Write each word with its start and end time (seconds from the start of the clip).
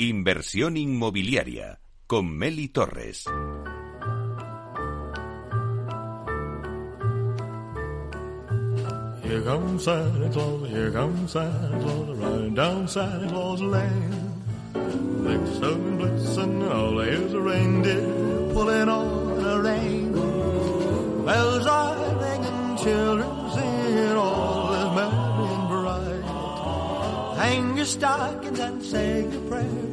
Inversión 0.00 0.76
inmobiliaria 0.76 1.80
con 2.06 2.30
Meli 2.30 2.68
Torres. 2.68 3.24
Here 9.24 9.42
comes 9.42 9.82
Santa 9.82 10.30
Claus, 10.30 10.68
here 10.70 10.92
comes 10.92 11.32
Santa 11.32 11.78
Claus, 11.82 12.16
riding 12.16 12.54
down 12.54 12.86
Santa 12.86 13.26
Claus 13.26 13.60
Lane. 13.60 14.32
Blitzen, 14.72 15.98
blitzen, 15.98 16.70
all 16.70 16.94
there's 16.98 17.34
a 17.34 17.40
reindeer 17.40 18.52
pulling 18.54 18.88
on 18.88 19.44
a 19.44 19.60
rein. 19.60 20.12
Bells 21.26 21.66
are 21.66 22.14
ringing, 22.22 22.76
children 22.76 23.50
singing, 23.50 24.16
all 24.16 24.72
is 24.74 24.94
merry 24.94 25.48
and 25.54 25.68
bright. 25.68 27.36
Hang 27.36 27.76
your 27.76 27.84
stockings 27.84 28.60
and 28.60 28.80
say 28.80 29.22
your 29.22 29.40
prayers, 29.50 29.87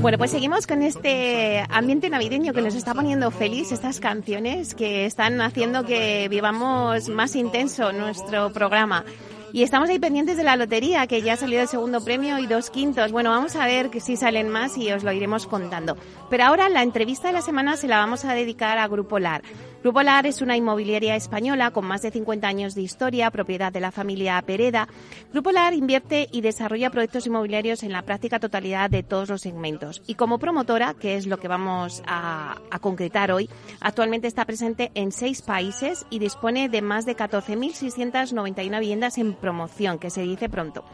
Bueno, 0.00 0.18
pues 0.18 0.30
seguimos 0.30 0.66
con 0.66 0.82
este 0.82 1.64
ambiente 1.68 2.08
navideño 2.08 2.52
que 2.52 2.62
nos 2.62 2.74
está 2.74 2.94
poniendo 2.94 3.30
feliz, 3.30 3.72
estas 3.72 4.00
canciones 4.00 4.74
que 4.74 5.06
están 5.06 5.40
haciendo 5.40 5.84
que 5.84 6.28
vivamos 6.28 7.08
más 7.08 7.36
intenso 7.36 7.92
nuestro 7.92 8.52
programa. 8.52 9.04
Y 9.50 9.62
estamos 9.62 9.88
ahí 9.88 9.98
pendientes 9.98 10.36
de 10.36 10.44
la 10.44 10.56
lotería, 10.56 11.06
que 11.06 11.22
ya 11.22 11.32
ha 11.32 11.36
salido 11.36 11.62
el 11.62 11.68
segundo 11.68 12.04
premio 12.04 12.38
y 12.38 12.46
dos 12.46 12.68
quintos. 12.68 13.12
Bueno, 13.12 13.30
vamos 13.30 13.56
a 13.56 13.64
ver 13.64 13.90
si 14.00 14.16
salen 14.16 14.50
más 14.50 14.76
y 14.76 14.92
os 14.92 15.04
lo 15.04 15.12
iremos 15.12 15.46
contando. 15.46 15.96
Pero 16.28 16.44
ahora 16.44 16.68
la 16.68 16.82
entrevista 16.82 17.28
de 17.28 17.34
la 17.34 17.40
semana 17.40 17.76
se 17.76 17.88
la 17.88 17.96
vamos 17.96 18.26
a 18.26 18.34
dedicar 18.34 18.76
a 18.76 18.86
Grupo 18.88 19.18
LAR. 19.18 19.42
Grupo 19.82 20.02
LAR 20.02 20.26
es 20.26 20.42
una 20.42 20.56
inmobiliaria 20.56 21.14
española 21.14 21.70
con 21.70 21.86
más 21.86 22.02
de 22.02 22.10
50 22.10 22.48
años 22.48 22.74
de 22.74 22.82
historia, 22.82 23.30
propiedad 23.30 23.72
de 23.72 23.78
la 23.78 23.92
familia 23.92 24.42
Pereda. 24.42 24.88
Grupo 25.32 25.52
LAR 25.52 25.72
invierte 25.72 26.28
y 26.32 26.40
desarrolla 26.40 26.90
proyectos 26.90 27.28
inmobiliarios 27.28 27.84
en 27.84 27.92
la 27.92 28.02
práctica 28.02 28.40
totalidad 28.40 28.90
de 28.90 29.04
todos 29.04 29.28
los 29.28 29.42
segmentos. 29.42 30.02
Y 30.08 30.16
como 30.16 30.40
promotora, 30.40 30.94
que 30.94 31.14
es 31.14 31.28
lo 31.28 31.38
que 31.38 31.46
vamos 31.46 32.02
a, 32.08 32.56
concretar 32.80 33.30
hoy, 33.30 33.48
actualmente 33.80 34.26
está 34.26 34.44
presente 34.44 34.90
en 34.94 35.12
seis 35.12 35.42
países 35.42 36.06
y 36.10 36.18
dispone 36.18 36.68
de 36.68 36.82
más 36.82 37.06
de 37.06 37.16
14.691 37.16 38.80
viviendas 38.80 39.16
en 39.18 39.34
promoción, 39.34 40.00
que 40.00 40.10
se 40.10 40.22
dice 40.22 40.48
pronto. 40.48 40.84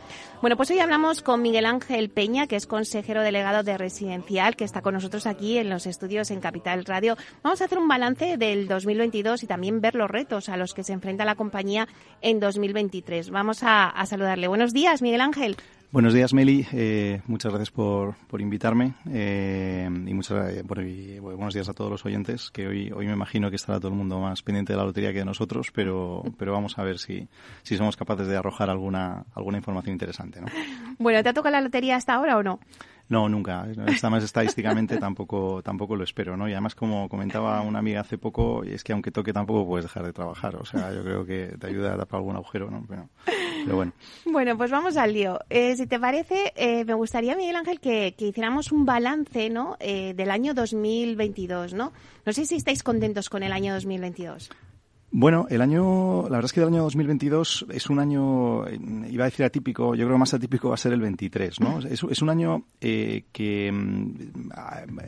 Bueno, 0.42 0.58
pues 0.58 0.70
hoy 0.70 0.80
hablamos 0.80 1.22
con 1.22 1.40
Miguel 1.40 1.64
Ángel 1.64 2.10
Peña, 2.10 2.46
que 2.46 2.56
es 2.56 2.66
consejero 2.66 3.22
delegado 3.22 3.62
de 3.62 3.78
Residencial, 3.78 4.56
que 4.56 4.64
está 4.64 4.82
con 4.82 4.92
nosotros 4.92 5.26
aquí 5.26 5.56
en 5.56 5.70
los 5.70 5.86
estudios 5.86 6.30
en 6.30 6.40
Capital 6.40 6.84
Radio. 6.84 7.16
Vamos 7.42 7.62
a 7.62 7.64
hacer 7.64 7.78
un 7.78 7.88
balance 7.88 8.36
del 8.36 8.68
2022 8.74 9.42
y 9.42 9.46
también 9.46 9.80
ver 9.80 9.94
los 9.94 10.10
retos 10.10 10.48
a 10.48 10.56
los 10.56 10.74
que 10.74 10.84
se 10.84 10.92
enfrenta 10.92 11.24
la 11.24 11.34
compañía 11.34 11.88
en 12.20 12.40
2023. 12.40 13.30
Vamos 13.30 13.62
a, 13.62 13.88
a 13.88 14.06
saludarle. 14.06 14.48
Buenos 14.48 14.72
días, 14.72 15.00
Miguel 15.00 15.20
Ángel. 15.20 15.56
Buenos 15.94 16.12
días, 16.12 16.34
Meli. 16.34 16.66
Eh, 16.72 17.22
muchas 17.28 17.52
gracias 17.52 17.70
por, 17.70 18.16
por 18.26 18.40
invitarme 18.40 18.94
eh, 19.12 19.88
y 19.88 20.12
muchas 20.12 20.64
bueno, 20.64 20.82
y 20.82 21.20
buenos 21.20 21.54
días 21.54 21.68
a 21.68 21.72
todos 21.72 21.88
los 21.88 22.04
oyentes. 22.04 22.50
Que 22.50 22.66
hoy 22.66 22.90
hoy 22.90 23.06
me 23.06 23.12
imagino 23.12 23.48
que 23.48 23.54
estará 23.54 23.78
todo 23.78 23.92
el 23.92 23.94
mundo 23.94 24.18
más 24.18 24.42
pendiente 24.42 24.72
de 24.72 24.76
la 24.76 24.84
lotería 24.84 25.12
que 25.12 25.20
de 25.20 25.24
nosotros, 25.24 25.68
pero 25.72 26.24
pero 26.36 26.52
vamos 26.52 26.78
a 26.78 26.82
ver 26.82 26.98
si 26.98 27.28
si 27.62 27.76
somos 27.76 27.96
capaces 27.96 28.26
de 28.26 28.36
arrojar 28.36 28.70
alguna 28.70 29.24
alguna 29.36 29.58
información 29.58 29.92
interesante, 29.92 30.40
¿no? 30.40 30.48
Bueno, 30.98 31.22
¿te 31.22 31.28
ha 31.28 31.32
tocado 31.32 31.52
la 31.52 31.60
lotería 31.60 31.94
hasta 31.94 32.14
ahora 32.14 32.38
o 32.38 32.42
no? 32.42 32.58
No, 33.08 33.28
nunca. 33.28 33.66
Más 34.10 34.24
estadísticamente 34.24 34.96
tampoco 34.96 35.62
tampoco 35.62 35.96
lo 35.96 36.04
espero, 36.04 36.36
¿no? 36.36 36.48
Y 36.48 36.52
además, 36.52 36.74
como 36.74 37.08
comentaba 37.08 37.60
una 37.60 37.78
amiga 37.78 38.00
hace 38.00 38.18
poco, 38.18 38.64
es 38.64 38.82
que 38.82 38.92
aunque 38.92 39.10
toque 39.10 39.32
tampoco 39.32 39.66
puedes 39.66 39.84
dejar 39.84 40.04
de 40.04 40.12
trabajar. 40.12 40.56
O 40.56 40.64
sea, 40.64 40.92
yo 40.92 41.02
creo 41.02 41.26
que 41.26 41.56
te 41.58 41.66
ayuda 41.66 41.94
a 41.94 41.98
tapar 41.98 42.18
algún 42.18 42.36
agujero, 42.36 42.70
¿no? 42.70 42.84
Pero, 42.88 43.08
pero 43.64 43.76
bueno. 43.76 43.92
Bueno, 44.24 44.56
pues 44.56 44.70
vamos 44.70 44.96
al 44.96 45.12
lío. 45.12 45.38
Eh, 45.50 45.76
si 45.76 45.86
te 45.86 45.98
parece, 46.00 46.52
eh, 46.56 46.84
me 46.84 46.94
gustaría, 46.94 47.36
Miguel 47.36 47.56
Ángel, 47.56 47.80
que, 47.80 48.14
que 48.16 48.28
hiciéramos 48.28 48.72
un 48.72 48.86
balance, 48.86 49.50
¿no? 49.50 49.76
Eh, 49.80 50.14
del 50.14 50.30
año 50.30 50.54
2022, 50.54 51.74
¿no? 51.74 51.92
No 52.24 52.32
sé 52.32 52.46
si 52.46 52.56
estáis 52.56 52.82
contentos 52.82 53.28
con 53.28 53.42
el 53.42 53.52
año 53.52 53.74
2022. 53.74 54.50
Bueno, 55.16 55.46
el 55.48 55.62
año, 55.62 56.24
la 56.24 56.38
verdad 56.38 56.46
es 56.46 56.52
que 56.52 56.60
el 56.60 56.66
año 56.66 56.82
2022 56.82 57.66
es 57.70 57.88
un 57.88 58.00
año, 58.00 58.68
iba 59.08 59.22
a 59.22 59.30
decir 59.30 59.44
atípico, 59.46 59.94
yo 59.94 60.06
creo 60.06 60.16
que 60.16 60.18
más 60.18 60.34
atípico 60.34 60.70
va 60.70 60.74
a 60.74 60.76
ser 60.76 60.92
el 60.92 61.00
23, 61.00 61.60
¿no? 61.60 61.78
Es, 61.78 62.02
es 62.02 62.20
un 62.20 62.30
año 62.30 62.64
eh, 62.80 63.22
que, 63.30 63.72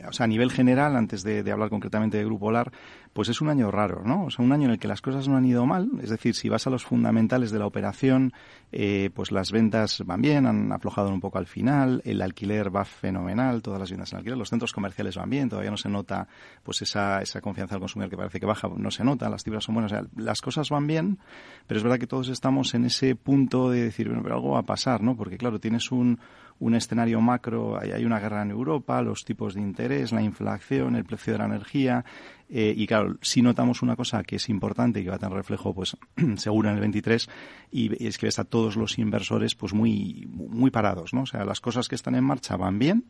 o 0.07 0.13
sea, 0.13 0.23
a 0.23 0.27
nivel 0.27 0.49
general, 0.49 0.95
antes 0.95 1.23
de, 1.23 1.43
de, 1.43 1.51
hablar 1.51 1.69
concretamente 1.69 2.15
de 2.15 2.23
Grupo 2.23 2.49
LAR, 2.51 2.71
pues 3.17 3.29
es 3.29 3.41
un 3.41 3.49
año 3.49 3.71
raro, 3.71 4.03
¿no? 4.05 4.25
O 4.25 4.29
sea, 4.29 4.45
un 4.45 4.51
año 4.51 4.65
en 4.65 4.73
el 4.73 4.77
que 4.77 4.87
las 4.87 5.01
cosas 5.01 5.27
no 5.27 5.37
han 5.37 5.43
ido 5.43 5.65
mal, 5.65 5.89
es 6.03 6.11
decir, 6.11 6.35
si 6.35 6.49
vas 6.49 6.67
a 6.67 6.69
los 6.69 6.85
fundamentales 6.85 7.49
de 7.49 7.57
la 7.57 7.65
operación, 7.65 8.31
eh, 8.71 9.09
pues 9.11 9.31
las 9.31 9.51
ventas 9.51 10.03
van 10.05 10.21
bien, 10.21 10.45
han 10.45 10.71
aflojado 10.71 11.09
un 11.09 11.19
poco 11.19 11.39
al 11.39 11.47
final, 11.47 11.99
el 12.05 12.21
alquiler 12.21 12.69
va 12.75 12.85
fenomenal, 12.85 13.63
todas 13.63 13.79
las 13.79 13.89
viviendas 13.89 14.11
en 14.11 14.19
alquiler, 14.19 14.37
los 14.37 14.51
centros 14.51 14.71
comerciales 14.71 15.15
van 15.15 15.31
bien, 15.31 15.49
todavía 15.49 15.71
no 15.71 15.77
se 15.77 15.89
nota 15.89 16.27
pues 16.61 16.83
esa, 16.83 17.19
esa 17.19 17.41
confianza 17.41 17.73
del 17.73 17.79
consumidor 17.79 18.11
que 18.11 18.17
parece 18.17 18.39
que 18.39 18.45
baja, 18.45 18.69
no 18.77 18.91
se 18.91 19.03
nota, 19.03 19.27
las 19.31 19.43
cifras 19.43 19.63
son 19.63 19.73
buenas, 19.73 19.93
o 19.93 19.95
sea, 19.95 20.05
las 20.15 20.39
cosas 20.39 20.69
van 20.69 20.85
bien, 20.85 21.17
pero 21.65 21.79
es 21.79 21.83
verdad 21.83 21.97
que 21.97 22.05
todos 22.05 22.29
estamos 22.29 22.75
en 22.75 22.85
ese 22.85 23.15
punto 23.15 23.71
de 23.71 23.81
decir, 23.81 24.09
bueno, 24.09 24.21
pero 24.21 24.35
algo 24.35 24.51
va 24.51 24.59
a 24.59 24.65
pasar, 24.67 25.01
¿no? 25.01 25.17
Porque 25.17 25.39
claro, 25.39 25.59
tienes 25.59 25.91
un, 25.91 26.19
un 26.59 26.75
escenario 26.75 27.21
macro, 27.21 27.79
hay, 27.79 28.03
una 28.05 28.19
guerra 28.19 28.41
en 28.41 28.51
Europa, 28.51 29.01
los 29.01 29.23
tipos 29.25 29.53
de 29.53 29.61
interés, 29.61 30.11
la 30.11 30.21
inflación, 30.21 30.95
el 30.95 31.05
precio 31.05 31.33
de 31.33 31.39
la 31.39 31.45
energía, 31.45 32.03
eh, 32.49 32.73
y 32.75 32.87
claro, 32.87 33.17
si 33.21 33.41
notamos 33.41 33.81
una 33.81 33.95
cosa 33.95 34.23
que 34.23 34.37
es 34.37 34.49
importante 34.49 34.99
y 34.99 35.03
que 35.03 35.09
va 35.09 35.17
a 35.17 35.19
tener 35.19 35.35
reflejo, 35.35 35.73
pues 35.73 35.97
seguro 36.37 36.69
en 36.69 36.75
el 36.75 36.81
23, 36.81 37.29
y, 37.71 38.03
y 38.03 38.07
es 38.07 38.17
que 38.17 38.27
ves 38.27 38.39
a 38.39 38.45
todos 38.45 38.75
los 38.75 38.97
inversores 38.97 39.55
pues 39.55 39.73
muy, 39.73 40.27
muy 40.29 40.71
parados, 40.71 41.13
¿no? 41.13 41.21
O 41.21 41.25
sea, 41.25 41.45
las 41.45 41.61
cosas 41.61 41.87
que 41.87 41.95
están 41.95 42.15
en 42.15 42.23
marcha 42.23 42.55
van 42.55 42.79
bien, 42.79 43.05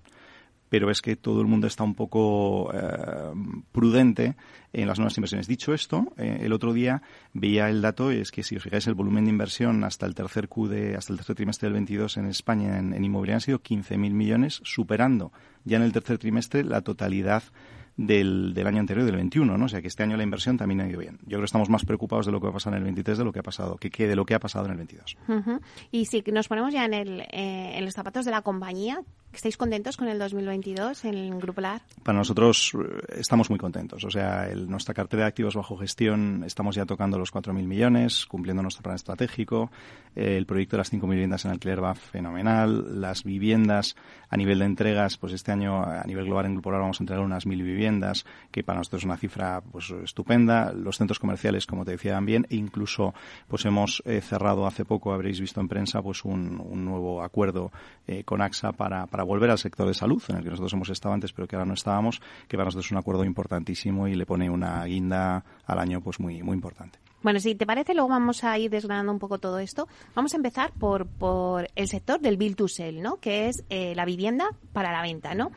pero 0.69 0.91
es 0.91 1.01
que 1.01 1.15
todo 1.15 1.41
el 1.41 1.47
mundo 1.47 1.67
está 1.67 1.83
un 1.83 1.95
poco 1.95 2.71
eh, 2.73 2.79
prudente 3.71 4.35
en 4.73 4.87
las 4.87 4.99
nuevas 4.99 5.17
inversiones. 5.17 5.47
Dicho 5.47 5.73
esto, 5.73 6.13
eh, 6.17 6.39
el 6.41 6.53
otro 6.53 6.73
día 6.73 7.01
veía 7.33 7.69
el 7.69 7.81
dato, 7.81 8.11
es 8.11 8.31
que 8.31 8.43
si 8.43 8.55
os 8.55 8.63
fijáis 8.63 8.87
el 8.87 8.93
volumen 8.93 9.25
de 9.25 9.31
inversión 9.31 9.83
hasta 9.83 10.05
el 10.05 10.15
tercer 10.15 10.47
Q 10.47 10.67
de, 10.67 10.95
hasta 10.95 11.13
el 11.13 11.17
tercer 11.17 11.35
trimestre 11.35 11.67
del 11.67 11.73
22 11.73 12.17
en 12.17 12.25
España 12.25 12.77
en, 12.77 12.93
en 12.93 13.03
inmobiliaria 13.03 13.37
han 13.37 13.41
sido 13.41 13.59
15.000 13.59 13.97
millones, 14.11 14.61
superando 14.63 15.31
ya 15.63 15.77
en 15.77 15.83
el 15.83 15.93
tercer 15.93 16.17
trimestre 16.17 16.63
la 16.63 16.81
totalidad 16.81 17.43
del, 17.97 18.53
del, 18.53 18.67
año 18.67 18.79
anterior, 18.79 19.05
del 19.05 19.15
21, 19.15 19.57
¿no? 19.57 19.65
O 19.65 19.67
sea, 19.67 19.81
que 19.81 19.87
este 19.87 20.03
año 20.03 20.15
la 20.15 20.23
inversión 20.23 20.55
también 20.57 20.81
ha 20.81 20.87
ido 20.87 20.99
bien. 20.99 21.17
Yo 21.23 21.29
creo 21.29 21.39
que 21.41 21.45
estamos 21.45 21.69
más 21.69 21.83
preocupados 21.83 22.27
de 22.27 22.31
lo 22.31 22.39
que 22.39 22.45
va 22.45 22.51
a 22.51 22.53
pasar 22.53 22.73
en 22.73 22.77
el 22.77 22.83
23 22.83 23.17
de 23.17 23.23
lo 23.23 23.33
que 23.33 23.39
ha 23.39 23.43
pasado, 23.43 23.77
que, 23.77 23.89
que 23.89 24.07
de 24.07 24.15
lo 24.15 24.25
que 24.25 24.35
ha 24.35 24.39
pasado 24.39 24.65
en 24.65 24.71
el 24.71 24.77
22. 24.77 25.17
Uh 25.27 25.31
-huh. 25.33 25.59
Y 25.91 26.05
si 26.05 26.23
nos 26.31 26.47
ponemos 26.47 26.71
ya 26.71 26.85
en, 26.85 26.93
el, 26.93 27.21
eh, 27.21 27.77
en 27.77 27.83
los 27.83 27.95
zapatos 27.95 28.23
de 28.25 28.31
la 28.31 28.41
compañía, 28.43 29.01
¿estáis 29.33 29.57
contentos 29.57 29.97
con 29.97 30.07
el 30.07 30.19
2022 30.19 31.05
en 31.05 31.13
el 31.15 31.39
Grupo 31.39 31.61
LAR? 31.61 31.81
Para 32.03 32.17
nosotros 32.17 32.73
estamos 33.15 33.49
muy 33.49 33.59
contentos. 33.59 34.03
O 34.03 34.11
sea, 34.11 34.47
el, 34.47 34.69
nuestra 34.69 34.93
cartera 34.93 35.23
de 35.23 35.29
activos 35.29 35.55
bajo 35.55 35.77
gestión, 35.77 36.43
estamos 36.45 36.75
ya 36.75 36.85
tocando 36.85 37.17
los 37.17 37.33
4.000 37.33 37.53
millones, 37.65 38.25
cumpliendo 38.25 38.61
nuestro 38.61 38.83
plan 38.83 38.95
estratégico. 38.95 39.71
Eh, 40.15 40.37
el 40.37 40.45
proyecto 40.45 40.75
de 40.75 40.79
las 40.79 40.93
5.000 40.93 41.09
viviendas 41.09 41.45
en 41.45 41.51
alquiler 41.51 41.83
va 41.83 41.95
fenomenal. 41.95 43.01
Las 43.01 43.23
viviendas 43.23 43.95
a 44.29 44.37
nivel 44.37 44.59
de 44.59 44.65
entregas, 44.65 45.17
pues 45.17 45.33
este 45.33 45.51
año 45.51 45.83
a 45.83 46.03
nivel 46.05 46.25
global 46.25 46.45
en 46.45 46.53
Grupo 46.53 46.71
LAR 46.71 46.81
vamos 46.81 46.99
a 46.99 47.03
entregar 47.03 47.23
unas 47.23 47.45
1.000 47.45 47.63
viviendas, 47.63 47.86
que 48.51 48.63
para 48.63 48.79
nosotros 48.79 49.01
es 49.01 49.05
una 49.05 49.17
cifra 49.17 49.61
pues 49.61 49.89
estupenda. 50.03 50.71
Los 50.73 50.97
centros 50.97 51.19
comerciales, 51.19 51.65
como 51.65 51.85
te 51.85 51.91
decía, 51.91 52.13
también, 52.13 52.45
e 52.49 52.55
incluso 52.55 53.13
pues 53.47 53.65
hemos 53.65 54.01
eh, 54.05 54.21
cerrado 54.21 54.67
hace 54.67 54.85
poco, 54.85 55.13
habréis 55.13 55.39
visto 55.39 55.61
en 55.61 55.67
prensa, 55.67 56.01
pues 56.01 56.25
un, 56.25 56.59
un 56.59 56.85
nuevo 56.85 57.23
acuerdo 57.23 57.71
eh, 58.07 58.23
con 58.23 58.41
AXA 58.41 58.71
para, 58.73 59.07
para 59.07 59.23
volver 59.23 59.51
al 59.51 59.57
sector 59.57 59.87
de 59.87 59.93
salud, 59.93 60.21
en 60.29 60.37
el 60.37 60.43
que 60.43 60.49
nosotros 60.49 60.73
hemos 60.73 60.89
estado 60.89 61.13
antes, 61.13 61.33
pero 61.33 61.47
que 61.47 61.55
ahora 61.55 61.65
no 61.65 61.73
estábamos, 61.73 62.21
que 62.47 62.57
para 62.57 62.65
nosotros 62.65 62.85
es 62.85 62.91
un 62.91 62.97
acuerdo 62.97 63.23
importantísimo 63.23 64.07
y 64.07 64.15
le 64.15 64.25
pone 64.25 64.49
una 64.49 64.83
guinda 64.85 65.43
al 65.65 65.79
año 65.79 66.01
pues 66.01 66.19
muy, 66.19 66.41
muy 66.43 66.55
importante. 66.55 67.06
Bueno, 67.27 67.41
si 67.41 67.55
te 67.55 67.65
parece, 67.65 67.93
luego 67.93 68.07
vamos 68.07 68.45
a 68.45 68.57
ir 68.57 68.71
desgranando 68.71 69.11
un 69.11 69.19
poco 69.19 69.37
todo 69.37 69.59
esto. 69.59 69.89
Vamos 70.15 70.33
a 70.33 70.37
empezar 70.37 70.71
por, 70.71 71.05
por 71.07 71.67
el 71.75 71.89
sector 71.89 72.21
del 72.21 72.37
Build 72.37 72.55
to 72.55 72.69
Sell, 72.69 73.01
¿no? 73.01 73.17
Que 73.17 73.49
es 73.49 73.65
eh, 73.69 73.93
la 73.95 74.05
vivienda 74.05 74.51
para 74.71 74.93
la 74.93 75.01
venta, 75.01 75.35
¿no? 75.35 75.51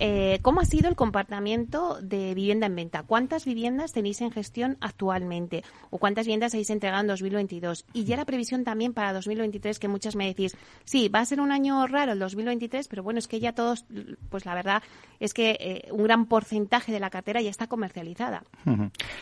Eh, 0.00 0.38
¿Cómo 0.42 0.60
ha 0.60 0.64
sido 0.64 0.88
el 0.88 0.94
comportamiento 0.94 2.00
de 2.00 2.34
vivienda 2.34 2.66
en 2.66 2.76
venta? 2.76 3.02
¿Cuántas 3.02 3.44
viviendas 3.44 3.92
tenéis 3.92 4.20
en 4.20 4.30
gestión 4.30 4.76
actualmente? 4.80 5.64
¿O 5.90 5.98
cuántas 5.98 6.26
viviendas 6.26 6.54
habéis 6.54 6.70
entregado 6.70 7.00
en 7.00 7.08
2022? 7.08 7.84
Y 7.92 8.04
ya 8.04 8.16
la 8.16 8.24
previsión 8.24 8.62
también 8.62 8.94
para 8.94 9.12
2023, 9.12 9.80
que 9.80 9.88
muchas 9.88 10.14
me 10.14 10.26
decís, 10.26 10.56
sí, 10.84 11.08
va 11.08 11.18
a 11.18 11.24
ser 11.24 11.40
un 11.40 11.50
año 11.50 11.84
raro 11.88 12.12
el 12.12 12.20
2023, 12.20 12.86
pero 12.86 13.02
bueno, 13.02 13.18
es 13.18 13.26
que 13.26 13.40
ya 13.40 13.54
todos, 13.54 13.86
pues 14.28 14.46
la 14.46 14.54
verdad 14.54 14.84
es 15.18 15.34
que 15.34 15.56
eh, 15.58 15.88
un 15.90 16.04
gran 16.04 16.26
porcentaje 16.26 16.92
de 16.92 17.00
la 17.00 17.10
cartera 17.10 17.40
ya 17.40 17.50
está 17.50 17.66
comercializada. 17.66 18.44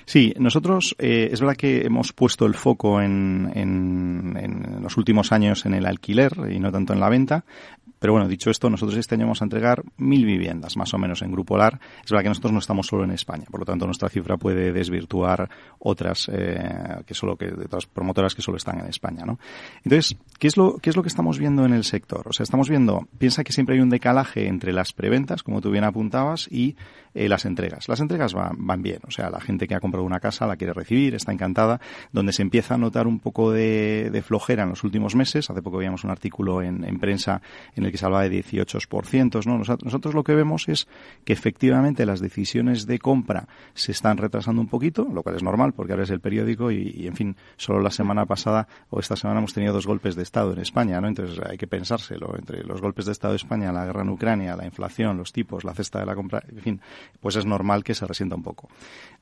Sí, 0.05 0.35
nosotros, 0.39 0.95
eh, 0.99 1.31
es 1.33 1.41
verdad 1.41 1.57
que 1.57 1.86
hemos 1.87 2.13
puesto 2.13 2.47
el 2.47 2.55
foco 2.55 3.01
en, 3.01 3.51
en, 3.55 4.37
en 4.37 4.83
los 4.83 4.97
últimos 4.97 5.33
años 5.33 5.67
en 5.67 5.75
el 5.75 5.87
alquiler 5.87 6.33
y 6.51 6.59
no 6.59 6.73
tanto 6.73 6.93
en 6.93 7.01
la 7.01 7.09
venta, 7.09 7.45
Pero 8.07 8.13
bueno, 8.13 8.29
dicho 8.29 8.51
esto, 8.51 8.71
nosotros 8.71 8.97
este 8.99 9.17
año 9.17 9.25
vamos 9.25 9.43
a 9.43 9.47
entregar 9.47 9.83
mil 9.97 10.25
viviendas, 10.25 10.77
más 10.77 10.95
o 10.95 10.97
menos, 10.97 11.23
en 11.23 11.33
Grupo 11.33 11.59
LAR. 11.59 11.81
Es 12.05 12.13
verdad 12.13 12.23
que 12.23 12.29
nosotros 12.29 12.53
no 12.53 12.61
estamos 12.61 12.87
solo 12.87 13.03
en 13.03 13.11
España, 13.11 13.47
por 13.51 13.59
lo 13.59 13.67
tanto 13.67 13.85
nuestra 13.85 14.09
cifra 14.09 14.37
puede 14.37 14.73
desvirtuar 14.73 15.51
otras 15.81 16.31
eh, 16.33 17.03
que 17.05 17.15
solo 17.15 17.35
que 17.35 17.53
otras 17.53 17.87
promotoras 17.87 18.37
que 18.37 18.43
solo 18.43 18.59
están 18.59 18.79
en 18.79 18.87
España, 18.87 19.25
¿no? 19.27 19.41
Entonces, 19.83 20.17
¿qué 20.39 20.47
es 20.47 20.57
lo 20.57 20.79
qué 20.79 20.91
es 20.91 20.95
lo 20.95 21.03
que 21.03 21.09
estamos 21.09 21.41
viendo 21.41 21.65
en 21.65 21.73
el 21.73 21.83
sector? 21.83 22.29
O 22.29 22.33
sea, 22.33 22.45
estamos 22.45 22.69
viendo, 22.69 23.09
piensa 23.19 23.43
que 23.43 23.53
siempre 23.53 23.75
hay 23.75 23.81
un 23.81 23.91
decalaje 23.91 24.47
entre 24.47 24.73
las 24.73 24.93
preventas, 24.93 25.43
como 25.43 25.61
tú 25.61 25.73
bien 25.73 25.83
apuntabas, 25.83 26.47
y 26.49 26.77
eh, 27.17 27.29
las 27.29 27.45
entregas. 27.47 27.89
Las 27.89 28.01
entregas 28.01 28.35
van, 28.35 28.83
bien, 28.83 29.01
o 29.09 29.11
sea, 29.11 29.31
la 29.31 29.41
gente 29.41 29.67
que 29.67 29.75
ha 29.75 29.81
comprado 29.81 30.07
una 30.07 30.21
casa 30.21 30.47
la 30.47 30.57
quiere 30.57 30.75
recibir, 30.75 31.15
está 31.15 31.33
encantada, 31.33 31.81
donde 32.13 32.33
se 32.33 32.43
empieza 32.43 32.75
a 32.75 32.79
notar 32.79 33.07
un 33.07 33.19
poco 33.19 33.51
de, 33.51 34.11
de 34.13 34.23
flojera 34.23 34.65
en 34.65 34.69
los 34.69 34.85
últimos 34.85 35.17
meses. 35.17 35.49
Hace 35.51 35.63
poco 35.63 35.79
veíamos 35.79 36.05
un 36.05 36.11
artículo 36.11 36.63
en, 36.63 36.85
en 36.85 36.99
prensa 37.01 37.41
en 37.75 37.85
el 37.85 37.91
que 37.91 37.96
se 37.97 38.05
hablaba 38.05 38.29
de 38.29 38.43
18%, 38.43 39.47
¿no? 39.47 39.59
Nosotros 39.59 40.15
lo 40.15 40.25
que 40.25 40.35
vemos 40.35 40.69
es 40.69 40.89
que 41.25 41.33
efectivamente 41.33 42.07
las 42.07 42.21
decisiones 42.21 42.87
de 42.87 42.99
compra 42.99 43.49
se 43.75 43.93
están 43.93 44.17
retrasando 44.17 44.61
un 44.61 44.69
poquito, 44.69 45.09
lo 45.13 45.23
cual 45.23 45.37
es 45.37 45.43
normal 45.43 45.73
porque 45.73 45.93
ahora 45.93 46.05
es 46.05 46.11
el 46.11 46.21
periódico 46.21 46.71
y, 46.71 46.95
y, 46.97 47.07
en 47.07 47.15
fin, 47.15 47.37
solo 47.57 47.81
la 47.81 47.91
semana 47.91 48.27
pasada 48.27 48.69
o 48.91 49.01
esta 49.01 49.17
semana 49.17 49.39
hemos 49.39 49.55
tenido 49.55 49.73
dos 49.73 49.87
golpes 49.87 50.17
de 50.17 50.23
Estado 50.23 50.53
en 50.53 50.59
España, 50.59 51.01
¿no? 51.01 51.09
Entonces 51.09 51.39
hay 51.45 51.57
que 51.57 51.67
pensárselo 51.67 52.35
entre 52.37 52.63
los 52.65 52.81
golpes 52.81 53.07
de 53.07 53.13
Estado 53.13 53.33
de 53.33 53.39
España, 53.39 53.73
la 53.73 53.85
guerra 53.85 54.03
en 54.03 54.11
Ucrania, 54.11 54.57
la 54.57 54.65
inflación, 54.65 55.17
los 55.17 55.33
tipos, 55.33 55.65
la 55.65 55.75
cesta 55.75 56.01
de 56.01 56.07
la 56.07 56.15
compra, 56.15 56.43
en 56.49 56.61
fin, 56.61 56.81
pues 57.21 57.37
es 57.37 57.47
normal 57.47 57.85
que 57.85 57.95
se 57.95 58.07
resienta 58.07 58.37
un 58.37 58.43
poco. 58.43 58.69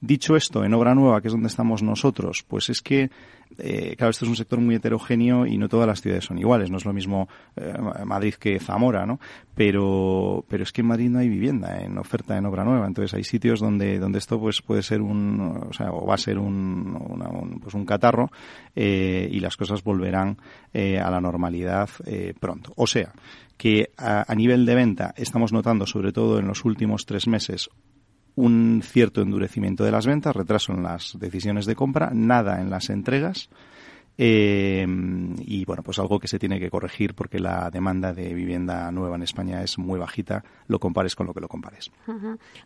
Dicho 0.01 0.37
esto, 0.37 0.65
en 0.65 0.75
obra 0.75 0.95
nueva, 0.95 1.21
que 1.21 1.29
es 1.29 1.33
donde 1.33 1.49
estamos 1.49 1.83
nosotros, 1.83 2.45
pues 2.47 2.71
es 2.71 2.83
que 2.83 3.11
eh, 3.59 3.95
claro, 3.97 4.11
esto 4.11 4.25
es 4.25 4.29
un 4.29 4.37
sector 4.37 4.59
muy 4.61 4.75
heterogéneo 4.75 5.47
y 5.47 5.59
no 5.59 5.69
todas 5.69 5.87
las 5.87 6.01
ciudades 6.01 6.25
son 6.25 6.39
iguales. 6.39 6.71
No 6.71 6.79
es 6.79 6.85
lo 6.85 6.93
mismo 6.93 7.29
eh, 7.57 7.75
Madrid 8.05 8.35
que 8.35 8.54
Zamora, 8.61 9.07
¿no? 9.07 9.21
Pero, 9.55 10.45
pero 10.49 10.63
es 10.63 10.73
que 10.73 10.81
en 10.81 10.89
Madrid 10.89 11.11
no 11.11 11.19
hay 11.19 11.29
vivienda 11.29 11.81
en 11.81 11.99
oferta 11.99 12.37
en 12.37 12.47
obra 12.47 12.65
nueva. 12.65 12.87
Entonces 12.87 13.15
hay 13.15 13.25
sitios 13.25 13.61
donde, 13.61 13.99
donde 13.99 14.19
esto 14.19 14.41
pues 14.41 14.63
puede 14.63 14.83
ser 14.83 15.01
un, 15.01 15.67
o 15.69 15.73
sea, 15.73 15.93
o 15.93 16.07
va 16.07 16.15
a 16.15 16.19
ser 16.19 16.39
un, 16.39 16.97
una, 17.09 17.29
un 17.29 17.61
pues 17.61 17.75
un 17.75 17.85
catarro 17.85 18.31
eh, 18.75 19.29
y 19.31 19.41
las 19.41 19.57
cosas 19.57 19.83
volverán 19.83 20.39
eh, 20.73 20.99
a 20.99 21.11
la 21.11 21.21
normalidad 21.21 21.89
eh, 22.07 22.35
pronto. 22.39 22.73
O 22.77 22.87
sea, 22.87 23.13
que 23.57 23.91
a, 23.97 24.31
a 24.31 24.35
nivel 24.35 24.67
de 24.67 24.75
venta 24.75 25.15
estamos 25.17 25.53
notando, 25.53 25.87
sobre 25.87 26.13
todo 26.13 26.39
en 26.39 26.47
los 26.47 26.65
últimos 26.65 27.07
tres 27.07 27.27
meses, 27.29 27.71
un 28.37 28.83
cierto 28.83 29.23
endurecimiento 29.23 29.85
de 29.85 29.93
las 29.93 30.07
ventas, 30.07 30.35
retraso 30.35 30.73
en 30.73 30.83
las 30.83 31.17
decisiones 31.19 31.67
de 31.67 31.77
compra, 31.77 32.11
nada 32.13 32.61
en 32.61 32.71
las 32.71 32.91
entregas. 32.91 33.49
Eh, 34.17 34.87
y 35.41 35.65
bueno, 35.65 35.83
pues 35.83 35.99
algo 35.99 36.21
que 36.21 36.29
se 36.29 36.39
tiene 36.39 36.61
que 36.61 36.71
corregir 36.71 37.15
porque 37.15 37.41
la 37.41 37.71
demanda 37.71 38.13
de 38.13 38.33
vivienda 38.33 38.91
nueva 38.93 39.17
en 39.17 39.23
España 39.23 39.63
es 39.63 39.79
muy 39.79 39.99
bajita, 39.99 40.45
lo 40.69 40.79
compares 40.79 41.17
con 41.17 41.27
lo 41.27 41.35
que 41.35 41.41
lo 41.41 41.49
compares. 41.49 41.91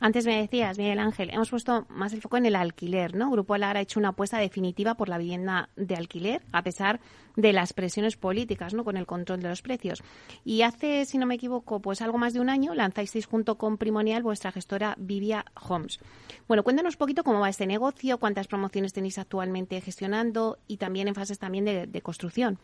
Antes 0.00 0.26
me 0.26 0.40
decías, 0.40 0.78
Miguel 0.78 0.98
Ángel, 0.98 1.30
hemos 1.30 1.50
puesto 1.50 1.86
más 1.88 2.12
el 2.12 2.20
foco 2.20 2.36
en 2.36 2.46
el 2.46 2.56
alquiler, 2.56 3.14
¿no? 3.14 3.30
Grupo 3.30 3.56
Lara 3.56 3.80
ha 3.80 3.82
hecho 3.82 3.98
una 3.98 4.10
apuesta 4.10 4.38
definitiva 4.38 4.94
por 4.94 5.08
la 5.08 5.18
vivienda 5.18 5.70
de 5.76 5.96
alquiler, 5.96 6.42
a 6.52 6.62
pesar 6.62 7.00
de 7.38 7.52
las 7.52 7.72
presiones 7.72 8.16
políticas, 8.16 8.74
¿no? 8.74 8.82
Con 8.82 8.96
el 8.96 9.06
control 9.06 9.40
de 9.40 9.48
los 9.48 9.62
precios. 9.62 10.02
Y 10.44 10.62
hace, 10.62 11.04
si 11.04 11.18
no 11.18 11.26
me 11.26 11.36
equivoco, 11.36 11.78
pues 11.78 12.02
algo 12.02 12.18
más 12.18 12.32
de 12.32 12.40
un 12.40 12.50
año 12.50 12.74
lanzáis 12.74 13.26
junto 13.26 13.56
con 13.56 13.78
Primonial 13.78 14.24
vuestra 14.24 14.50
gestora 14.50 14.96
Vivia 14.98 15.44
Homes. 15.68 16.00
Bueno, 16.48 16.64
cuéntanos 16.64 16.94
un 16.94 16.98
poquito 16.98 17.22
cómo 17.22 17.38
va 17.38 17.48
este 17.48 17.66
negocio, 17.66 18.18
cuántas 18.18 18.48
promociones 18.48 18.92
tenéis 18.92 19.18
actualmente 19.18 19.80
gestionando 19.80 20.58
y 20.66 20.78
también 20.78 21.06
en 21.06 21.14
fases 21.14 21.38
también 21.38 21.64
de 21.64 22.02
construcción. 22.02 22.58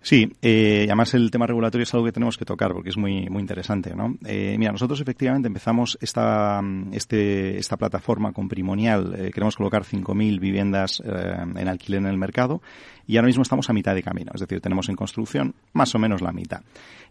Sí, 0.00 0.32
eh, 0.40 0.84
además 0.86 1.14
el 1.14 1.30
tema 1.30 1.46
regulatorio 1.46 1.82
es 1.82 1.92
algo 1.92 2.06
que 2.06 2.12
tenemos 2.12 2.38
que 2.38 2.44
tocar 2.44 2.72
porque 2.72 2.90
es 2.90 2.96
muy 2.96 3.28
muy 3.28 3.40
interesante, 3.40 3.94
¿no? 3.94 4.16
Eh, 4.24 4.56
mira, 4.58 4.70
nosotros 4.70 5.00
efectivamente 5.00 5.48
empezamos 5.48 5.98
esta 6.00 6.62
este 6.92 7.58
esta 7.58 7.76
plataforma 7.76 8.32
con 8.32 8.48
Primonial, 8.48 9.14
eh, 9.18 9.30
queremos 9.32 9.56
colocar 9.56 9.84
5.000 9.84 10.38
viviendas 10.38 11.02
eh, 11.04 11.36
en 11.56 11.68
alquiler 11.68 12.02
en 12.02 12.06
el 12.06 12.18
mercado 12.18 12.62
y 13.06 13.16
ahora 13.16 13.26
mismo 13.26 13.42
estamos 13.42 13.68
a 13.68 13.72
mitad 13.72 13.94
de 13.94 14.02
camino, 14.02 14.32
es 14.34 14.40
decir, 14.40 14.60
tenemos 14.60 14.88
en 14.88 14.96
construcción 14.96 15.54
más 15.72 15.94
o 15.94 15.98
menos 15.98 16.22
la 16.22 16.32
mitad. 16.32 16.60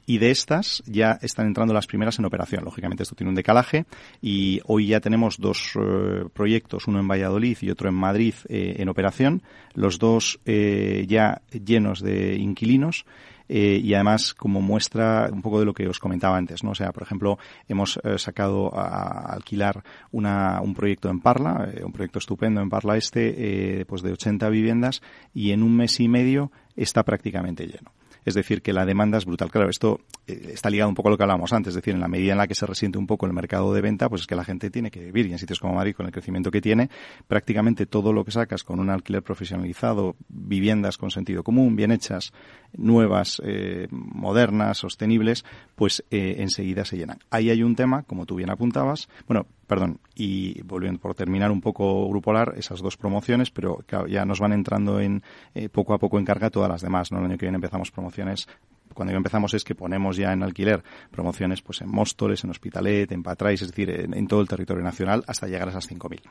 Y 0.06 0.20
de 0.20 0.32
estas 0.32 0.84
ya 0.86 1.18
están 1.22 1.48
entrando 1.48 1.74
las 1.74 1.88
primeras 1.88 2.20
en 2.20 2.26
operación. 2.26 2.64
Lógicamente 2.64 3.04
esto 3.04 3.16
tiene 3.16 3.30
un 3.30 3.36
decalaje 3.36 3.86
y 4.22 4.62
hoy 4.66 4.88
ya 4.88 5.00
tenemos 5.00 5.38
dos 5.40 5.72
eh, 5.76 6.26
proyectos, 6.32 6.88
uno 6.88 7.00
en 7.00 7.08
Valladolid 7.08 7.58
y 7.62 7.72
otro 7.72 7.90
en 7.90 7.96
Madrid 7.96 8.36
eh, 8.48 8.76
en 8.78 8.90
operación, 8.90 9.42
los 9.74 9.98
dos 9.98 10.40
eh, 10.46 11.06
ya 11.08 11.42
llenos 11.52 12.02
de 12.02 12.36
inquilinos. 12.36 13.06
Eh, 13.48 13.80
y 13.84 13.94
además 13.94 14.34
como 14.34 14.60
muestra 14.60 15.30
un 15.32 15.44
poco 15.44 15.60
de 15.60 15.66
lo 15.66 15.74
que 15.76 15.88
os 15.88 16.00
comentaba 16.00 16.36
antes, 16.36 16.64
¿no? 16.64 16.72
O 16.72 16.76
sea, 16.76 16.92
por 16.92 17.04
ejemplo, 17.04 17.38
hemos 17.68 18.00
sacado 18.18 18.76
a, 18.76 19.34
alquilar 19.34 19.84
una, 20.12 20.62
un 20.62 20.74
proyecto 20.74 21.12
en 21.12 21.20
Parla, 21.20 21.70
un 21.84 21.92
proyecto 21.92 22.18
estupendo 22.18 22.62
en 22.62 22.72
Parla 22.72 22.98
Este, 22.98 23.86
pues 23.86 24.02
de 24.02 24.14
80 24.14 24.50
viviendas 24.50 25.04
y 25.32 25.52
en 25.52 25.62
un 25.62 25.78
mes 25.78 26.00
y 26.00 26.08
medio 26.08 26.52
está 26.76 27.04
prácticamente 27.04 27.68
lleno. 27.68 27.92
Es 28.26 28.34
decir, 28.34 28.62
que 28.62 28.74
la 28.74 28.86
demanda 28.86 29.18
es 29.18 29.26
brutal. 29.26 29.52
Claro, 29.52 29.70
esto 29.70 30.02
eh, 30.28 30.50
está 30.54 30.70
ligado 30.70 30.90
un 30.90 30.96
poco 30.96 31.10
a 31.10 31.12
lo 31.12 31.18
que 31.18 31.24
hablábamos 31.24 31.54
antes. 31.54 31.72
Es 31.72 31.76
decir, 31.76 31.94
en 31.94 32.02
la 32.02 32.08
medida 32.08 32.32
en 32.32 32.40
la 32.40 32.48
que 32.48 32.56
se 32.56 32.66
resiente 32.66 32.98
un 32.98 33.08
poco 33.08 33.26
el 33.26 33.34
mercado 33.34 33.74
de 33.74 33.82
venta, 33.82 34.10
pues 34.10 34.22
es 34.22 34.28
que 34.28 34.36
la 34.36 34.44
gente 34.44 34.70
tiene 34.72 34.90
que 34.92 35.06
vivir. 35.06 35.28
Y 35.28 35.32
en 35.32 35.40
sitios 35.40 35.60
como 35.60 35.76
Madrid, 35.76 35.96
con 35.96 36.06
el 36.06 36.12
crecimiento 36.12 36.50
que 36.52 36.62
tiene, 36.62 36.90
prácticamente 37.28 37.86
todo 37.86 38.12
lo 38.12 38.26
que 38.26 38.32
sacas 38.32 38.64
con 38.64 38.80
un 38.80 38.90
alquiler 38.90 39.22
profesionalizado, 39.22 40.16
viviendas 40.28 40.98
con 40.98 41.12
sentido 41.12 41.44
común, 41.44 41.76
bien 41.76 41.92
hechas, 41.92 42.34
nuevas, 42.74 43.42
eh, 43.46 43.88
modernas, 43.92 44.80
sostenibles, 44.80 45.46
pues 45.76 46.04
eh, 46.10 46.38
enseguida 46.40 46.84
se 46.84 46.98
llenan. 46.98 47.20
Ahí 47.30 47.50
hay 47.50 47.64
un 47.64 47.76
tema, 47.76 48.04
como 48.04 48.26
tú 48.26 48.36
bien 48.36 48.50
apuntabas. 48.50 49.08
Bueno, 49.28 49.46
perdón, 49.68 50.00
y 50.16 50.62
volviendo 50.64 51.00
por 51.00 51.16
terminar 51.16 51.52
un 51.52 51.62
poco 51.62 52.08
grupolar, 52.10 52.54
esas 52.58 52.82
dos 52.82 52.98
promociones, 52.98 53.52
pero 53.52 53.80
ya 54.08 54.26
nos 54.26 54.40
van 54.40 54.54
entrando 54.54 55.00
en 55.00 55.24
eh, 55.54 55.70
poco 55.70 55.94
a 55.94 56.00
poco 56.00 56.20
en 56.20 56.26
carga 56.26 56.50
todas 56.50 56.70
las 56.70 56.82
demás. 56.82 57.12
¿no? 57.12 57.20
El 57.20 57.26
año 57.26 57.38
que 57.38 57.46
viene 57.46 57.58
empezamos 57.58 57.92
promociones 57.92 58.48
cuando 58.94 59.12
ya 59.12 59.18
empezamos 59.18 59.54
es 59.54 59.64
que 59.64 59.76
ponemos 59.76 60.18
ya 60.18 60.32
en 60.32 60.42
alquiler 60.42 60.82
promociones 61.12 61.62
pues 61.62 61.82
en 61.82 61.90
Móstoles, 61.90 62.44
en 62.44 62.50
Hospitalet, 62.50 63.12
en 63.12 63.22
Patrais, 63.22 63.62
es 63.62 63.70
decir, 63.70 63.90
en, 63.90 64.28
todo 64.28 64.42
el 64.42 64.48
territorio 64.48 64.84
nacional 64.84 65.24
hasta 65.28 65.48
llegar 65.48 65.68
a 65.68 65.72
esas 65.72 65.90
5.000. 65.90 66.22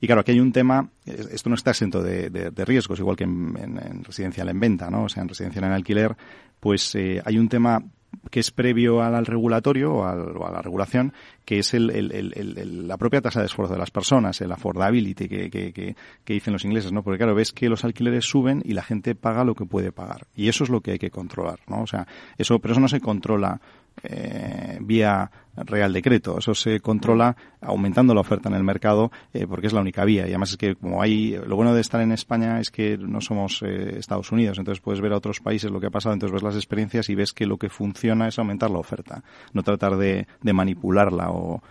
Y 0.00 0.06
claro, 0.06 0.22
aquí 0.22 0.32
hay 0.32 0.40
un 0.40 0.52
tema, 0.52 0.90
esto 1.04 1.48
no 1.48 1.54
está 1.54 1.70
exento 1.70 2.02
de, 2.02 2.50
riesgos, 2.64 2.98
igual 2.98 3.16
que 3.16 3.24
en, 3.24 4.02
residencial 4.02 4.48
en 4.48 4.58
venta, 4.58 4.90
¿no? 4.90 5.04
O 5.04 5.08
sea, 5.08 5.22
en 5.22 5.28
residencial 5.28 5.64
en 5.64 5.72
alquiler, 5.72 6.16
pues 6.58 6.94
eh, 6.96 7.22
hay 7.24 7.38
un 7.38 7.48
tema 7.48 7.82
que 8.30 8.40
es 8.40 8.50
previo 8.50 9.02
al, 9.02 9.14
al 9.14 9.26
regulatorio 9.26 9.92
o, 9.92 10.04
al, 10.04 10.36
o, 10.36 10.46
a 10.46 10.50
la 10.50 10.62
regulación, 10.62 11.12
que 11.44 11.58
es 11.58 11.74
el, 11.74 11.90
el, 11.90 12.88
la 12.88 12.96
propia 12.96 13.20
tasa 13.20 13.40
de 13.40 13.46
esfuerzo 13.46 13.74
de 13.74 13.80
las 13.80 13.90
personas, 13.90 14.40
el 14.40 14.52
affordability 14.52 15.28
que, 15.28 15.50
que, 15.50 15.72
que, 15.72 15.96
que, 16.24 16.32
dicen 16.32 16.52
los 16.52 16.64
ingleses, 16.64 16.92
¿no? 16.92 17.02
Porque 17.02 17.18
claro, 17.18 17.34
ves 17.34 17.52
que 17.52 17.68
los 17.68 17.84
alquileres 17.84 18.24
suben 18.24 18.62
y 18.64 18.72
la 18.72 18.82
gente 18.82 19.14
paga 19.14 19.44
lo 19.44 19.54
que 19.54 19.64
puede 19.64 19.92
pagar. 19.92 20.26
Y 20.34 20.48
eso 20.48 20.64
es 20.64 20.70
lo 20.70 20.80
que 20.80 20.92
hay 20.92 20.98
que 20.98 21.10
controlar, 21.10 21.60
¿no? 21.66 21.82
O 21.82 21.86
sea, 21.86 22.06
eso, 22.38 22.58
pero 22.58 22.72
eso 22.72 22.80
no 22.80 22.88
se 22.88 23.00
controla 23.00 23.60
eh, 24.02 24.78
vía 24.80 25.30
Real 25.56 25.92
Decreto. 25.92 26.38
Eso 26.38 26.54
se 26.54 26.80
controla 26.80 27.36
aumentando 27.60 28.14
la 28.14 28.20
oferta 28.20 28.48
en 28.48 28.54
el 28.54 28.64
mercado 28.64 29.10
eh, 29.32 29.46
porque 29.46 29.66
es 29.66 29.72
la 29.72 29.80
única 29.80 30.04
vía. 30.04 30.22
Y 30.22 30.30
además 30.30 30.50
es 30.50 30.56
que 30.56 30.76
como 30.76 31.02
hay, 31.02 31.38
lo 31.46 31.56
bueno 31.56 31.74
de 31.74 31.80
estar 31.80 32.00
en 32.00 32.12
España 32.12 32.60
es 32.60 32.70
que 32.70 32.96
no 32.96 33.20
somos 33.20 33.62
eh, 33.62 33.98
Estados 33.98 34.32
Unidos, 34.32 34.58
entonces 34.58 34.80
puedes 34.80 35.00
ver 35.00 35.12
a 35.12 35.16
otros 35.16 35.40
países 35.40 35.70
lo 35.70 35.80
que 35.80 35.86
ha 35.86 35.90
pasado, 35.90 36.12
entonces 36.12 36.32
ves 36.32 36.42
las 36.42 36.56
experiencias 36.56 37.08
y 37.10 37.14
ves 37.14 37.32
que 37.32 37.46
lo 37.46 37.58
que 37.58 37.68
funciona 37.68 38.28
es 38.28 38.38
aumentar 38.38 38.70
la 38.70 38.78
oferta, 38.78 39.22
no 39.52 39.62
tratar 39.62 39.96
de, 39.96 40.26
manipularla 40.42 41.30
o, 41.30 41.62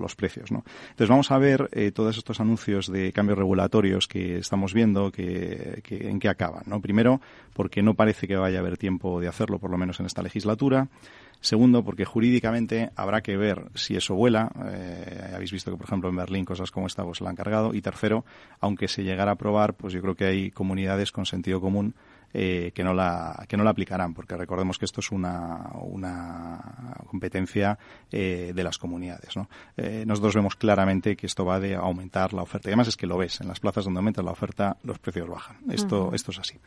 los 0.00 0.16
precios. 0.16 0.50
Entonces 0.50 1.08
vamos 1.08 1.30
a 1.30 1.36
ver 1.36 1.68
eh, 1.72 1.92
todos 1.92 2.16
estos 2.16 2.40
anuncios 2.40 2.90
de 2.90 3.12
cambios 3.12 3.36
regulatorios 3.36 4.08
que 4.08 4.38
estamos 4.38 4.72
viendo 4.72 5.12
que, 5.12 5.82
que, 5.84 6.08
en 6.08 6.18
qué 6.18 6.28
acaban. 6.30 6.64
Primero, 6.80 7.20
porque 7.52 7.82
no 7.82 7.92
parece 7.92 8.26
que 8.26 8.36
vaya 8.36 8.58
a 8.58 8.60
haber 8.60 8.78
tiempo 8.78 9.20
de 9.20 9.28
hacerlo, 9.28 9.58
por 9.58 9.70
lo 9.70 9.76
menos 9.76 10.00
en 10.00 10.06
esta 10.06 10.22
legislatura. 10.22 10.88
Segundo, 11.40 11.84
porque 11.84 12.04
jurídicamente 12.04 12.90
habrá 12.96 13.20
que 13.20 13.36
ver 13.36 13.66
si 13.74 13.96
eso 13.96 14.14
vuela. 14.14 14.50
Eh, 14.72 15.32
habéis 15.34 15.52
visto 15.52 15.70
que, 15.70 15.76
por 15.76 15.86
ejemplo, 15.86 16.08
en 16.08 16.16
Berlín 16.16 16.44
cosas 16.44 16.70
como 16.70 16.86
esta 16.86 17.04
pues 17.04 17.20
la 17.20 17.30
han 17.30 17.36
cargado. 17.36 17.74
Y 17.74 17.80
tercero, 17.80 18.24
aunque 18.60 18.88
se 18.88 19.04
llegara 19.04 19.30
a 19.30 19.34
aprobar, 19.34 19.74
pues 19.74 19.92
yo 19.92 20.00
creo 20.00 20.16
que 20.16 20.24
hay 20.24 20.50
comunidades 20.50 21.12
con 21.12 21.26
sentido 21.26 21.60
común 21.60 21.94
eh, 22.32 22.72
que 22.74 22.84
no 22.84 22.94
la 22.94 23.44
que 23.48 23.56
no 23.56 23.64
la 23.64 23.70
aplicarán 23.70 24.14
porque 24.14 24.36
recordemos 24.36 24.78
que 24.78 24.84
esto 24.84 25.00
es 25.00 25.10
una, 25.10 25.70
una 25.74 26.94
competencia 27.06 27.78
eh, 28.10 28.52
de 28.54 28.62
las 28.62 28.78
comunidades 28.78 29.36
¿no? 29.36 29.48
Eh, 29.76 30.04
nosotros 30.06 30.34
vemos 30.34 30.56
claramente 30.56 31.16
que 31.16 31.26
esto 31.26 31.44
va 31.44 31.60
de 31.60 31.74
aumentar 31.74 32.32
la 32.32 32.42
oferta 32.42 32.68
y 32.68 32.70
además 32.70 32.88
es 32.88 32.96
que 32.96 33.06
lo 33.06 33.16
ves 33.16 33.40
en 33.40 33.48
las 33.48 33.60
plazas 33.60 33.84
donde 33.84 33.98
aumenta 33.98 34.22
la 34.22 34.32
oferta 34.32 34.76
los 34.82 34.98
precios 34.98 35.28
bajan. 35.28 35.56
Esto 35.70 36.06
uh 36.06 36.10
-huh. 36.10 36.14
esto 36.14 36.30
es 36.32 36.38
así. 36.38 36.58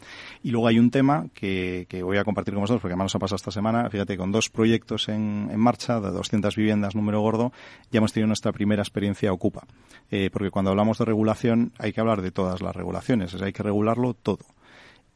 Y 0.43 0.51
luego 0.51 0.67
hay 0.67 0.79
un 0.79 0.91
tema 0.91 1.27
que, 1.33 1.85
que 1.89 2.03
voy 2.03 2.17
a 2.17 2.23
compartir 2.23 2.53
con 2.53 2.61
vosotros 2.61 2.81
porque 2.81 2.93
además 2.93 3.05
nos 3.05 3.15
ha 3.15 3.19
pasado 3.19 3.35
esta 3.35 3.51
semana. 3.51 3.89
Fíjate 3.89 4.17
con 4.17 4.31
dos 4.31 4.49
proyectos 4.49 5.09
en, 5.09 5.49
en 5.51 5.59
marcha 5.59 5.99
de 5.99 6.11
200 6.11 6.55
viviendas 6.55 6.95
número 6.95 7.21
gordo 7.21 7.51
ya 7.91 7.97
hemos 7.99 8.13
tenido 8.13 8.27
nuestra 8.27 8.51
primera 8.51 8.81
experiencia 8.81 9.31
ocupa. 9.31 9.65
Eh, 10.09 10.29
porque 10.31 10.49
cuando 10.49 10.71
hablamos 10.71 10.97
de 10.97 11.05
regulación 11.05 11.73
hay 11.77 11.93
que 11.93 12.01
hablar 12.01 12.21
de 12.21 12.31
todas 12.31 12.61
las 12.61 12.75
regulaciones 12.75 13.33
o 13.33 13.37
sea, 13.37 13.47
hay 13.47 13.53
que 13.53 13.63
regularlo 13.63 14.13
todo 14.13 14.45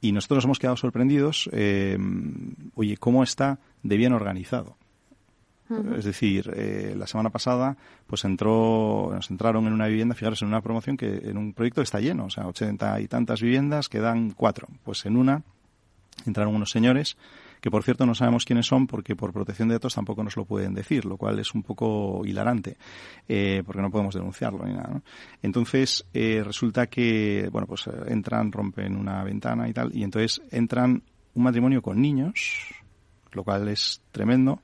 y 0.05 0.12
nosotros 0.12 0.38
nos 0.38 0.45
hemos 0.45 0.59
quedado 0.59 0.77
sorprendidos, 0.77 1.50
eh, 1.51 1.97
oye, 2.75 2.95
cómo 2.97 3.24
está 3.24 3.57
de 3.81 3.97
bien 3.97 4.13
organizado. 4.13 4.77
Es 5.97 6.05
decir, 6.05 6.53
eh, 6.55 6.93
la 6.95 7.07
semana 7.07 7.31
pasada 7.31 7.75
pues 8.05 8.24
entró, 8.24 9.09
nos 9.12 9.31
entraron 9.31 9.65
en 9.65 9.74
una 9.74 9.88
vivienda, 9.88 10.13
fijaros, 10.13 10.43
en 10.43 10.50
una 10.50 10.62
promoción 10.62 10.95
que 10.95 11.07
en 11.24 11.38
un 11.38 11.53
proyecto 11.53 11.81
está 11.81 12.00
lleno, 12.00 12.25
o 12.25 12.29
sea, 12.29 12.45
ochenta 12.45 13.01
y 13.01 13.07
tantas 13.07 13.41
viviendas, 13.41 13.89
quedan 13.89 14.29
cuatro. 14.29 14.67
Pues 14.83 15.07
en 15.07 15.17
una 15.17 15.41
entraron 16.27 16.53
unos 16.53 16.69
señores 16.69 17.17
que 17.65 17.72
por 17.72 17.81
cierto 17.81 18.05
no 18.05 18.13
sabemos 18.13 18.45
quiénes 18.45 18.67
son 18.67 18.86
porque 18.86 19.15
por 19.15 19.34
protección 19.34 19.69
de 19.69 19.74
datos 19.74 19.95
tampoco 19.95 20.24
nos 20.24 20.38
lo 20.38 20.45
pueden 20.45 20.75
decir, 20.75 21.03
lo 21.03 21.17
cual 21.17 21.39
es 21.39 21.55
un 21.55 21.63
poco 21.63 22.22
hilarante, 22.24 22.77
eh, 23.27 23.63
porque 23.65 23.81
no 23.81 23.89
podemos 23.89 24.13
denunciarlo 24.13 24.63
ni 24.67 24.75
nada. 24.75 25.01
Entonces 25.41 26.05
eh, 26.13 26.43
resulta 26.45 26.86
que, 26.86 27.50
bueno, 27.51 27.65
pues 27.65 27.89
entran, 28.05 28.51
rompen 28.51 28.95
una 28.95 29.24
ventana 29.24 29.67
y 29.67 29.74
tal, 29.74 29.89
y 29.98 30.03
entonces 30.03 30.43
entran 30.51 31.01
un 31.34 31.43
matrimonio 31.43 31.81
con 31.81 32.00
niños, 32.00 32.72
lo 33.31 33.43
cual 33.43 33.67
es 33.67 34.00
tremendo, 34.12 34.62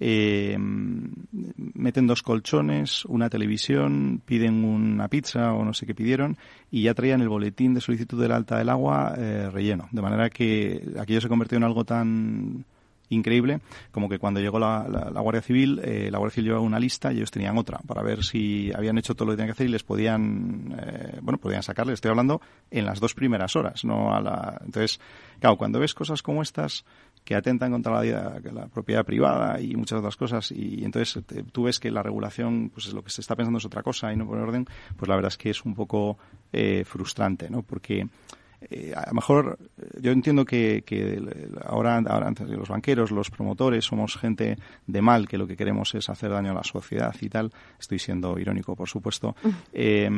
eh, 0.00 0.56
meten 0.58 2.06
dos 2.06 2.22
colchones, 2.22 3.04
una 3.04 3.30
televisión, 3.30 4.20
piden 4.24 4.64
una 4.64 5.08
pizza 5.08 5.52
o 5.52 5.64
no 5.64 5.72
sé 5.72 5.86
qué 5.86 5.94
pidieron 5.94 6.36
y 6.70 6.82
ya 6.82 6.94
traían 6.94 7.20
el 7.20 7.28
boletín 7.28 7.74
de 7.74 7.80
solicitud 7.80 8.20
del 8.20 8.32
alta 8.32 8.58
del 8.58 8.68
agua 8.68 9.14
eh, 9.16 9.50
relleno. 9.50 9.88
De 9.92 10.02
manera 10.02 10.30
que 10.30 10.82
aquello 10.98 11.20
se 11.20 11.28
convirtió 11.28 11.56
en 11.58 11.64
algo 11.64 11.84
tan 11.84 12.64
increíble 13.08 13.60
como 13.90 14.08
que 14.08 14.18
cuando 14.18 14.40
llegó 14.40 14.58
la, 14.58 15.10
Guardia 15.14 15.42
Civil, 15.42 15.80
eh, 15.82 16.10
la 16.10 16.18
Guardia 16.18 16.34
Civil 16.34 16.48
llevaba 16.48 16.64
una 16.64 16.78
lista 16.78 17.12
y 17.12 17.16
ellos 17.16 17.30
tenían 17.30 17.56
otra 17.58 17.78
para 17.86 18.02
ver 18.02 18.24
si 18.24 18.72
habían 18.74 18.98
hecho 18.98 19.14
todo 19.14 19.26
lo 19.26 19.32
que 19.32 19.36
tenían 19.36 19.48
que 19.48 19.52
hacer 19.52 19.68
y 19.68 19.72
les 19.72 19.82
podían, 19.82 20.74
eh, 20.78 21.18
bueno, 21.22 21.38
podían 21.38 21.62
sacarle. 21.62 21.92
Estoy 21.92 22.10
hablando 22.10 22.40
en 22.70 22.84
las 22.84 23.00
dos 23.00 23.14
primeras 23.14 23.56
horas, 23.56 23.84
no 23.84 24.14
a 24.14 24.20
la. 24.20 24.60
Entonces, 24.64 25.00
claro, 25.40 25.56
cuando 25.56 25.78
ves 25.78 25.94
cosas 25.94 26.22
como 26.22 26.42
estas, 26.42 26.84
que 27.24 27.34
atentan 27.34 27.72
contra 27.72 28.02
la, 28.02 28.40
la 28.40 28.66
propiedad 28.68 29.04
privada 29.04 29.60
y 29.60 29.74
muchas 29.74 29.98
otras 29.98 30.16
cosas 30.16 30.52
y, 30.52 30.84
entonces 30.84 31.24
tú 31.52 31.64
ves 31.64 31.78
que 31.78 31.90
la 31.90 32.02
regulación 32.02 32.70
pues 32.72 32.92
lo 32.92 33.02
que 33.02 33.10
se 33.10 33.20
está 33.20 33.34
pensando 33.34 33.58
es 33.58 33.64
otra 33.64 33.82
cosa 33.82 34.12
y 34.12 34.16
no 34.16 34.26
por 34.26 34.38
orden 34.38 34.66
pues 34.96 35.08
la 35.08 35.16
verdad 35.16 35.28
es 35.28 35.38
que 35.38 35.50
es 35.50 35.64
un 35.64 35.74
poco 35.74 36.18
eh, 36.52 36.84
frustrante 36.84 37.48
no 37.48 37.62
porque 37.62 38.06
eh, 38.70 38.92
a 38.94 39.06
lo 39.08 39.14
mejor 39.14 39.58
yo 40.00 40.12
entiendo 40.12 40.44
que, 40.44 40.82
que 40.86 41.20
ahora, 41.64 41.98
ahora 42.06 42.32
los 42.46 42.68
banqueros, 42.68 43.10
los 43.10 43.30
promotores, 43.30 43.84
somos 43.84 44.16
gente 44.16 44.56
de 44.86 45.02
mal 45.02 45.28
que 45.28 45.38
lo 45.38 45.46
que 45.46 45.56
queremos 45.56 45.94
es 45.94 46.08
hacer 46.08 46.30
daño 46.30 46.52
a 46.52 46.54
la 46.54 46.64
sociedad 46.64 47.14
y 47.20 47.28
tal. 47.28 47.52
Estoy 47.78 47.98
siendo 47.98 48.38
irónico, 48.38 48.74
por 48.74 48.88
supuesto. 48.88 49.36
Eh, 49.76 50.08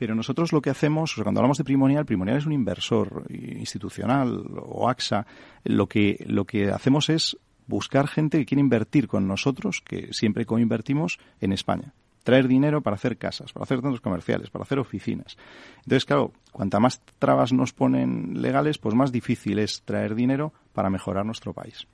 pero 0.00 0.14
nosotros 0.14 0.50
lo 0.54 0.62
que 0.62 0.70
hacemos, 0.70 1.14
cuando 1.22 1.40
hablamos 1.40 1.58
de 1.58 1.64
Primonial, 1.64 2.06
Primonial 2.06 2.38
es 2.38 2.46
un 2.46 2.54
inversor 2.54 3.26
institucional 3.28 4.42
o 4.56 4.88
AXA, 4.88 5.26
lo 5.64 5.86
que, 5.88 6.24
lo 6.26 6.46
que 6.46 6.70
hacemos 6.70 7.10
es 7.10 7.36
buscar 7.66 8.08
gente 8.08 8.38
que 8.38 8.46
quiere 8.46 8.62
invertir 8.62 9.08
con 9.08 9.28
nosotros, 9.28 9.82
que 9.84 10.08
siempre 10.14 10.46
coinvertimos 10.46 11.18
en 11.42 11.52
España. 11.52 11.92
Traer 12.24 12.48
dinero 12.48 12.80
para 12.80 12.94
hacer 12.94 13.18
casas, 13.18 13.52
para 13.52 13.64
hacer 13.64 13.82
centros 13.82 14.00
comerciales, 14.00 14.48
para 14.48 14.62
hacer 14.62 14.78
oficinas. 14.78 15.36
Entonces, 15.84 16.06
claro, 16.06 16.32
cuanta 16.50 16.80
más 16.80 17.02
trabas 17.18 17.52
nos 17.52 17.74
ponen 17.74 18.40
legales, 18.40 18.78
pues 18.78 18.94
más 18.94 19.12
difícil 19.12 19.58
es 19.58 19.82
traer 19.82 20.14
dinero 20.14 20.54
para 20.72 20.88
mejorar 20.88 21.26
nuestro 21.26 21.52
país. 21.52 21.86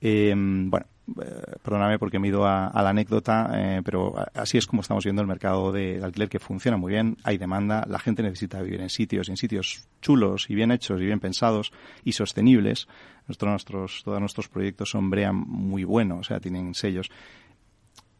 Eh, 0.00 0.34
bueno, 0.36 0.86
eh, 1.08 1.56
perdóname 1.62 1.98
porque 1.98 2.18
me 2.18 2.28
he 2.28 2.30
ido 2.30 2.46
a, 2.46 2.70
la 2.74 2.90
anécdota, 2.90 3.50
eh, 3.54 3.82
pero 3.84 4.14
así 4.34 4.58
es 4.58 4.66
como 4.66 4.82
estamos 4.82 5.04
viendo 5.04 5.20
el 5.20 5.28
mercado 5.28 5.72
de, 5.72 6.00
alquiler 6.02 6.28
que 6.28 6.38
funciona 6.38 6.76
muy 6.76 6.92
bien, 6.92 7.16
hay 7.24 7.38
demanda, 7.38 7.84
la 7.88 7.98
gente 7.98 8.22
necesita 8.22 8.62
vivir 8.62 8.80
en 8.80 8.88
sitios, 8.88 9.28
en 9.28 9.36
sitios 9.36 9.86
chulos 10.00 10.48
y 10.48 10.54
bien 10.54 10.70
hechos 10.70 11.00
y 11.00 11.04
bien 11.04 11.20
pensados 11.20 11.72
y 12.04 12.12
sostenibles. 12.12 12.88
nuestros, 13.26 14.02
todos 14.04 14.20
nuestros 14.20 14.48
proyectos 14.48 14.90
son 14.90 15.10
BREA 15.10 15.32
muy 15.32 15.84
buenos, 15.84 16.20
o 16.20 16.24
sea, 16.24 16.40
tienen 16.40 16.74
sellos 16.74 17.10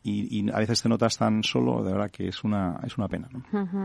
y, 0.04 0.50
a 0.50 0.58
veces 0.58 0.82
te 0.82 0.88
notas 0.88 1.16
tan 1.16 1.42
solo, 1.42 1.82
de 1.82 1.92
verdad 1.92 2.10
que 2.10 2.28
es 2.28 2.44
una, 2.44 2.80
es 2.84 2.96
una 2.98 3.08
pena. 3.08 3.28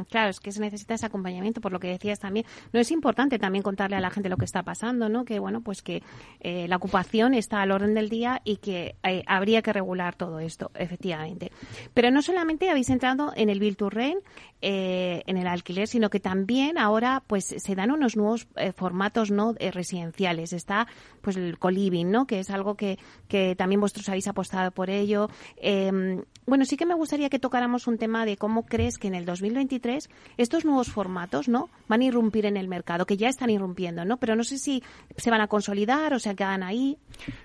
Claro, 0.09 0.29
es 0.29 0.39
que 0.39 0.51
se 0.51 0.59
necesita 0.59 0.93
ese 0.93 1.05
acompañamiento, 1.05 1.61
por 1.61 1.71
lo 1.71 1.79
que 1.79 1.87
decías 1.87 2.19
también. 2.19 2.45
No 2.73 2.79
es 2.79 2.91
importante 2.91 3.39
también 3.39 3.63
contarle 3.63 3.95
a 3.95 3.99
la 3.99 4.09
gente 4.09 4.29
lo 4.29 4.37
que 4.37 4.45
está 4.45 4.63
pasando, 4.63 5.09
¿no? 5.09 5.25
Que, 5.25 5.39
bueno, 5.39 5.61
pues 5.61 5.81
que 5.81 6.03
eh, 6.39 6.67
la 6.67 6.77
ocupación 6.77 7.33
está 7.33 7.61
al 7.61 7.71
orden 7.71 7.93
del 7.93 8.09
día 8.09 8.41
y 8.43 8.57
que 8.57 8.95
eh, 9.03 9.23
habría 9.27 9.61
que 9.61 9.73
regular 9.73 10.15
todo 10.15 10.39
esto, 10.39 10.71
efectivamente. 10.75 11.51
Pero 11.93 12.11
no 12.11 12.21
solamente 12.21 12.69
habéis 12.69 12.89
entrado 12.89 13.31
en 13.35 13.49
el 13.49 13.59
Bill 13.59 13.77
to 13.77 13.89
eh, 14.59 15.23
en 15.25 15.37
el 15.37 15.47
alquiler, 15.47 15.87
sino 15.87 16.09
que 16.09 16.19
también 16.19 16.77
ahora 16.77 17.23
pues 17.25 17.45
se 17.57 17.75
dan 17.75 17.91
unos 17.91 18.17
nuevos 18.17 18.47
formatos 18.75 19.31
no 19.31 19.53
residenciales. 19.53 20.51
Está 20.51 20.87
pues 21.21 21.37
el 21.37 21.57
co-living, 21.57 22.09
¿no? 22.09 22.27
Que 22.27 22.39
es 22.39 22.49
algo 22.49 22.75
que, 22.75 22.97
que 23.27 23.55
también 23.55 23.79
vosotros 23.79 24.09
habéis 24.09 24.27
apostado 24.27 24.71
por 24.71 24.89
ello. 24.89 25.29
Eh, 25.57 25.77
Em, 25.87 26.06
bueno, 26.45 26.65
sí 26.65 26.77
que 26.77 26.85
me 26.85 26.95
gustaría 26.95 27.29
que 27.29 27.39
tocáramos 27.39 27.87
un 27.87 27.97
tema 27.97 28.25
de 28.25 28.37
cómo 28.37 28.65
crees 28.65 28.97
que 28.97 29.07
en 29.07 29.15
el 29.15 29.25
2023 29.25 30.09
estos 30.37 30.65
nuevos 30.65 30.89
formatos, 30.89 31.49
¿no? 31.49 31.69
Van 31.87 32.01
a 32.01 32.05
irrumpir 32.05 32.45
en 32.45 32.57
el 32.57 32.67
mercado, 32.67 33.05
que 33.05 33.17
ya 33.17 33.27
están 33.27 33.49
irrumpiendo, 33.49 34.05
¿no? 34.05 34.17
Pero 34.17 34.35
no 34.35 34.43
sé 34.43 34.57
si 34.57 34.81
se 35.17 35.29
van 35.29 35.41
a 35.41 35.47
consolidar 35.47 36.13
o 36.13 36.19
se 36.19 36.35
quedan 36.35 36.63
ahí. 36.63 36.97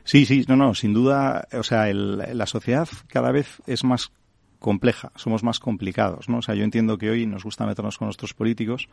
Sí, 0.05 0.25
sí, 0.25 0.45
no, 0.47 0.57
no, 0.57 0.75
sin 0.75 0.95
duda, 0.95 1.49
o 1.53 1.63
sea, 1.63 1.93
la 1.93 2.47
sociedad 2.47 2.89
cada 3.09 3.33
vez 3.33 3.61
es 3.67 3.83
más 3.85 4.13
compleja, 4.63 5.13
somos 5.17 5.43
más 5.43 5.61
complicados, 5.61 6.31
¿no? 6.31 6.39
O 6.39 6.43
sea, 6.43 6.55
yo 6.55 6.65
entiendo 6.65 6.97
que 6.97 7.11
hoy 7.11 7.27
nos 7.27 7.45
gusta 7.45 7.67
meternos 7.67 7.99
con 7.99 8.07
nuestros 8.07 8.33
políticos, 8.33 8.89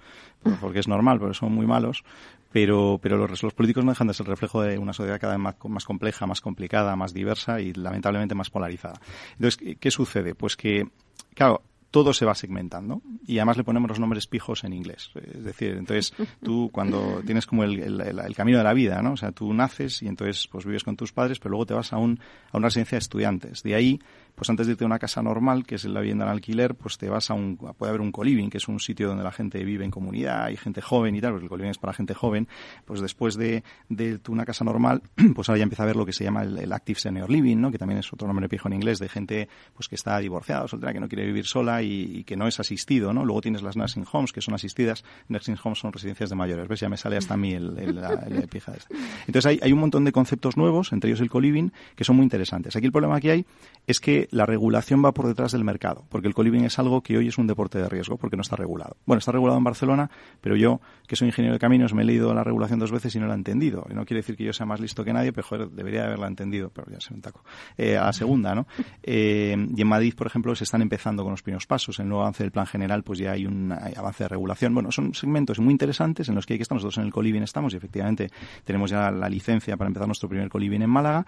porque 0.59 0.79
es 0.79 0.87
normal, 0.89 1.19
porque 1.19 1.35
son 1.35 1.53
muy 1.53 1.65
malos, 1.65 2.03
pero, 2.51 2.99
pero 3.01 3.15
los, 3.15 3.41
los 3.41 3.53
políticos 3.53 3.85
no 3.85 3.91
dejan 3.91 4.07
de 4.07 4.13
ser 4.13 4.25
el 4.25 4.31
reflejo 4.31 4.61
de 4.61 4.77
una 4.77 4.91
sociedad 4.91 5.19
cada 5.19 5.33
vez 5.33 5.41
más, 5.41 5.55
más 5.69 5.85
compleja, 5.85 6.25
más 6.25 6.41
complicada, 6.41 6.95
más 6.97 7.13
diversa 7.13 7.61
y 7.61 7.71
lamentablemente 7.73 8.35
más 8.35 8.49
polarizada. 8.49 8.99
Entonces, 9.33 9.77
¿qué 9.79 9.91
sucede? 9.91 10.35
Pues 10.35 10.57
que, 10.57 10.89
claro, 11.33 11.61
todo 11.91 12.13
se 12.13 12.25
va 12.25 12.35
segmentando 12.35 13.01
y 13.25 13.39
además 13.39 13.57
le 13.57 13.63
ponemos 13.63 13.89
los 13.89 13.99
nombres 13.99 14.27
pijos 14.27 14.63
en 14.63 14.73
inglés. 14.73 15.11
Es 15.15 15.43
decir, 15.43 15.71
entonces 15.71 16.13
tú 16.43 16.69
cuando 16.71 17.21
tienes 17.25 17.45
como 17.45 17.63
el, 17.63 18.01
el, 18.01 18.35
camino 18.35 18.59
de 18.59 18.63
la 18.63 18.73
vida, 18.73 19.01
¿no? 19.01 19.13
O 19.13 19.17
sea, 19.17 19.31
tú 19.31 19.53
naces 19.53 20.01
y 20.03 20.07
entonces 20.07 20.47
pues 20.47 20.65
vives 20.65 20.83
con 20.83 20.95
tus 20.95 21.11
padres, 21.11 21.39
pero 21.39 21.51
luego 21.51 21.65
te 21.65 21.73
vas 21.73 21.91
a, 21.93 21.97
un, 21.97 22.19
a 22.51 22.57
una 22.57 22.67
residencia 22.67 22.97
de 22.97 22.99
estudiantes. 22.99 23.63
De 23.63 23.75
ahí 23.75 23.99
pues 24.39 24.49
antes 24.49 24.67
de 24.67 24.71
irte 24.71 24.85
a 24.85 24.87
una 24.87 24.99
casa 24.99 25.21
normal, 25.21 25.65
que 25.65 25.75
es 25.75 25.83
la 25.83 25.99
vivienda 25.99 26.23
en 26.23 26.31
alquiler, 26.31 26.73
pues 26.73 26.97
te 26.97 27.09
vas 27.09 27.29
a 27.29 27.33
un, 27.33 27.57
puede 27.57 27.89
haber 27.89 27.99
un 27.99 28.09
coliving, 28.09 28.49
que 28.49 28.57
es 28.57 28.69
un 28.69 28.79
sitio 28.79 29.09
donde 29.09 29.21
la 29.21 29.33
gente 29.33 29.61
vive 29.65 29.83
en 29.83 29.91
comunidad, 29.91 30.45
hay 30.45 30.55
gente 30.55 30.79
joven 30.79 31.13
y 31.13 31.19
tal, 31.19 31.31
porque 31.31 31.43
el 31.43 31.49
coliving 31.49 31.71
es 31.71 31.77
para 31.77 31.91
gente 31.91 32.13
joven, 32.13 32.47
pues 32.85 33.01
después 33.01 33.35
de, 33.35 33.65
de 33.89 34.17
una 34.29 34.45
casa 34.45 34.63
normal, 34.63 35.01
pues 35.35 35.49
ahora 35.49 35.57
ya 35.57 35.63
empieza 35.63 35.83
a 35.83 35.87
ver 35.87 35.97
lo 35.97 36.05
que 36.05 36.13
se 36.13 36.23
llama 36.23 36.43
el, 36.43 36.71
Active 36.71 36.97
Senior 36.97 37.29
Living, 37.29 37.57
¿no? 37.57 37.69
Que 37.69 37.77
también 37.77 37.99
es 37.99 38.13
otro 38.13 38.29
nombre 38.29 38.47
pijo 38.47 38.69
en 38.69 38.75
inglés, 38.75 38.99
de 38.99 39.09
gente 39.09 39.49
pues 39.73 39.89
que 39.89 39.95
está 39.95 40.17
divorciada, 40.19 40.69
soltera, 40.69 40.93
que 40.93 41.01
no 41.01 41.09
quiere 41.09 41.25
vivir 41.25 41.45
sola 41.45 41.83
y, 41.83 42.23
que 42.23 42.37
no 42.37 42.47
es 42.47 42.61
asistido, 42.61 43.11
¿no? 43.11 43.25
Luego 43.25 43.41
tienes 43.41 43.61
las 43.61 43.75
nursing 43.75 44.05
homes, 44.09 44.31
que 44.31 44.39
son 44.39 44.53
asistidas, 44.53 45.03
nursing 45.27 45.57
homes 45.61 45.79
son 45.79 45.91
residencias 45.91 46.29
de 46.29 46.37
mayores, 46.37 46.69
¿ves? 46.69 46.79
Ya 46.79 46.87
me 46.87 46.95
sale 46.95 47.17
hasta 47.17 47.33
a 47.33 47.37
mí 47.37 47.51
el, 47.51 47.77
el, 47.77 48.47
pija 48.47 48.71
este. 48.71 48.95
Entonces 49.27 49.45
hay, 49.47 49.59
hay 49.61 49.73
un 49.73 49.79
montón 49.79 50.05
de 50.05 50.13
conceptos 50.13 50.55
nuevos, 50.55 50.93
entre 50.93 51.09
ellos 51.09 51.19
el 51.19 51.29
coliving, 51.29 51.73
que 51.97 52.05
son 52.05 52.15
muy 52.15 52.23
interesantes. 52.23 52.73
Aquí 52.77 52.85
el 52.85 52.93
problema 52.93 53.19
que 53.19 53.31
hay 53.31 53.45
es 53.85 53.99
que 53.99 54.28
la 54.31 54.45
regulación 54.45 55.03
va 55.03 55.13
por 55.13 55.27
detrás 55.27 55.51
del 55.51 55.63
mercado, 55.63 56.05
porque 56.09 56.27
el 56.27 56.33
coliving 56.33 56.65
es 56.65 56.79
algo 56.79 57.01
que 57.01 57.17
hoy 57.17 57.27
es 57.27 57.37
un 57.37 57.47
deporte 57.47 57.79
de 57.79 57.89
riesgo, 57.89 58.17
porque 58.17 58.35
no 58.35 58.41
está 58.41 58.55
regulado. 58.55 58.97
Bueno, 59.05 59.19
está 59.19 59.31
regulado 59.31 59.57
en 59.57 59.63
Barcelona, 59.63 60.09
pero 60.41 60.55
yo, 60.55 60.81
que 61.07 61.15
soy 61.15 61.27
ingeniero 61.27 61.53
de 61.53 61.59
caminos, 61.59 61.93
me 61.93 62.03
he 62.03 62.05
leído 62.05 62.33
la 62.33 62.43
regulación 62.43 62.79
dos 62.79 62.91
veces 62.91 63.15
y 63.15 63.19
no 63.19 63.27
la 63.27 63.33
he 63.33 63.37
entendido. 63.37 63.85
No 63.93 64.05
quiere 64.05 64.19
decir 64.19 64.35
que 64.35 64.43
yo 64.43 64.53
sea 64.53 64.65
más 64.65 64.79
listo 64.79 65.03
que 65.03 65.13
nadie, 65.13 65.33
pero 65.33 65.67
debería 65.67 66.05
haberla 66.05 66.27
entendido, 66.27 66.69
pero 66.69 66.91
ya 66.91 66.99
se 66.99 67.13
me 67.13 67.21
taco. 67.21 67.43
Eh, 67.77 67.97
a 67.97 68.05
la 68.05 68.13
segunda, 68.13 68.53
¿no? 68.55 68.67
Eh, 69.03 69.55
y 69.75 69.81
en 69.81 69.87
Madrid, 69.87 70.13
por 70.15 70.27
ejemplo, 70.27 70.55
se 70.55 70.63
están 70.63 70.81
empezando 70.81 71.23
con 71.23 71.31
los 71.31 71.41
primeros 71.41 71.65
pasos. 71.65 71.99
En 71.99 72.03
el 72.03 72.09
nuevo 72.09 72.21
avance 72.23 72.43
del 72.43 72.51
plan 72.51 72.65
general, 72.65 73.03
pues 73.03 73.19
ya 73.19 73.31
hay 73.31 73.45
un 73.45 73.71
avance 73.71 74.23
de 74.23 74.27
regulación. 74.27 74.73
Bueno, 74.73 74.91
son 74.91 75.13
segmentos 75.13 75.59
muy 75.59 75.71
interesantes 75.71 76.29
en 76.29 76.35
los 76.35 76.45
que 76.45 76.53
hay 76.53 76.59
que 76.59 76.63
estar. 76.63 76.75
Nosotros 76.75 76.97
en 76.97 77.05
el 77.05 77.11
coliving 77.11 77.43
estamos 77.43 77.73
y 77.73 77.77
efectivamente 77.77 78.29
tenemos 78.63 78.91
ya 78.91 79.11
la 79.11 79.29
licencia 79.29 79.75
para 79.77 79.87
empezar 79.87 80.07
nuestro 80.07 80.29
primer 80.29 80.49
coliving 80.49 80.81
en 80.81 80.89
Málaga. 80.89 81.25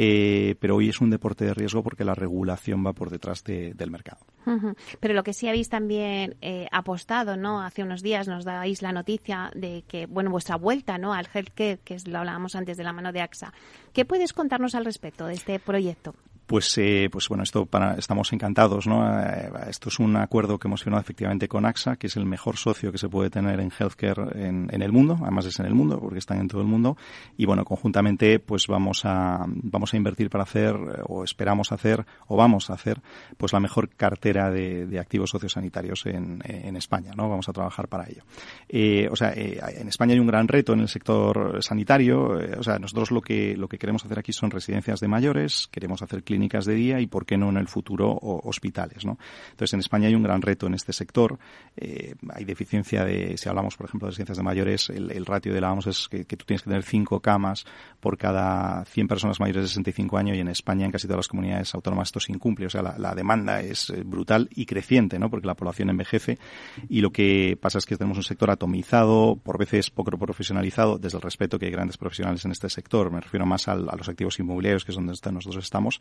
Eh, 0.00 0.54
pero 0.60 0.76
hoy 0.76 0.90
es 0.90 1.00
un 1.00 1.10
deporte 1.10 1.44
de 1.44 1.52
riesgo 1.52 1.82
porque 1.82 2.04
la 2.04 2.14
regulación 2.14 2.86
va 2.86 2.92
por 2.92 3.10
detrás 3.10 3.42
del 3.42 3.90
mercado. 3.90 4.20
Pero 5.00 5.12
lo 5.12 5.24
que 5.24 5.32
sí 5.32 5.48
habéis 5.48 5.68
también 5.68 6.36
eh, 6.40 6.68
apostado, 6.70 7.36
¿no? 7.36 7.60
Hace 7.60 7.82
unos 7.82 8.00
días 8.00 8.28
nos 8.28 8.44
dais 8.44 8.80
la 8.80 8.92
noticia 8.92 9.50
de 9.56 9.82
que, 9.88 10.06
bueno, 10.06 10.30
vuestra 10.30 10.54
vuelta, 10.54 10.98
¿no? 10.98 11.14
Al 11.14 11.26
healthcare, 11.34 11.80
que 11.84 11.96
lo 12.06 12.18
hablábamos 12.18 12.54
antes 12.54 12.76
de 12.76 12.84
la 12.84 12.92
mano 12.92 13.10
de 13.10 13.22
AXA. 13.22 13.52
¿Qué 13.92 14.04
puedes 14.04 14.32
contarnos 14.32 14.76
al 14.76 14.84
respecto 14.84 15.26
de 15.26 15.34
este 15.34 15.58
proyecto? 15.58 16.14
Pues, 16.48 16.78
eh, 16.78 17.10
pues 17.12 17.28
bueno, 17.28 17.44
esto 17.44 17.66
para, 17.66 17.96
estamos 17.96 18.32
encantados, 18.32 18.86
¿no? 18.86 19.06
Eh, 19.20 19.50
esto 19.68 19.90
es 19.90 19.98
un 19.98 20.16
acuerdo 20.16 20.58
que 20.58 20.66
hemos 20.66 20.82
firmado 20.82 21.02
efectivamente 21.02 21.46
con 21.46 21.66
AXA, 21.66 21.96
que 21.96 22.06
es 22.06 22.16
el 22.16 22.24
mejor 22.24 22.56
socio 22.56 22.90
que 22.90 22.96
se 22.96 23.10
puede 23.10 23.28
tener 23.28 23.60
en 23.60 23.70
healthcare 23.70 24.22
en, 24.34 24.82
el 24.82 24.90
mundo, 24.90 25.18
además 25.20 25.44
es 25.44 25.60
en 25.60 25.66
el 25.66 25.74
mundo, 25.74 26.00
porque 26.00 26.18
están 26.18 26.40
en 26.40 26.48
todo 26.48 26.62
el 26.62 26.66
mundo, 26.66 26.96
y 27.36 27.44
bueno, 27.44 27.66
conjuntamente 27.66 28.38
pues 28.38 28.66
vamos 28.66 29.02
a, 29.04 29.44
vamos 29.46 29.92
a 29.92 29.98
invertir 29.98 30.30
para 30.30 30.44
hacer, 30.44 30.74
o 31.06 31.22
esperamos 31.22 31.70
hacer, 31.70 32.06
o 32.28 32.36
vamos 32.38 32.70
a 32.70 32.72
hacer, 32.72 33.02
pues 33.36 33.52
la 33.52 33.60
mejor 33.60 33.90
cartera 33.90 34.50
de, 34.50 34.86
de 34.86 34.98
activos 34.98 35.28
sociosanitarios 35.28 36.06
en, 36.06 36.40
en 36.46 36.76
España, 36.76 37.12
¿no? 37.14 37.28
Vamos 37.28 37.50
a 37.50 37.52
trabajar 37.52 37.88
para 37.88 38.08
ello. 38.08 38.22
Eh, 38.70 39.06
o 39.10 39.16
sea, 39.16 39.34
eh, 39.34 39.60
en 39.76 39.88
España 39.88 40.14
hay 40.14 40.18
un 40.18 40.26
gran 40.26 40.48
reto 40.48 40.72
en 40.72 40.80
el 40.80 40.88
sector 40.88 41.58
sanitario, 41.60 42.38
o 42.58 42.62
sea, 42.62 42.78
nosotros 42.78 43.10
lo 43.10 43.20
que, 43.20 43.54
lo 43.54 43.68
que 43.68 43.76
queremos 43.76 44.02
hacer 44.06 44.18
aquí 44.18 44.32
son 44.32 44.50
residencias 44.50 44.98
de 45.00 45.08
mayores, 45.08 45.68
queremos 45.70 46.00
hacer 46.00 46.22
clínicas 46.22 46.37
clínicas 46.38 46.64
de 46.64 46.74
día 46.74 47.00
y, 47.00 47.08
por 47.08 47.26
qué 47.26 47.36
no, 47.36 47.48
en 47.48 47.56
el 47.56 47.66
futuro 47.66 48.16
hospitales. 48.22 49.04
¿no? 49.04 49.18
Entonces, 49.50 49.74
en 49.74 49.80
España 49.80 50.06
hay 50.06 50.14
un 50.14 50.22
gran 50.22 50.40
reto 50.40 50.66
en 50.68 50.74
este 50.74 50.92
sector. 50.92 51.38
Eh, 51.76 52.14
hay 52.32 52.44
deficiencia 52.44 53.04
de, 53.04 53.36
si 53.36 53.48
hablamos, 53.48 53.76
por 53.76 53.86
ejemplo, 53.86 54.08
de 54.08 54.14
ciencias 54.14 54.38
de 54.38 54.44
mayores, 54.44 54.88
el, 54.88 55.26
ratio 55.26 55.52
de 55.52 55.60
la 55.60 55.72
OMS 55.72 55.88
es 55.88 56.08
que, 56.08 56.24
tú 56.24 56.44
tienes 56.44 56.62
que 56.62 56.70
tener 56.70 56.84
cinco 56.84 57.20
camas 57.20 57.66
por 58.00 58.16
cada 58.16 58.84
100 58.84 59.08
personas 59.08 59.40
mayores 59.40 59.64
de 59.64 59.68
65 59.68 60.16
años 60.16 60.36
y 60.36 60.40
en 60.40 60.48
España, 60.48 60.86
en 60.86 60.92
casi 60.92 61.06
todas 61.06 61.18
las 61.18 61.28
comunidades 61.28 61.74
autónomas, 61.74 62.08
esto 62.08 62.20
se 62.20 62.32
incumple. 62.32 62.66
O 62.66 62.70
sea, 62.70 62.82
la, 62.82 63.14
demanda 63.14 63.60
es 63.60 63.90
eh, 63.90 64.02
brutal 64.04 64.48
y 64.54 64.64
creciente, 64.64 65.18
¿no? 65.18 65.28
Porque 65.28 65.46
la 65.46 65.54
población 65.54 65.90
envejece 65.90 66.38
y 66.88 67.00
lo 67.00 67.10
que 67.10 67.58
pasa 67.60 67.78
es 67.78 67.86
que 67.86 67.96
tenemos 67.96 68.16
un 68.16 68.22
sector 68.22 68.50
atomizado, 68.50 69.36
por 69.42 69.58
veces 69.58 69.90
poco 69.90 70.12
profesionalizado, 70.12 70.98
desde 70.98 71.18
el 71.18 71.22
respeto 71.22 71.58
que 71.58 71.66
hay 71.66 71.72
grandes 71.72 71.96
profesionales 71.96 72.44
en 72.44 72.52
este 72.52 72.70
sector. 72.70 73.10
Me 73.10 73.20
refiero 73.20 73.44
más 73.44 73.66
a 73.66 73.74
los 73.74 74.08
activos 74.08 74.38
inmobiliarios, 74.38 74.84
que 74.84 74.92
es 74.92 74.96
donde 74.96 75.12
nosotros 75.32 75.64
estamos, 75.64 76.00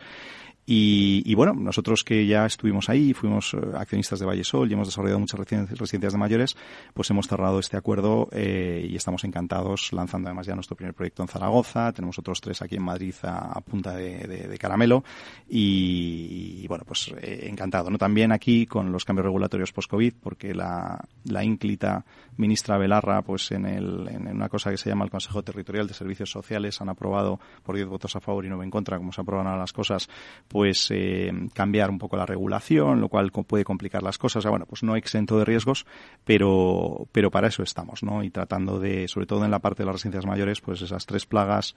y, 0.70 1.34
bueno, 1.34 1.54
nosotros 1.54 2.04
que 2.04 2.28
ya 2.28 2.46
estuvimos 2.46 2.90
ahí, 2.90 3.14
fuimos 3.14 3.54
eh, 3.54 3.58
accionistas 3.76 4.20
de 4.20 4.26
Vallesol 4.26 4.70
y 4.70 4.74
hemos 4.74 4.90
desarrollado 4.90 5.20
muchas 5.20 5.40
residencias 5.40 6.12
de 6.12 6.18
mayores, 6.18 6.58
pues 6.94 7.10
hemos 7.10 7.26
cerrado 7.26 7.60
este 7.60 7.78
acuerdo 7.78 8.28
eh, 8.34 8.86
y 8.90 8.98
estamos 8.98 9.24
encantados 9.24 9.94
lanzando 9.94 10.28
además 10.28 10.46
ya 10.46 10.56
nuestro 10.56 10.76
primer 10.76 10.94
proyecto 10.94 11.22
en 11.22 11.30
Zaragoza. 11.30 11.94
Tenemos 11.94 12.20
otros 12.20 12.42
tres 12.42 12.62
aquí 12.62 12.76
en 12.76 12.84
Madrid 12.84 13.16
a, 13.24 13.62
punta 13.62 13.96
de, 13.96 14.58
caramelo 14.60 15.06
y, 15.48 16.68
bueno, 16.68 16.84
pues 16.86 17.14
eh, 17.22 17.48
encantado. 17.48 17.90
¿no? 17.90 17.98
También 17.98 18.34
aquí 18.34 18.66
con 18.66 18.92
los 18.92 19.06
cambios 19.06 19.24
regulatorios 19.24 19.72
post-COVID, 19.72 20.16
porque 20.22 20.54
la, 20.54 21.00
la 21.24 21.46
ínclita 21.46 22.04
ministra 22.36 22.78
Belarra, 22.78 23.22
pues 23.22 23.52
en, 23.52 23.66
el, 23.66 24.08
en 24.10 24.28
una 24.28 24.50
cosa 24.50 24.70
que 24.70 24.78
se 24.78 24.90
llama 24.90 25.06
el 25.06 25.12
Consejo 25.12 25.44
Territorial 25.44 25.88
de 25.88 25.94
Servicios 25.94 26.30
Sociales, 26.30 26.82
han 26.82 26.90
aprobado 26.90 27.40
por 27.64 27.76
10 27.76 27.88
votos 27.88 28.16
a 28.16 28.20
favor 28.20 28.46
y 28.46 28.50
9 28.50 28.64
en 28.64 28.72
contra, 28.72 28.98
como 28.98 29.12
se 29.12 29.22
aprueban 29.22 29.48
ahora 29.48 29.60
las 29.60 29.74
cosas, 29.74 30.10
pues 30.48 30.88
eh, 30.92 31.32
cambiar 31.54 31.90
un 31.90 31.98
poco 31.98 32.18
la 32.18 32.26
regulación, 32.26 33.02
lo 33.02 33.10
cual 33.10 33.32
puede 33.32 33.64
complicar 33.64 34.04
las 34.04 34.18
cosas. 34.18 34.46
O 34.46 34.50
bueno, 34.50 34.66
pues 34.66 34.84
no 34.84 34.96
exento 34.96 35.38
de 35.38 35.46
riesgos, 35.46 35.86
pero, 36.24 37.08
pero 37.12 37.32
para 37.32 37.48
eso 37.48 37.64
estamos, 37.64 38.04
¿no? 38.04 38.24
Y 38.24 38.30
tratando 38.30 38.80
de, 38.80 39.08
sobre 39.08 39.26
todo 39.26 39.46
en 39.46 39.52
la 39.52 39.60
parte 39.60 39.84
de 39.84 39.88
las 39.88 39.96
residencias 39.96 40.26
mayores, 40.26 40.62
pues 40.62 40.82
esas 40.82 41.06
tres 41.06 41.26
plagas 41.26 41.76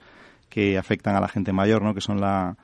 que 0.49 0.77
afectan 0.77 1.15
a 1.15 1.21
la 1.21 1.27
gente 1.27 1.53
mayor, 1.53 1.81
¿no? 1.81 1.93
Que 1.93 2.01
son 2.01 2.21
la, 2.21 2.57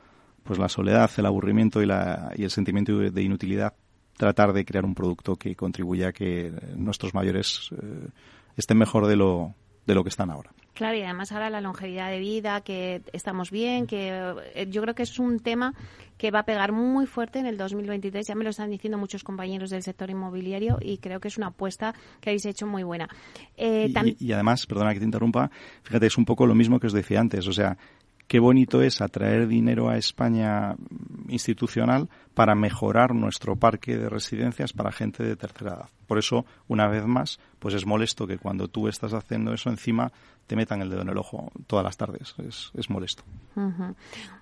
pues 0.44 0.60
la 0.60 0.70
soledad, 0.70 1.10
el 1.18 1.26
aburrimiento 1.26 1.82
y, 1.82 1.86
la, 1.86 2.32
y 2.36 2.44
el 2.44 2.52
sentimiento 2.52 2.98
de 2.98 3.22
inutilidad 3.22 3.74
tratar 4.18 4.52
de 4.52 4.66
crear 4.66 4.84
un 4.84 4.96
producto 4.96 5.36
que 5.36 5.56
contribuya 5.56 6.10
a 6.10 6.12
que 6.12 6.52
nuestros 6.76 7.14
mayores 7.14 7.70
eh, 7.72 8.10
estén 8.58 8.78
mejor 8.78 9.06
de 9.06 9.16
lo, 9.16 9.54
de 9.86 9.96
lo 9.96 10.04
que 10.04 10.10
están 10.10 10.32
ahora. 10.32 10.52
Claro, 10.78 10.96
y 10.96 11.02
además 11.02 11.32
ahora 11.32 11.50
la 11.50 11.60
longevidad 11.60 12.12
de 12.12 12.20
vida, 12.20 12.62
que 12.62 13.02
estamos 13.12 13.50
bien, 13.50 13.88
que 13.88 14.10
eh, 14.54 14.68
yo 14.70 14.84
creo 14.84 14.94
que 14.94 15.02
es 15.02 15.18
un 15.18 15.40
tema 15.40 15.74
que 16.20 16.30
va 16.30 16.42
a 16.42 16.44
pegar 16.44 16.72
muy 16.72 17.08
fuerte 17.08 17.40
en 17.40 17.48
el 17.48 17.58
2023. 17.58 18.28
Ya 18.28 18.36
me 18.36 18.44
lo 18.44 18.52
están 18.52 18.70
diciendo 18.70 19.00
muchos 19.00 19.24
compañeros 19.24 19.72
del 19.72 19.82
sector 19.82 20.12
inmobiliario 20.12 20.78
y 20.80 21.00
creo 21.00 21.20
que 21.20 21.30
es 21.30 21.38
una 21.40 21.48
apuesta 21.48 21.96
que 22.22 22.30
habéis 22.30 22.46
hecho 22.46 22.68
muy 22.68 22.84
buena. 22.84 23.10
Eh, 23.58 23.92
y, 24.20 24.32
además, 24.32 24.68
perdona 24.68 24.94
que 24.94 25.00
te 25.00 25.06
interrumpa, 25.06 25.50
fíjate, 25.82 26.06
es 26.06 26.18
un 26.20 26.26
poco 26.26 26.46
lo 26.46 26.54
mismo 26.54 26.80
que 26.80 26.86
os 26.86 26.94
decía 26.94 27.22
antes. 27.22 27.48
O 27.48 27.54
sea, 27.54 27.76
qué 28.28 28.40
bonito 28.40 28.84
es 28.84 29.02
atraer 29.02 29.48
dinero 29.48 29.90
a 29.90 29.98
España 29.98 30.76
institucional 31.28 32.08
para 32.36 32.54
mejorar 32.54 33.16
nuestro 33.16 33.56
parque 33.56 33.98
de 33.98 34.10
residencias 34.10 34.74
para 34.74 34.92
gente 34.92 35.24
de 35.24 35.36
tercera 35.36 35.72
edad. 35.72 35.90
Por 36.06 36.20
eso, 36.20 36.46
una 36.68 36.88
vez 36.88 37.04
más, 37.08 37.40
pues 37.58 37.74
es 37.74 37.88
molesto 37.88 38.28
que 38.28 38.38
cuando 38.38 38.68
tú 38.68 38.88
estás 38.88 39.14
haciendo 39.14 39.54
eso 39.54 39.72
encima 39.72 40.12
te 40.48 40.56
metan 40.56 40.82
el 40.82 40.90
dedo 40.90 41.02
en 41.02 41.10
el 41.10 41.18
ojo 41.18 41.52
todas 41.68 41.84
las 41.84 41.98
tardes. 41.98 42.34
Es, 42.74 42.90
molesto. 42.90 43.24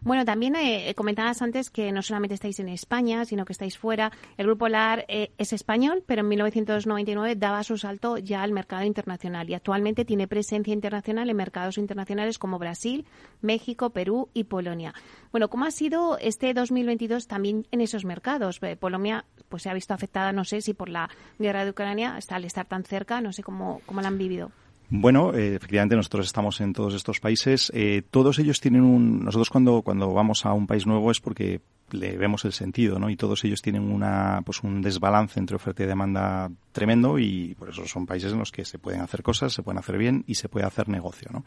Bueno, 0.01 0.23
también 0.23 0.55
eh, 0.55 0.93
comentabas 0.95 1.41
antes 1.41 1.71
que 1.71 1.91
no 1.91 2.03
solamente 2.03 2.35
estáis 2.35 2.59
en 2.59 2.69
España, 2.69 3.25
sino 3.25 3.43
que 3.43 3.53
estáis 3.53 3.77
fuera. 3.77 4.11
El 4.37 4.45
Grupo 4.45 4.69
LAR 4.69 5.05
eh, 5.07 5.31
es 5.37 5.51
español, 5.51 6.03
pero 6.05 6.21
en 6.21 6.27
1999 6.27 7.35
daba 7.35 7.63
su 7.63 7.77
salto 7.77 8.19
ya 8.19 8.43
al 8.43 8.51
mercado 8.51 8.83
internacional 8.83 9.49
y 9.49 9.55
actualmente 9.55 10.05
tiene 10.05 10.27
presencia 10.27 10.73
internacional 10.73 11.29
en 11.29 11.35
mercados 11.35 11.79
internacionales 11.79 12.37
como 12.37 12.59
Brasil, 12.59 13.05
México, 13.41 13.89
Perú 13.89 14.29
y 14.33 14.43
Polonia. 14.43 14.93
Bueno, 15.31 15.49
¿cómo 15.49 15.65
ha 15.65 15.71
sido 15.71 16.19
este 16.19 16.53
2022 16.53 17.27
también 17.27 17.65
en 17.71 17.81
esos 17.81 18.05
mercados? 18.05 18.59
Polonia 18.79 19.25
pues 19.49 19.63
se 19.63 19.69
ha 19.69 19.73
visto 19.73 19.93
afectada, 19.93 20.31
no 20.33 20.43
sé 20.43 20.61
si 20.61 20.73
por 20.73 20.89
la 20.89 21.09
guerra 21.39 21.63
de 21.63 21.71
Ucrania, 21.71 22.19
al 22.29 22.45
estar 22.45 22.65
tan 22.67 22.83
cerca, 22.83 23.21
no 23.21 23.33
sé 23.33 23.41
cómo, 23.41 23.81
cómo 23.85 24.01
la 24.01 24.09
han 24.09 24.17
vivido. 24.17 24.51
Bueno, 24.89 25.33
eh, 25.33 25.55
efectivamente 25.55 25.95
nosotros 25.95 26.27
estamos 26.27 26.61
en 26.61 26.73
todos 26.73 26.93
estos 26.93 27.19
países. 27.19 27.71
Eh, 27.73 28.03
todos 28.09 28.39
ellos 28.39 28.59
tienen 28.59 28.83
un. 28.83 29.23
Nosotros 29.25 29.49
cuando 29.49 29.81
cuando 29.81 30.13
vamos 30.13 30.45
a 30.45 30.53
un 30.53 30.67
país 30.67 30.85
nuevo 30.85 31.11
es 31.11 31.19
porque 31.19 31.61
le 31.91 32.17
vemos 32.17 32.45
el 32.45 32.53
sentido, 32.53 32.99
¿no? 32.99 33.09
Y 33.09 33.15
todos 33.15 33.43
ellos 33.43 33.61
tienen 33.61 33.91
una, 33.91 34.41
pues 34.45 34.63
un 34.63 34.81
desbalance 34.81 35.39
entre 35.39 35.55
oferta 35.55 35.83
y 35.83 35.87
demanda 35.87 36.51
tremendo 36.75 37.17
y 37.17 37.55
por 37.57 37.69
eso 37.69 37.87
son 37.87 38.05
países 38.05 38.33
en 38.33 38.39
los 38.39 38.51
que 38.51 38.65
se 38.65 38.77
pueden 38.77 38.99
hacer 38.99 39.23
cosas, 39.23 39.53
se 39.53 39.63
pueden 39.63 39.79
hacer 39.79 39.97
bien 39.97 40.25
y 40.27 40.35
se 40.35 40.49
puede 40.49 40.65
hacer 40.65 40.89
negocio, 40.89 41.29
¿no? 41.31 41.45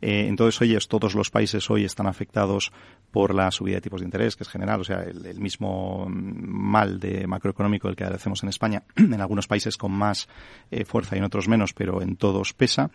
Eh, 0.00 0.26
entonces, 0.28 0.60
oye, 0.62 0.78
todos 0.88 1.14
los 1.14 1.30
países 1.30 1.70
hoy 1.70 1.84
están 1.84 2.06
afectados 2.06 2.72
por 3.10 3.34
la 3.34 3.50
subida 3.50 3.76
de 3.76 3.82
tipos 3.82 4.00
de 4.00 4.06
interés, 4.06 4.34
que 4.34 4.44
es 4.44 4.48
general, 4.48 4.80
o 4.80 4.84
sea, 4.84 5.02
el, 5.02 5.38
mismo 5.38 6.06
mal 6.08 6.98
de 6.98 7.26
macroeconómico 7.26 7.86
del 7.86 7.96
que 7.96 8.04
hacemos 8.04 8.42
en 8.42 8.48
España, 8.48 8.82
en 8.96 9.20
algunos 9.20 9.46
países 9.46 9.76
con 9.76 9.92
más 9.92 10.26
eh, 10.70 10.86
fuerza 10.86 11.16
y 11.16 11.18
en 11.18 11.24
otros 11.24 11.48
menos, 11.48 11.74
pero 11.74 12.00
en 12.00 12.16
todos 12.16 12.54
pesa. 12.54 12.90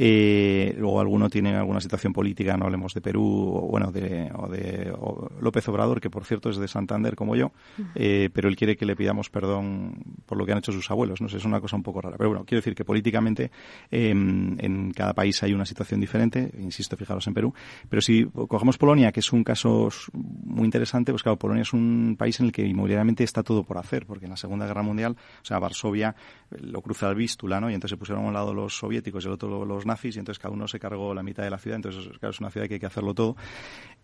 Eh, 0.00 0.74
luego 0.78 1.00
alguno 1.00 1.28
tiene 1.28 1.56
alguna 1.56 1.80
situación 1.80 2.12
política, 2.12 2.56
no 2.56 2.66
hablemos 2.66 2.94
de 2.94 3.00
Perú 3.00 3.52
o 3.54 3.60
bueno 3.68 3.90
de, 3.90 4.30
o 4.32 4.48
de 4.48 4.92
López 5.40 5.68
Obrador, 5.68 6.00
que 6.00 6.08
por 6.08 6.24
cierto 6.24 6.50
es 6.50 6.56
de 6.56 6.68
Santander 6.68 7.16
como 7.16 7.34
yo, 7.34 7.50
eh, 7.96 8.30
pero 8.32 8.48
él 8.48 8.54
quiere 8.54 8.76
que 8.76 8.86
le 8.86 8.94
pidamos 8.94 9.28
perdón 9.28 9.94
por 10.24 10.38
lo 10.38 10.46
que 10.46 10.52
han 10.52 10.58
hecho 10.58 10.72
sus 10.72 10.88
abuelos. 10.90 11.20
No 11.20 11.28
sé, 11.28 11.38
es 11.38 11.44
una 11.44 11.60
cosa 11.60 11.76
un 11.76 11.82
poco 11.82 12.00
rara. 12.00 12.16
Pero 12.16 12.30
bueno, 12.30 12.44
quiero 12.44 12.60
decir 12.60 12.74
que 12.74 12.84
políticamente 12.84 13.50
em, 13.90 14.56
en 14.60 14.92
cada 14.92 15.14
país 15.14 15.42
hay 15.42 15.52
una 15.52 15.66
situación 15.66 16.00
diferente. 16.00 16.50
Insisto, 16.58 16.96
fijaros 16.96 17.26
en 17.26 17.34
Perú. 17.34 17.52
Pero 17.88 18.00
si 18.00 18.24
cogemos 18.24 18.78
Polonia, 18.78 19.10
que 19.10 19.20
es 19.20 19.32
un 19.32 19.42
caso 19.42 19.88
muy 20.12 20.64
interesante, 20.64 21.12
pues 21.12 21.22
claro, 21.22 21.38
Polonia 21.38 21.62
es 21.62 21.72
un 21.72 22.16
país 22.18 22.38
en 22.40 22.46
el 22.46 22.52
que 22.52 22.64
inmobiliariamente 22.64 23.24
está 23.24 23.42
todo 23.42 23.64
por 23.64 23.78
hacer, 23.78 24.06
porque 24.06 24.26
en 24.26 24.30
la 24.30 24.36
Segunda 24.36 24.66
Guerra 24.66 24.82
Mundial, 24.82 25.16
o 25.42 25.44
sea, 25.44 25.58
Varsovia 25.58 26.14
eh, 26.50 26.56
lo 26.60 26.82
cruza 26.82 27.08
el 27.08 27.16
Vístula, 27.16 27.60
¿no? 27.60 27.70
Y 27.70 27.74
entonces 27.74 27.96
se 27.96 27.98
pusieron 27.98 28.24
a 28.24 28.28
un 28.28 28.34
lado 28.34 28.54
los 28.54 28.76
soviéticos 28.76 29.24
y 29.24 29.28
al 29.28 29.34
otro 29.34 29.64
los 29.64 29.86
nazis 29.88 30.16
y 30.16 30.18
entonces 30.20 30.40
cada 30.40 30.54
uno 30.54 30.68
se 30.68 30.78
cargó 30.78 31.12
la 31.12 31.22
mitad 31.22 31.42
de 31.42 31.50
la 31.50 31.58
ciudad, 31.58 31.76
entonces 31.76 32.06
claro, 32.18 32.30
es 32.30 32.40
una 32.40 32.50
ciudad 32.50 32.68
que 32.68 32.74
hay 32.74 32.80
que 32.80 32.86
hacerlo 32.86 33.14
todo, 33.14 33.36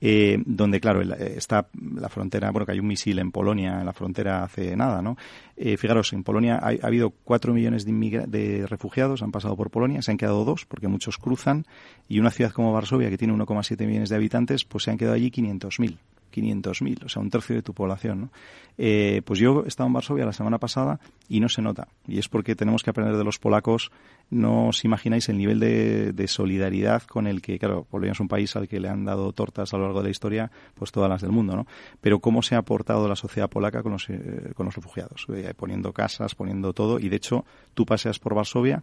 eh, 0.00 0.42
donde 0.44 0.80
claro, 0.80 1.02
eh, 1.02 1.34
está 1.36 1.68
la 1.94 2.08
frontera, 2.08 2.50
bueno, 2.50 2.66
que 2.66 2.72
hay 2.72 2.80
un 2.80 2.86
misil 2.88 3.18
en 3.18 3.30
Polonia, 3.30 3.78
en 3.78 3.86
la 3.86 3.92
frontera 3.92 4.42
hace 4.42 4.76
nada, 4.76 5.00
¿no? 5.00 5.16
Eh, 5.56 5.76
fijaros, 5.76 6.12
en 6.12 6.24
Polonia 6.24 6.58
ha, 6.60 6.86
habido 6.86 7.10
cuatro 7.10 7.54
millones 7.54 7.84
de, 7.84 8.24
de 8.26 8.66
refugiados, 8.66 9.22
han 9.22 9.30
pasado 9.30 9.56
por 9.56 9.70
Polonia, 9.70 10.02
se 10.02 10.10
han 10.10 10.16
quedado 10.16 10.44
dos, 10.44 10.66
porque 10.66 10.88
muchos 10.88 11.16
cruzan, 11.18 11.64
y 12.08 12.18
una 12.18 12.30
ciudad 12.30 12.50
como 12.50 12.72
Varsovia, 12.72 13.08
que 13.10 13.18
tiene 13.18 13.34
1,7 13.34 13.86
millones 13.86 14.08
de 14.08 14.16
habitantes, 14.16 14.64
pues 14.64 14.84
se 14.84 14.90
han 14.90 14.98
quedado 14.98 15.14
allí 15.14 15.30
500.000. 15.30 15.96
500.000, 16.34 17.04
o 17.04 17.08
sea, 17.08 17.22
un 17.22 17.30
tercio 17.30 17.54
de 17.54 17.62
tu 17.62 17.74
población. 17.74 18.22
¿no? 18.22 18.30
Eh, 18.76 19.22
pues 19.24 19.38
yo 19.38 19.62
he 19.64 19.68
estado 19.68 19.86
en 19.86 19.92
Varsovia 19.92 20.24
la 20.24 20.32
semana 20.32 20.58
pasada 20.58 20.98
y 21.28 21.40
no 21.40 21.48
se 21.48 21.62
nota. 21.62 21.88
Y 22.06 22.18
es 22.18 22.28
porque 22.28 22.56
tenemos 22.56 22.82
que 22.82 22.90
aprender 22.90 23.16
de 23.16 23.24
los 23.24 23.38
polacos. 23.38 23.90
No 24.30 24.68
os 24.68 24.84
imagináis 24.84 25.28
el 25.28 25.38
nivel 25.38 25.60
de, 25.60 26.26
solidaridad 26.26 27.02
con 27.02 27.26
el 27.26 27.42
que, 27.42 27.58
claro, 27.58 27.84
Polonia 27.84 28.12
es 28.12 28.20
un 28.20 28.28
país 28.28 28.56
al 28.56 28.66
que 28.66 28.80
le 28.80 28.88
han 28.88 29.04
dado 29.04 29.32
tortas 29.32 29.72
a 29.72 29.76
lo 29.76 29.84
largo 29.84 30.00
de 30.00 30.04
la 30.04 30.10
historia, 30.10 30.50
pues 30.74 30.90
todas 30.90 31.10
las 31.10 31.20
del 31.20 31.30
mundo, 31.30 31.54
¿no? 31.54 31.66
Pero 32.00 32.18
cómo 32.18 32.42
se 32.42 32.54
ha 32.54 32.58
aportado 32.58 33.06
la 33.06 33.16
sociedad 33.16 33.50
polaca 33.50 33.82
con 33.82 33.92
los, 33.92 34.08
eh, 34.08 34.52
con 34.54 34.66
los 34.66 34.74
refugiados, 34.74 35.26
eh, 35.34 35.52
poniendo 35.54 35.92
casas, 35.92 36.34
poniendo 36.34 36.72
todo. 36.72 36.98
Y 36.98 37.08
de 37.10 37.16
hecho, 37.16 37.44
tú 37.74 37.84
paseas 37.84 38.18
por 38.18 38.34
Varsovia 38.34 38.82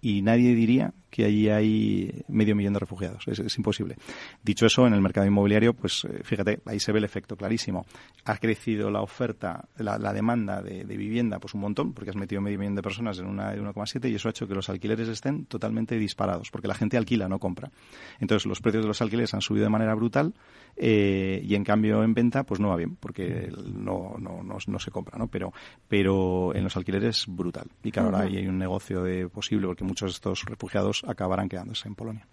y 0.00 0.22
nadie 0.22 0.54
diría 0.54 0.92
que 1.12 1.26
allí 1.26 1.50
hay 1.50 2.24
medio 2.28 2.56
millón 2.56 2.72
de 2.72 2.78
refugiados. 2.78 3.28
Es, 3.28 3.58
imposible. 3.58 3.96
Dicho 4.42 4.64
eso, 4.64 4.86
en 4.86 4.94
el 4.94 5.02
mercado 5.02 5.26
inmobiliario, 5.26 5.74
pues 5.74 6.06
eh, 6.06 6.22
fíjate, 6.24 6.60
ahí 6.64 6.80
se 6.80 6.90
ve 6.90 7.00
el 7.00 7.04
efecto 7.04 7.36
clarísimo. 7.36 7.84
Ha 8.24 8.38
crecido 8.38 8.90
la 8.90 9.02
oferta, 9.02 9.68
la, 9.76 10.12
demanda 10.14 10.62
de, 10.62 10.84
vivienda, 10.84 11.38
pues 11.38 11.52
un 11.52 11.60
montón, 11.60 11.92
porque 11.92 12.08
has 12.08 12.16
metido 12.16 12.40
medio 12.40 12.58
millón 12.58 12.76
de 12.76 12.82
personas 12.82 13.18
en 13.18 13.26
una 13.26 13.52
de 13.52 13.60
1,7 13.60 14.10
y 14.10 14.14
eso 14.14 14.28
ha 14.28 14.30
hecho 14.30 14.48
que 14.48 14.54
los 14.54 14.70
alquileres 14.70 15.06
estén 15.06 15.44
totalmente 15.44 15.98
disparados, 15.98 16.50
porque 16.50 16.66
la 16.66 16.74
gente 16.74 16.96
alquila, 16.96 17.28
no 17.28 17.38
compra. 17.38 17.70
Entonces, 18.18 18.46
los 18.46 18.62
precios 18.62 18.84
de 18.84 18.88
los 18.88 19.02
alquileres 19.02 19.34
han 19.34 19.42
subido 19.42 19.64
de 19.64 19.70
manera 19.70 19.94
brutal 19.94 20.32
eh, 20.78 21.42
y 21.44 21.54
en 21.54 21.64
cambio 21.64 22.02
en 22.02 22.14
venta, 22.14 22.44
pues 22.44 22.58
no 22.58 22.68
va 22.68 22.76
bien, 22.76 22.96
porque 22.96 23.52
no, 23.74 24.16
no, 24.18 24.42
no, 24.42 24.78
se 24.78 24.90
compra, 24.90 25.18
¿no? 25.18 25.28
Pero, 25.28 25.52
pero 25.88 26.54
en 26.54 26.64
los 26.64 26.74
alquileres, 26.74 27.26
brutal. 27.28 27.66
Y 27.82 27.90
claro, 27.90 28.08
ahora 28.08 28.20
hay 28.22 28.46
un 28.46 28.56
negocio 28.56 29.02
de 29.02 29.28
posible, 29.28 29.66
porque 29.66 29.84
muchos 29.84 30.12
de 30.12 30.14
estos 30.14 30.44
refugiados 30.46 31.01
acabarán 31.06 31.48
quedándose 31.48 31.88
en 31.88 31.94
Polonia. 31.94 32.26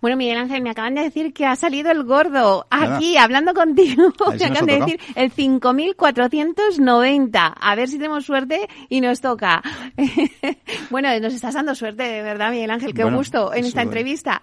Bueno, 0.00 0.16
Miguel 0.16 0.38
Ángel, 0.38 0.62
me 0.62 0.70
acaban 0.70 0.94
de 0.94 1.02
decir 1.02 1.34
que 1.34 1.44
ha 1.44 1.56
salido 1.56 1.90
el 1.90 2.04
gordo 2.04 2.66
aquí, 2.70 3.18
hablando 3.18 3.52
contigo. 3.52 4.14
me 4.38 4.44
acaban 4.46 4.66
de 4.66 4.80
decir 4.80 4.98
el 5.14 5.30
5.490. 5.30 7.54
A 7.60 7.74
ver 7.74 7.88
si 7.88 7.98
tenemos 7.98 8.24
suerte 8.24 8.66
y 8.88 9.02
nos 9.02 9.20
toca. 9.20 9.62
bueno, 10.90 11.10
nos 11.20 11.34
estás 11.34 11.52
dando 11.52 11.74
suerte, 11.74 12.04
de 12.04 12.22
verdad, 12.22 12.50
Miguel 12.50 12.70
Ángel. 12.70 12.94
Qué 12.94 13.04
gusto 13.04 13.52
en 13.52 13.66
esta 13.66 13.82
entrevista. 13.82 14.40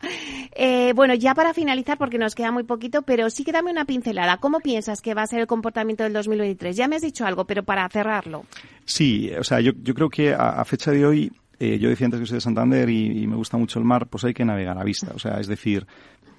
Eh, 0.51 0.93
bueno, 0.95 1.15
ya 1.15 1.33
para 1.33 1.55
finalizar, 1.55 1.97
porque 1.97 2.19
nos 2.19 2.35
queda 2.35 2.51
muy 2.51 2.63
poquito, 2.63 3.01
pero 3.01 3.31
sí 3.31 3.43
que 3.43 3.51
dame 3.51 3.71
una 3.71 3.85
pincelada. 3.85 4.37
¿Cómo 4.37 4.59
piensas 4.59 5.01
que 5.01 5.15
va 5.15 5.23
a 5.23 5.27
ser 5.27 5.39
el 5.39 5.47
comportamiento 5.47 6.03
del 6.03 6.13
2023? 6.13 6.77
Ya 6.77 6.87
me 6.87 6.97
has 6.97 7.01
dicho 7.01 7.25
algo, 7.25 7.45
pero 7.45 7.63
para 7.63 7.89
cerrarlo. 7.89 8.45
Sí, 8.85 9.31
o 9.37 9.43
sea, 9.43 9.59
yo, 9.59 9.73
creo 9.73 10.09
que 10.09 10.35
a 10.35 10.63
fecha 10.65 10.91
de 10.91 11.03
hoy 11.03 11.31
eh, 11.59 11.79
yo 11.79 11.89
decía 11.89 12.05
antes 12.05 12.19
que 12.19 12.25
soy 12.25 12.35
de 12.35 12.41
Santander 12.41 12.89
y, 12.89 13.25
me 13.27 13.35
gusta 13.35 13.57
mucho 13.57 13.79
el 13.79 13.85
mar, 13.85 14.07
pues 14.07 14.23
hay 14.23 14.33
que 14.33 14.45
navegar 14.45 14.77
a 14.77 14.83
vista. 14.83 15.11
O 15.15 15.19
sea, 15.19 15.39
es 15.39 15.47
decir, 15.47 15.87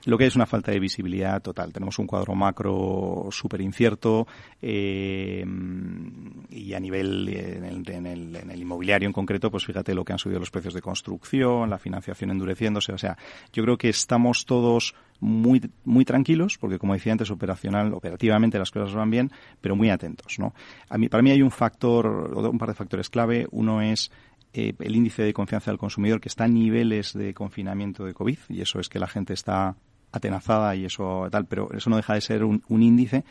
lo 0.05 0.17
que 0.17 0.25
hay 0.25 0.29
es 0.29 0.37
una 0.37 0.47
falta 0.47 0.71
de 0.71 0.79
visibilidad 0.79 1.43
total. 1.43 1.73
Tenemos 1.73 1.99
un 1.99 2.07
cuadro 2.07 2.35
macro 2.35 3.29
súper 3.31 3.61
incierto 3.61 4.27
eh, 4.63 5.45
y 6.51 6.73
a 6.73 6.81
nivel, 6.81 7.29
en 7.29 7.65
el, 7.65 7.91
en, 7.91 8.07
el, 8.51 8.61
inmobiliario 8.61 9.07
en 9.07 9.13
concreto, 9.13 9.51
pues 9.51 9.67
fíjate 9.67 9.95
lo 9.95 10.05
que 10.05 10.13
han 10.13 10.19
subido 10.19 10.39
los 10.39 10.51
precios 10.51 10.75
de 10.75 10.81
construcción, 10.81 11.69
la 11.69 11.79
financiación 11.79 12.31
endureciéndose. 12.31 12.93
O 12.93 12.99
sea, 12.99 13.19
yo 13.53 13.65
creo 13.65 13.77
que 13.77 13.89
estamos 13.89 14.47
todos 14.47 14.95
muy, 15.21 15.61
muy 15.85 16.05
tranquilos, 16.05 16.59
porque 16.59 16.79
como 16.79 16.95
decía 16.95 17.13
antes, 17.13 17.31
operacional, 17.31 17.93
operativamente 17.93 18.59
las 18.59 18.71
cosas 18.71 18.95
van 18.95 19.11
bien, 19.11 19.33
pero 19.61 19.75
muy 19.75 19.91
atentos, 19.91 20.39
¿no? 20.39 20.55
A 20.89 20.97
mí, 20.97 21.09
para 21.09 21.23
mí 21.23 21.33
hay 21.33 21.43
un 21.43 21.51
factor, 21.51 22.07
un 22.07 22.59
par 22.59 22.69
de 22.69 22.75
factores 22.75 23.11
clave. 23.11 23.49
Uno 23.51 23.83
es 23.83 24.13
eh, 24.53 24.75
el 24.79 24.97
índice 24.97 25.23
de 25.23 25.33
confianza 25.33 25.71
del 25.71 25.79
consumidor 25.79 26.21
que 26.21 26.29
está 26.29 26.45
a 26.45 26.49
niveles 26.49 27.13
de 27.13 27.35
confinamiento 27.35 28.05
de 28.05 28.15
COVID 28.15 28.39
y 28.49 28.61
eso 28.61 28.81
es 28.81 28.89
que 28.89 28.99
la 28.99 29.07
gente 29.07 29.35
está 29.35 29.77
atenazada 30.11 30.75
y 30.75 30.87
eso 30.87 31.29
tal, 31.31 31.47
pero 31.47 31.71
eso 31.73 31.91
no 31.91 31.97
deja 31.97 32.15
de 32.15 32.21
ser 32.21 32.45
un, 32.45 32.63
un 32.69 32.83
índice 32.83 33.25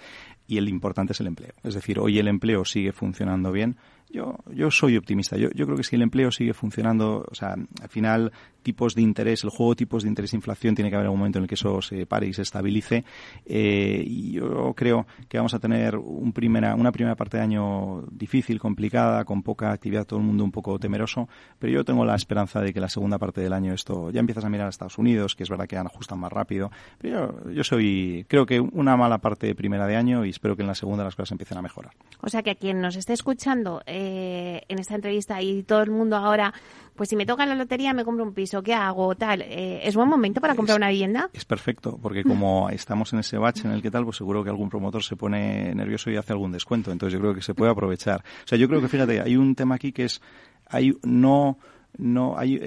y 0.47 0.58
el 0.58 0.69
importante 0.69 1.13
es 1.13 1.19
el 1.19 1.27
empleo. 1.27 1.53
Es 1.63 1.73
decir, 1.73 1.99
hoy 1.99 2.19
el 2.19 2.27
empleo 2.27 2.65
sigue 2.65 2.91
funcionando 2.91 3.51
bien, 3.51 3.77
yo, 4.09 4.35
yo 4.53 4.71
soy 4.71 4.97
optimista. 4.97 5.37
Yo, 5.37 5.49
yo 5.53 5.65
creo 5.65 5.77
que 5.77 5.83
si 5.83 5.95
el 5.95 6.01
empleo 6.01 6.31
sigue 6.31 6.53
funcionando, 6.53 7.25
o 7.29 7.35
sea, 7.35 7.55
al 7.81 7.89
final 7.89 8.31
tipos 8.67 8.95
de 8.95 9.01
interés, 9.01 9.45
el 9.45 9.49
juego 9.49 9.75
tipos 9.75 10.03
de 10.03 10.09
interés 10.09 10.33
e 10.33 10.35
inflación 10.35 10.75
tiene 10.75 10.89
que 10.89 10.97
haber 10.97 11.07
un 11.07 11.17
momento 11.17 11.39
en 11.39 11.43
el 11.43 11.47
que 11.47 11.55
eso 11.55 11.81
se 11.81 12.05
pare 12.05 12.27
y 12.27 12.33
se 12.33 12.41
estabilice. 12.41 13.05
Eh, 13.45 14.03
y 14.05 14.33
yo 14.33 14.73
creo 14.75 15.07
que 15.29 15.37
vamos 15.37 15.53
a 15.53 15.59
tener 15.59 15.95
un 15.95 16.33
primera, 16.33 16.75
una 16.75 16.91
primera 16.91 17.15
parte 17.15 17.37
de 17.37 17.43
año 17.43 18.03
difícil, 18.11 18.59
complicada, 18.59 19.23
con 19.23 19.41
poca 19.41 19.71
actividad, 19.71 20.05
todo 20.05 20.19
el 20.19 20.25
mundo 20.25 20.43
un 20.43 20.51
poco 20.51 20.77
temeroso. 20.79 21.29
Pero 21.59 21.71
yo 21.71 21.85
tengo 21.85 22.03
la 22.03 22.15
esperanza 22.15 22.59
de 22.59 22.73
que 22.73 22.81
la 22.81 22.89
segunda 22.89 23.17
parte 23.17 23.39
del 23.39 23.53
año 23.53 23.73
esto 23.73 24.11
ya 24.11 24.19
empiezas 24.19 24.43
a 24.43 24.49
mirar 24.49 24.67
a 24.67 24.69
Estados 24.69 24.97
Unidos, 24.97 25.35
que 25.35 25.43
es 25.43 25.49
verdad 25.49 25.65
que 25.65 25.77
ajustan 25.77 26.19
más 26.19 26.33
rápido. 26.33 26.69
Pero 26.97 27.49
yo, 27.49 27.63
soy, 27.63 28.25
creo 28.27 28.45
que 28.45 28.59
una 28.59 28.97
mala 28.97 29.19
parte 29.19 29.55
primera 29.55 29.87
de 29.87 29.95
año 29.95 30.25
y 30.25 30.29
espero 30.31 30.57
que 30.57 30.63
en 30.63 30.67
la 30.67 30.75
segunda 30.75 31.05
las 31.05 31.15
cosas 31.15 31.31
empiecen 31.31 31.57
a 31.57 31.61
mejorar. 31.61 31.93
O 32.19 32.27
sea 32.27 32.43
que 32.43 32.51
a 32.51 32.55
quien 32.55 32.81
nos 32.81 32.97
esté 32.97 33.13
escuchando, 33.13 33.81
en 33.97 34.79
esta 34.79 34.95
entrevista 34.95 35.41
y 35.41 35.63
todo 35.63 35.81
el 35.81 35.91
mundo 35.91 36.15
ahora, 36.15 36.53
pues 36.97 37.10
si 37.10 37.15
me 37.15 37.25
toca 37.25 37.45
la 37.45 37.55
lotería 37.55 37.93
me 37.93 38.03
compro 38.03 38.25
un 38.25 38.33
piso, 38.33 38.62
¿qué 38.63 38.73
hago? 38.73 39.15
Tal, 39.15 39.43
eh, 39.43 39.81
¿es 39.83 39.95
buen 39.95 40.10
momento 40.10 40.41
para 40.41 40.55
comprar 40.55 40.77
una 40.77 40.89
vivienda? 40.89 41.29
Es 41.31 41.45
perfecto, 41.45 41.97
porque 42.01 42.23
como 42.23 42.69
estamos 42.71 43.13
en 43.13 43.19
ese 43.19 43.38
bache 43.38 43.67
en 43.67 43.71
el 43.71 43.81
que 43.81 43.91
tal, 43.91 44.03
pues 44.03 44.17
seguro 44.17 44.43
que 44.43 44.49
algún 44.49 44.69
promotor 44.69 45.03
se 45.03 45.15
pone 45.15 45.73
nervioso 45.75 46.10
y 46.10 46.17
hace 46.17 46.33
algún 46.33 46.51
descuento. 46.51 46.91
Entonces 46.91 47.13
yo 47.13 47.19
creo 47.19 47.33
que 47.33 47.41
se 47.41 47.53
puede 47.53 47.71
aprovechar. 47.71 48.21
O 48.43 48.47
sea, 48.47 48.57
yo 48.57 48.67
creo 48.67 48.81
que 48.81 48.88
fíjate, 48.88 49.21
hay 49.21 49.38
un 49.38 49.55
tema 49.55 49.75
aquí 49.75 49.91
que 49.91 50.05
es, 50.05 50.21
hay 50.67 50.97
no, 51.03 51.60
no, 51.97 52.38
hay, 52.38 52.57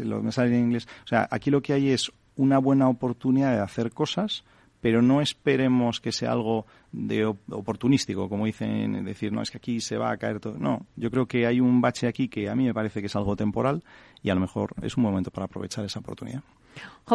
lo 0.00 0.22
me 0.22 0.32
sale 0.32 0.56
en 0.56 0.64
inglés. 0.64 0.86
O 1.04 1.08
sea, 1.08 1.28
aquí 1.30 1.50
lo 1.50 1.60
que 1.60 1.72
hay 1.72 1.90
es 1.90 2.12
una 2.36 2.58
buena 2.58 2.88
oportunidad 2.88 3.52
de 3.52 3.62
hacer 3.62 3.90
cosas, 3.90 4.44
pero 4.80 5.02
no 5.02 5.20
esperemos 5.20 6.00
que 6.00 6.12
sea 6.12 6.32
algo 6.32 6.66
de 6.92 7.26
oportunístico, 7.26 8.28
como 8.28 8.46
dicen, 8.46 9.04
decir, 9.04 9.32
no, 9.32 9.42
es 9.42 9.50
que 9.50 9.58
aquí 9.58 9.80
se 9.80 9.96
va 9.96 10.10
a 10.10 10.16
caer 10.16 10.40
todo. 10.40 10.56
No, 10.58 10.86
yo 10.96 11.10
creo 11.10 11.26
que 11.26 11.46
hay 11.46 11.60
un 11.60 11.80
bache 11.80 12.06
aquí 12.06 12.28
que 12.28 12.48
a 12.48 12.54
mí 12.54 12.64
me 12.64 12.74
parece 12.74 13.00
que 13.00 13.06
es 13.06 13.16
algo 13.16 13.36
temporal 13.36 13.82
y 14.22 14.30
a 14.30 14.34
lo 14.34 14.40
mejor 14.40 14.74
es 14.82 14.96
un 14.96 15.02
momento 15.02 15.30
para 15.30 15.44
aprovechar 15.44 15.84
esa 15.84 16.00
oportunidad. 16.00 16.42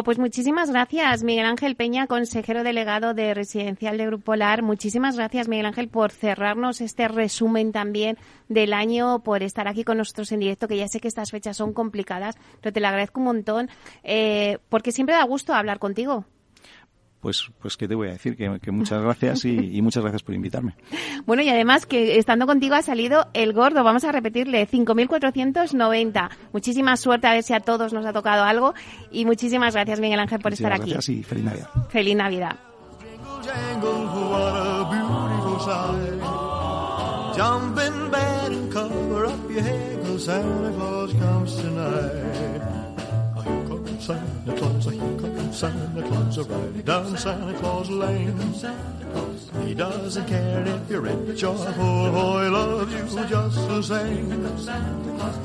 pues 0.04 0.18
muchísimas 0.18 0.70
gracias, 0.70 1.24
Miguel 1.24 1.46
Ángel 1.46 1.74
Peña, 1.74 2.06
consejero 2.06 2.62
delegado 2.62 3.14
de 3.14 3.34
Residencial 3.34 3.98
de 3.98 4.06
Grupo 4.06 4.24
Polar. 4.24 4.62
Muchísimas 4.62 5.16
gracias, 5.16 5.48
Miguel 5.48 5.66
Ángel, 5.66 5.88
por 5.88 6.12
cerrarnos 6.12 6.80
este 6.80 7.08
resumen 7.08 7.72
también 7.72 8.18
del 8.48 8.72
año, 8.72 9.20
por 9.20 9.42
estar 9.42 9.66
aquí 9.66 9.82
con 9.84 9.98
nosotros 9.98 10.30
en 10.32 10.40
directo, 10.40 10.68
que 10.68 10.76
ya 10.76 10.88
sé 10.88 11.00
que 11.00 11.08
estas 11.08 11.30
fechas 11.30 11.56
son 11.56 11.72
complicadas, 11.72 12.36
pero 12.60 12.72
te 12.72 12.80
lo 12.80 12.86
agradezco 12.86 13.20
un 13.20 13.26
montón, 13.26 13.68
eh, 14.04 14.58
porque 14.68 14.92
siempre 14.92 15.16
da 15.16 15.24
gusto 15.24 15.54
hablar 15.54 15.78
contigo 15.78 16.24
pues, 17.22 17.50
pues 17.60 17.76
¿qué 17.76 17.86
te 17.86 17.94
voy 17.94 18.08
a 18.08 18.12
decir? 18.12 18.36
Que, 18.36 18.72
muchas 18.72 19.00
gracias 19.00 19.44
y, 19.44 19.80
muchas 19.80 20.02
gracias 20.02 20.24
por 20.24 20.34
invitarme. 20.34 20.74
Bueno, 21.24 21.42
y 21.42 21.48
además 21.48 21.86
que 21.86 22.18
estando 22.18 22.46
contigo 22.46 22.74
ha 22.74 22.82
salido 22.82 23.28
el 23.32 23.52
gordo, 23.52 23.84
vamos 23.84 24.02
a 24.02 24.10
repetirle, 24.10 24.68
5.490. 24.68 26.30
Muchísima 26.52 26.96
suerte, 26.96 27.28
a 27.28 27.34
ver 27.34 27.44
si 27.44 27.54
a 27.54 27.60
todos 27.60 27.92
nos 27.92 28.04
ha 28.04 28.12
tocado 28.12 28.42
algo 28.42 28.74
y 29.12 29.24
muchísimas 29.24 29.74
gracias 29.74 30.00
Miguel 30.00 30.18
Ángel 30.18 30.40
por 30.40 30.52
estar 30.52 30.72
aquí. 30.72 30.90
Gracias 30.90 31.16
y 31.16 31.22
feliz 31.22 31.44
Navidad. 31.44 31.68
Feliz 31.90 32.16
Navidad. 32.16 32.58
Santa 40.18 40.70
Claus, 40.76 41.14
he 44.02 44.52
comes 44.58 44.84
Santa 45.56 46.02
Claus, 46.02 46.38
riding 46.48 46.82
down 46.82 47.16
Santa 47.16 47.56
Claus 47.58 47.88
Lane. 47.88 48.36
He 49.64 49.74
doesn't 49.74 50.26
care 50.26 50.66
if 50.66 50.90
you're 50.90 51.02
rich 51.02 51.44
or 51.44 51.54
poor, 51.54 52.42
he 52.42 52.48
loves 52.48 52.92
you 52.92 53.24
just 53.26 53.68
the 53.68 53.82
same. 53.82 54.58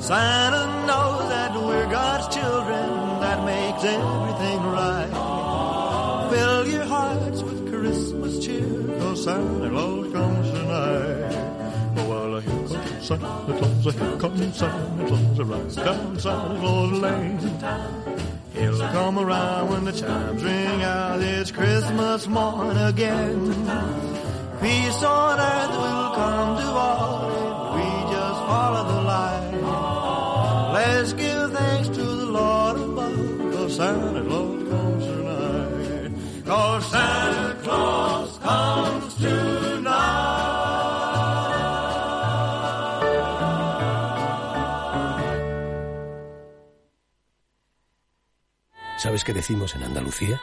Santa 0.00 0.86
knows 0.86 1.28
that 1.28 1.54
we're 1.54 1.88
God's 1.88 2.34
children, 2.34 3.20
that 3.20 3.44
makes 3.44 3.84
everything 3.84 4.62
right. 4.66 6.28
Fill 6.32 6.66
your 6.68 6.84
hearts 6.84 7.42
with 7.42 7.68
Christmas 7.70 8.44
cheer, 8.44 8.98
cause 8.98 9.22
Santa 9.22 9.70
Claus 9.70 10.12
comes 10.12 10.50
tonight. 10.50 11.34
Oh, 11.96 12.08
well, 12.08 12.40
here 12.40 12.68
Santa 13.02 13.54
Claus, 13.58 13.94
here 13.94 14.16
comes 14.16 14.56
Santa 14.56 15.06
Claus, 15.06 15.38
right 15.38 15.74
down 15.76 16.18
Santa 16.18 16.58
Claus 16.58 16.92
Lane. 16.92 18.37
He'll 18.58 18.78
come 18.78 19.18
around 19.18 19.70
when 19.70 19.84
the 19.84 19.92
chimes 19.92 20.42
ring 20.42 20.82
out. 20.82 21.20
It's 21.20 21.50
Christmas 21.52 22.26
morn 22.26 22.76
again. 22.76 23.38
Peace 24.60 25.02
on 25.04 25.38
earth 25.38 25.74
will 25.84 26.10
come 26.16 26.58
to 26.58 26.68
all 26.86 27.30
if 27.30 27.74
we 27.76 27.88
just 28.12 28.40
follow 28.50 28.84
the 28.92 29.00
light. 29.02 30.72
Let's 30.74 31.12
give 31.12 31.52
thanks 31.52 31.88
to 31.88 32.02
the 32.02 32.26
Lord 32.26 32.76
above, 32.80 33.52
cause 33.52 33.76
Santa 33.76 34.22
Claus 34.24 34.68
comes 34.68 35.04
tonight. 35.06 36.10
Cause 36.44 36.90
Santa 36.90 37.27
¿Sabes 48.98 49.22
qué 49.22 49.32
decimos 49.32 49.76
en 49.76 49.84
Andalucía? 49.84 50.40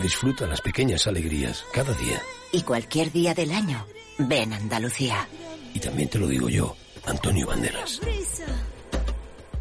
Disfruta 0.00 0.48
las 0.48 0.60
pequeñas 0.60 1.06
alegrías 1.06 1.64
cada 1.72 1.94
día. 1.94 2.20
Y 2.50 2.62
cualquier 2.62 3.12
día 3.12 3.34
del 3.34 3.52
año, 3.52 3.86
ven 4.18 4.52
Andalucía. 4.52 5.28
Y 5.72 5.78
también 5.78 6.08
te 6.08 6.18
lo 6.18 6.26
digo 6.26 6.48
yo, 6.48 6.76
Antonio 7.06 7.46
Banderas. 7.46 8.00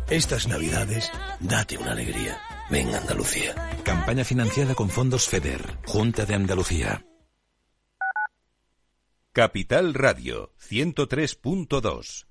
Estas 0.10 0.48
navidades, 0.48 1.12
date 1.40 1.78
una 1.78 1.92
alegría. 1.92 2.42
Ven 2.72 2.94
Andalucía. 2.96 3.54
Campaña 3.84 4.24
financiada 4.24 4.74
con 4.74 4.90
fondos 4.90 5.28
FEDER, 5.28 5.78
Junta 5.86 6.26
de 6.26 6.34
Andalucía. 6.34 7.06
Capital 9.32 9.94
Radio 9.94 10.54
103.2 10.60 12.31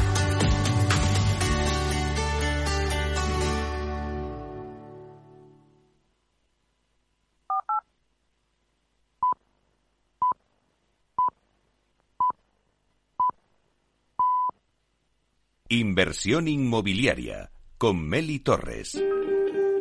Inversión 15.71 16.49
inmobiliaria 16.49 17.49
con 17.77 18.05
Meli 18.05 18.39
Torres. 18.39 19.01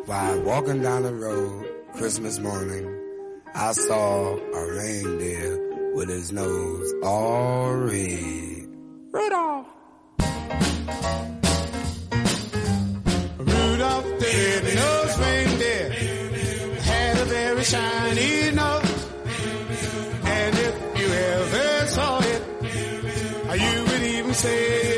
While 0.07 0.40
walking 0.44 0.83
down 0.83 1.03
the 1.03 1.12
road 1.12 1.66
Christmas 1.96 2.38
morning, 2.38 2.87
I 3.57 3.72
saw 3.72 4.37
a 4.37 4.72
reindeer 4.72 5.92
with 5.96 6.09
his 6.09 6.31
nose 6.31 6.94
all 7.03 7.74
red. 7.74 8.68
Rudolph! 9.11 9.66
Rudolph 13.38 14.05
the 14.20 14.61
red-nosed 14.62 15.18
reindeer 15.18 15.90
had 16.83 17.18
a 17.18 17.24
very 17.24 17.64
shiny 17.64 18.50
nose. 18.53 19.07
And 20.22 20.55
if 20.57 21.00
you 21.00 21.09
ever 21.09 21.87
saw 21.88 22.20
it, 22.20 22.42
you 23.59 23.85
would 23.87 24.03
even 24.03 24.35
say 24.35 24.89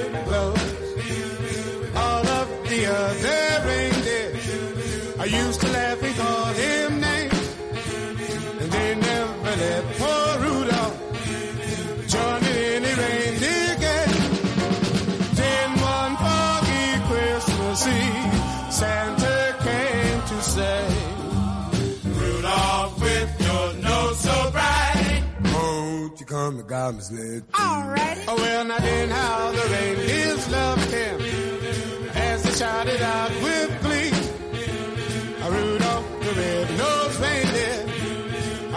laugh 6.52 6.58
and 6.58 6.58
him 6.58 7.00
names. 7.00 7.48
And 8.60 8.72
they 8.72 8.94
never 8.94 9.56
let 9.56 9.84
poor 9.98 10.38
Rudolph 10.40 10.98
join 12.08 12.42
in 12.44 12.84
any 12.84 12.94
reindeer 12.94 13.76
game. 13.76 14.16
Then 15.34 15.70
one 15.80 16.16
foggy 16.16 17.00
Christmas 17.08 17.86
Eve, 17.86 18.72
Santa 18.72 19.56
came 19.62 20.20
to 20.22 20.42
say, 20.42 20.88
Rudolph, 22.04 23.00
with 23.00 23.40
your 23.40 23.74
nose 23.82 24.20
so 24.20 24.50
bright. 24.50 25.22
Won't 25.52 26.20
you 26.20 26.26
come 26.26 26.56
to 26.58 26.64
guide 26.64 26.94
me 26.94 27.00
sled? 27.00 27.42
Alrighty. 27.52 28.24
Oh, 28.28 28.36
well, 28.36 28.64
now 28.64 28.78
then 28.78 29.10
how 29.10 29.50
the 29.52 29.62
reindeers 29.74 30.50
loved 30.50 30.90
him 30.92 31.20
as 32.14 32.42
they 32.44 32.52
shouted 32.52 33.02
out 33.02 33.30
with 33.42 33.82
glee. 33.82 34.21
Red-nosed 36.34 37.20
reindeer, 37.20 37.86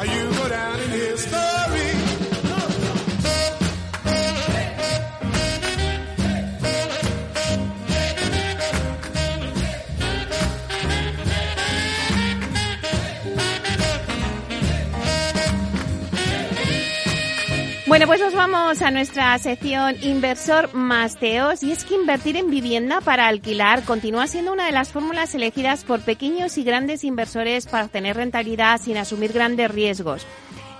you 0.06 0.30
go 0.36 0.50
down 0.50 0.80
in 0.82 0.90
history? 0.90 1.95
Bueno, 17.96 18.08
pues 18.08 18.20
nos 18.20 18.34
vamos 18.34 18.82
a 18.82 18.92
nuestra 18.92 19.40
sección 19.40 19.96
Inversor 20.02 20.74
Masteos 20.74 21.64
y 21.64 21.72
es 21.72 21.86
que 21.86 21.96
invertir 21.96 22.36
en 22.36 22.50
vivienda 22.50 23.00
para 23.00 23.26
alquilar 23.26 23.84
continúa 23.84 24.28
siendo 24.28 24.52
una 24.52 24.66
de 24.66 24.74
las 24.74 24.90
fórmulas 24.90 25.34
elegidas 25.34 25.86
por 25.86 26.02
pequeños 26.02 26.58
y 26.58 26.66
grandes 26.66 27.06
inversores 27.06 27.68
para 27.68 27.86
obtener 27.86 28.18
rentabilidad 28.18 28.82
sin 28.82 28.98
asumir 28.98 29.32
grandes 29.32 29.72
riesgos. 29.72 30.28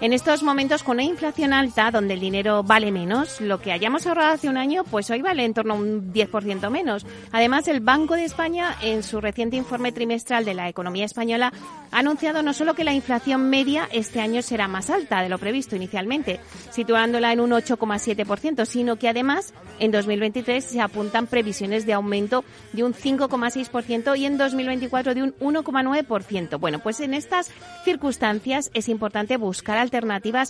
En 0.02 0.12
estos 0.12 0.44
momentos 0.44 0.84
con 0.84 0.98
una 0.98 1.04
inflación 1.04 1.54
alta, 1.54 1.90
donde 1.90 2.16
el 2.16 2.20
dinero 2.20 2.64
vale 2.64 2.92
menos, 2.92 3.40
lo 3.40 3.62
que 3.62 3.72
hayamos 3.72 4.06
ahorrado 4.06 4.34
hace 4.34 4.50
un 4.50 4.58
año, 4.58 4.84
pues 4.84 5.10
hoy 5.10 5.22
vale 5.22 5.46
en 5.46 5.54
torno 5.54 5.74
a 5.74 5.78
un 5.78 6.14
10% 6.14 6.70
menos. 6.70 7.06
Además, 7.32 7.68
el 7.70 7.80
Banco 7.80 8.16
de 8.16 8.26
España, 8.26 8.76
en 8.82 9.04
su 9.04 9.22
reciente 9.22 9.56
informe 9.56 9.94
trimestral 9.94 10.44
de 10.44 10.54
la 10.54 10.68
economía 10.68 11.06
española, 11.06 11.54
ha 11.92 12.00
anunciado 12.00 12.44
no 12.44 12.54
solo 12.54 12.76
que 12.76 12.84
la 12.84 12.94
inflación 12.94 13.50
media 13.50 13.88
este 13.92 14.20
año 14.20 14.42
será 14.42 14.68
más 14.68 14.90
alta 14.90 15.22
de 15.22 15.30
lo 15.30 15.40
previsto 15.40 15.78
inicialmente, 15.78 16.42
situándola 16.72 17.32
en 17.32 17.40
un 17.40 17.52
8,7%, 17.52 18.66
sino 18.66 18.98
que 18.98 19.08
además 19.08 19.54
en 19.80 19.92
2023 19.92 20.64
se 20.64 20.82
apuntan 20.82 21.28
previsiones 21.28 21.86
de 21.86 21.94
aumento 21.94 22.44
de 22.74 22.84
un 22.84 22.94
5,6% 22.94 24.18
y 24.18 24.26
en 24.26 24.38
2024 24.38 25.16
de 25.16 25.24
un 25.24 25.36
1,9%. 25.40 26.60
Bueno, 26.60 26.80
pues 26.80 27.00
en 27.00 27.14
estas 27.14 27.50
circunstancias 27.86 28.72
es 28.74 28.90
importante 28.90 29.38
buscar 29.38 29.78
alternativas 29.78 29.95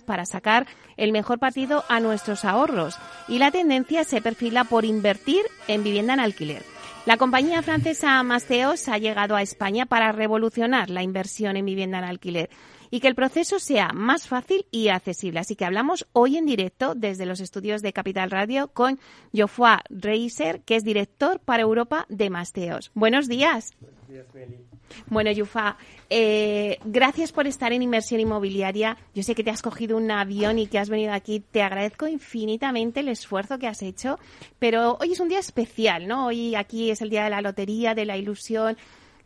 para 0.06 0.26
sacar 0.26 0.66
el 0.98 1.12
mejor 1.12 1.40
partido 1.40 1.84
a 1.90 2.00
nuestros 2.00 2.46
ahorros 2.46 2.98
y 3.28 3.40
la 3.40 3.52
tendencia 3.52 4.04
se 4.04 4.22
perfila 4.22 4.64
por 4.64 4.86
invertir 4.86 5.44
en 5.68 5.84
vivienda 5.84 6.14
en 6.14 6.20
alquiler. 6.20 6.64
La 7.06 7.18
compañía 7.18 7.62
francesa 7.62 8.24
Masteos 8.24 8.88
ha 8.88 8.98
llegado 8.98 9.36
a 9.36 9.44
España 9.44 9.86
para 9.86 10.12
revolucionar 10.12 10.90
la 10.90 11.04
inversión 11.04 11.56
en 11.56 11.66
vivienda 11.66 12.00
en 12.00 12.06
alquiler 12.06 12.50
y 12.90 13.00
que 13.00 13.08
el 13.08 13.16
proceso 13.16 13.60
sea 13.60 13.90
más 13.94 14.28
fácil 14.28 14.66
y 14.72 14.88
accesible. 14.88 15.40
Así 15.40 15.56
que 15.56 15.66
hablamos 15.66 16.08
hoy 16.14 16.38
en 16.38 16.46
directo 16.46 16.96
desde 16.96 17.26
los 17.26 17.42
estudios 17.42 17.82
de 17.82 17.94
Capital 17.94 18.32
Radio 18.32 18.70
con 18.70 19.00
Geoffroy 19.34 19.80
Reiser, 19.90 20.62
que 20.62 20.76
es 20.76 20.84
director 20.84 21.40
para 21.40 21.64
Europa 21.64 22.06
de 22.10 22.30
Masteos. 22.30 22.92
Buenos 22.96 23.28
días. 23.28 23.76
Buenos 23.80 24.08
días, 24.08 24.26
Meli. 24.34 24.66
Bueno, 25.08 25.32
Yufa, 25.32 25.78
eh, 26.10 26.78
gracias 26.86 27.32
por 27.32 27.48
estar 27.48 27.74
en 27.74 27.82
Inversión 27.82 28.20
Inmobiliaria. 28.20 28.98
Yo 29.14 29.24
sé 29.24 29.36
que 29.36 29.44
te 29.44 29.50
has 29.50 29.62
cogido 29.62 29.98
un 29.98 30.10
avión 30.12 30.60
y 30.60 30.68
que 30.68 30.80
has 30.80 30.90
venido 30.90 31.14
aquí. 31.14 31.40
Te 31.40 31.62
agradezco 31.62 32.08
infinitamente 32.08 33.00
el 33.00 33.10
esfuerzo 33.10 33.58
que 33.58 33.68
has 33.68 33.82
hecho, 33.82 34.20
pero 34.60 34.98
hoy 35.00 35.14
es 35.14 35.20
un 35.20 35.30
día 35.30 35.40
especial, 35.40 36.08
¿no? 36.08 36.28
Hoy 36.28 36.56
aquí 36.56 36.92
es 36.92 37.02
el 37.02 37.10
día 37.10 37.24
de 37.24 37.30
la 37.30 37.42
lotería, 37.42 37.96
de 37.96 38.06
la 38.06 38.18
ilusión. 38.18 38.78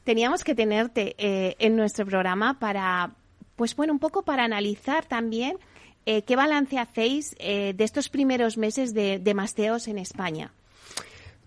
Teníamos 0.03 0.43
que 0.43 0.55
tenerte 0.55 1.15
eh, 1.17 1.55
en 1.59 1.75
nuestro 1.75 2.05
programa 2.05 2.59
para, 2.59 3.15
pues 3.55 3.75
bueno, 3.75 3.93
un 3.93 3.99
poco 3.99 4.23
para 4.23 4.43
analizar 4.43 5.05
también 5.05 5.57
eh, 6.05 6.23
qué 6.23 6.35
balance 6.35 6.79
hacéis 6.79 7.35
de 7.37 7.75
estos 7.79 8.09
primeros 8.09 8.57
meses 8.57 8.93
de, 8.93 9.19
de 9.19 9.33
Masteos 9.33 9.87
en 9.87 9.99
España. 9.99 10.51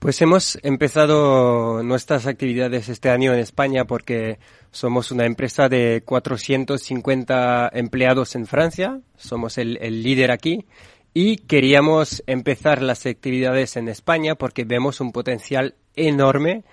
Pues 0.03 0.21
hemos 0.21 0.59
empezado 0.65 1.81
nuestras 1.85 2.27
actividades 2.27 2.89
este 2.89 3.09
año 3.09 3.33
en 3.33 3.39
España 3.39 3.85
porque 3.85 4.41
somos 4.73 5.13
una 5.13 5.27
empresa 5.27 5.69
de 5.69 6.03
450 6.05 7.71
empleados 7.73 8.35
en 8.35 8.49
Francia, 8.49 8.99
somos 9.17 9.59
el, 9.59 9.79
líder 10.03 10.33
aquí 10.33 10.67
y 11.15 11.37
queríamos 11.37 12.25
empezar 12.27 12.83
las 12.83 13.07
actividades 13.07 13.77
en 13.77 13.89
España 13.89 14.35
porque 14.35 14.65
vemos 14.65 15.01
un 15.01 15.13
potencial 15.13 15.77
enorme 15.95 16.65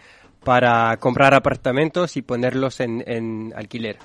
para 0.43 0.97
comprar 0.97 1.35
apartamentos 1.35 2.17
y 2.17 2.23
ponerlos 2.23 2.79
en, 2.79 3.53
alquiler. 3.55 3.97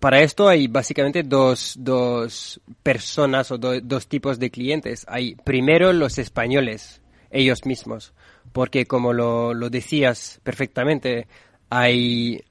Para 0.00 0.20
esto 0.20 0.50
hay 0.50 0.66
básicamente 0.66 1.22
dos, 1.22 1.76
dos 1.78 2.60
personas 2.82 3.50
o 3.52 3.56
do, 3.56 3.80
dos 3.80 4.06
tipos 4.06 4.38
de 4.38 4.50
clientes. 4.50 5.06
Hay 5.08 5.34
primero 5.34 5.94
los 5.94 6.18
españoles, 6.18 7.00
ellos 7.30 7.64
mismos, 7.64 8.12
porque 8.52 8.86
como 8.86 9.12
lo, 9.12 9.54
lo 9.54 9.70
decías 9.70 10.40
perfectamente, 10.42 11.26
hay 11.70 12.42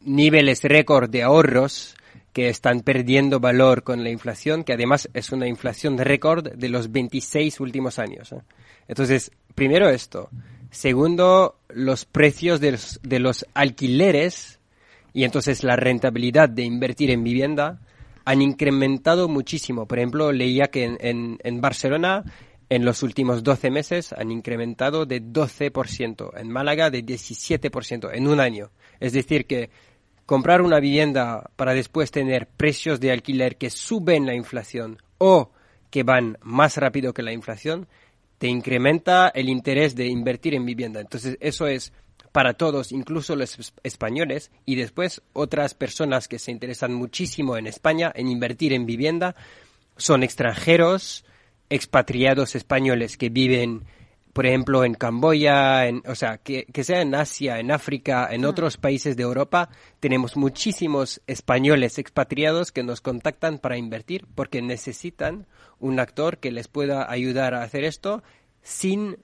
niveles 0.00 0.62
récord 0.62 1.10
de 1.10 1.22
ahorros 1.22 1.96
que 2.32 2.48
están 2.48 2.80
perdiendo 2.80 3.40
valor 3.40 3.82
con 3.82 4.04
la 4.04 4.10
inflación, 4.10 4.62
que 4.62 4.74
además 4.74 5.08
es 5.14 5.32
una 5.32 5.48
inflación 5.48 5.98
récord 5.98 6.52
de 6.52 6.68
los 6.68 6.92
26 6.92 7.58
últimos 7.60 7.98
años. 7.98 8.32
¿eh? 8.32 8.42
Entonces, 8.86 9.32
primero 9.54 9.88
esto. 9.88 10.30
Segundo, 10.70 11.58
los 11.68 12.04
precios 12.04 12.60
de 12.60 12.72
los, 12.72 13.00
de 13.02 13.18
los 13.18 13.46
alquileres 13.54 14.58
y 15.12 15.24
entonces 15.24 15.64
la 15.64 15.76
rentabilidad 15.76 16.48
de 16.48 16.62
invertir 16.62 17.10
en 17.10 17.24
vivienda 17.24 17.80
han 18.24 18.42
incrementado 18.42 19.26
muchísimo. 19.26 19.86
Por 19.86 19.98
ejemplo, 19.98 20.30
leía 20.32 20.68
que 20.68 20.84
en, 20.84 21.38
en, 21.42 21.60
Barcelona 21.60 22.24
en 22.70 22.84
los 22.84 23.02
últimos 23.02 23.42
12 23.42 23.70
meses 23.70 24.12
han 24.12 24.30
incrementado 24.30 25.06
de 25.06 25.22
12%, 25.22 26.38
en 26.38 26.50
Málaga 26.50 26.90
de 26.90 27.04
17% 27.04 28.10
en 28.12 28.28
un 28.28 28.40
año. 28.40 28.70
Es 29.00 29.12
decir, 29.12 29.46
que 29.46 29.70
comprar 30.26 30.60
una 30.60 30.80
vivienda 30.80 31.50
para 31.56 31.72
después 31.72 32.10
tener 32.10 32.46
precios 32.46 33.00
de 33.00 33.12
alquiler 33.12 33.56
que 33.56 33.70
suben 33.70 34.26
la 34.26 34.34
inflación 34.34 35.00
o 35.16 35.50
que 35.90 36.02
van 36.02 36.36
más 36.42 36.76
rápido 36.76 37.14
que 37.14 37.22
la 37.22 37.32
inflación, 37.32 37.88
te 38.36 38.46
incrementa 38.46 39.28
el 39.28 39.48
interés 39.48 39.96
de 39.96 40.06
invertir 40.06 40.54
en 40.54 40.66
vivienda. 40.66 41.00
Entonces, 41.00 41.38
eso 41.40 41.66
es 41.66 41.92
para 42.30 42.54
todos, 42.54 42.92
incluso 42.92 43.34
los 43.34 43.72
españoles, 43.82 44.50
y 44.66 44.76
después 44.76 45.22
otras 45.32 45.74
personas 45.74 46.28
que 46.28 46.38
se 46.38 46.52
interesan 46.52 46.92
muchísimo 46.92 47.56
en 47.56 47.66
España 47.66 48.12
en 48.14 48.28
invertir 48.28 48.72
en 48.74 48.86
vivienda 48.86 49.34
son 49.96 50.22
extranjeros, 50.22 51.24
expatriados 51.70 52.54
españoles 52.54 53.16
que 53.16 53.28
viven, 53.28 53.84
por 54.32 54.46
ejemplo, 54.46 54.84
en 54.84 54.94
Camboya, 54.94 55.86
en, 55.86 56.02
o 56.06 56.14
sea, 56.14 56.38
que, 56.38 56.64
que 56.66 56.84
sea 56.84 57.00
en 57.00 57.14
Asia, 57.14 57.58
en 57.58 57.70
África, 57.70 58.28
en 58.30 58.44
otros 58.44 58.76
países 58.76 59.16
de 59.16 59.22
Europa, 59.22 59.68
tenemos 60.00 60.36
muchísimos 60.36 61.20
españoles 61.26 61.98
expatriados 61.98 62.72
que 62.72 62.82
nos 62.82 63.00
contactan 63.00 63.58
para 63.58 63.76
invertir 63.76 64.26
porque 64.34 64.62
necesitan 64.62 65.46
un 65.80 66.00
actor 66.00 66.38
que 66.38 66.52
les 66.52 66.68
pueda 66.68 67.10
ayudar 67.10 67.54
a 67.54 67.62
hacer 67.62 67.84
esto 67.84 68.22
sin 68.62 69.18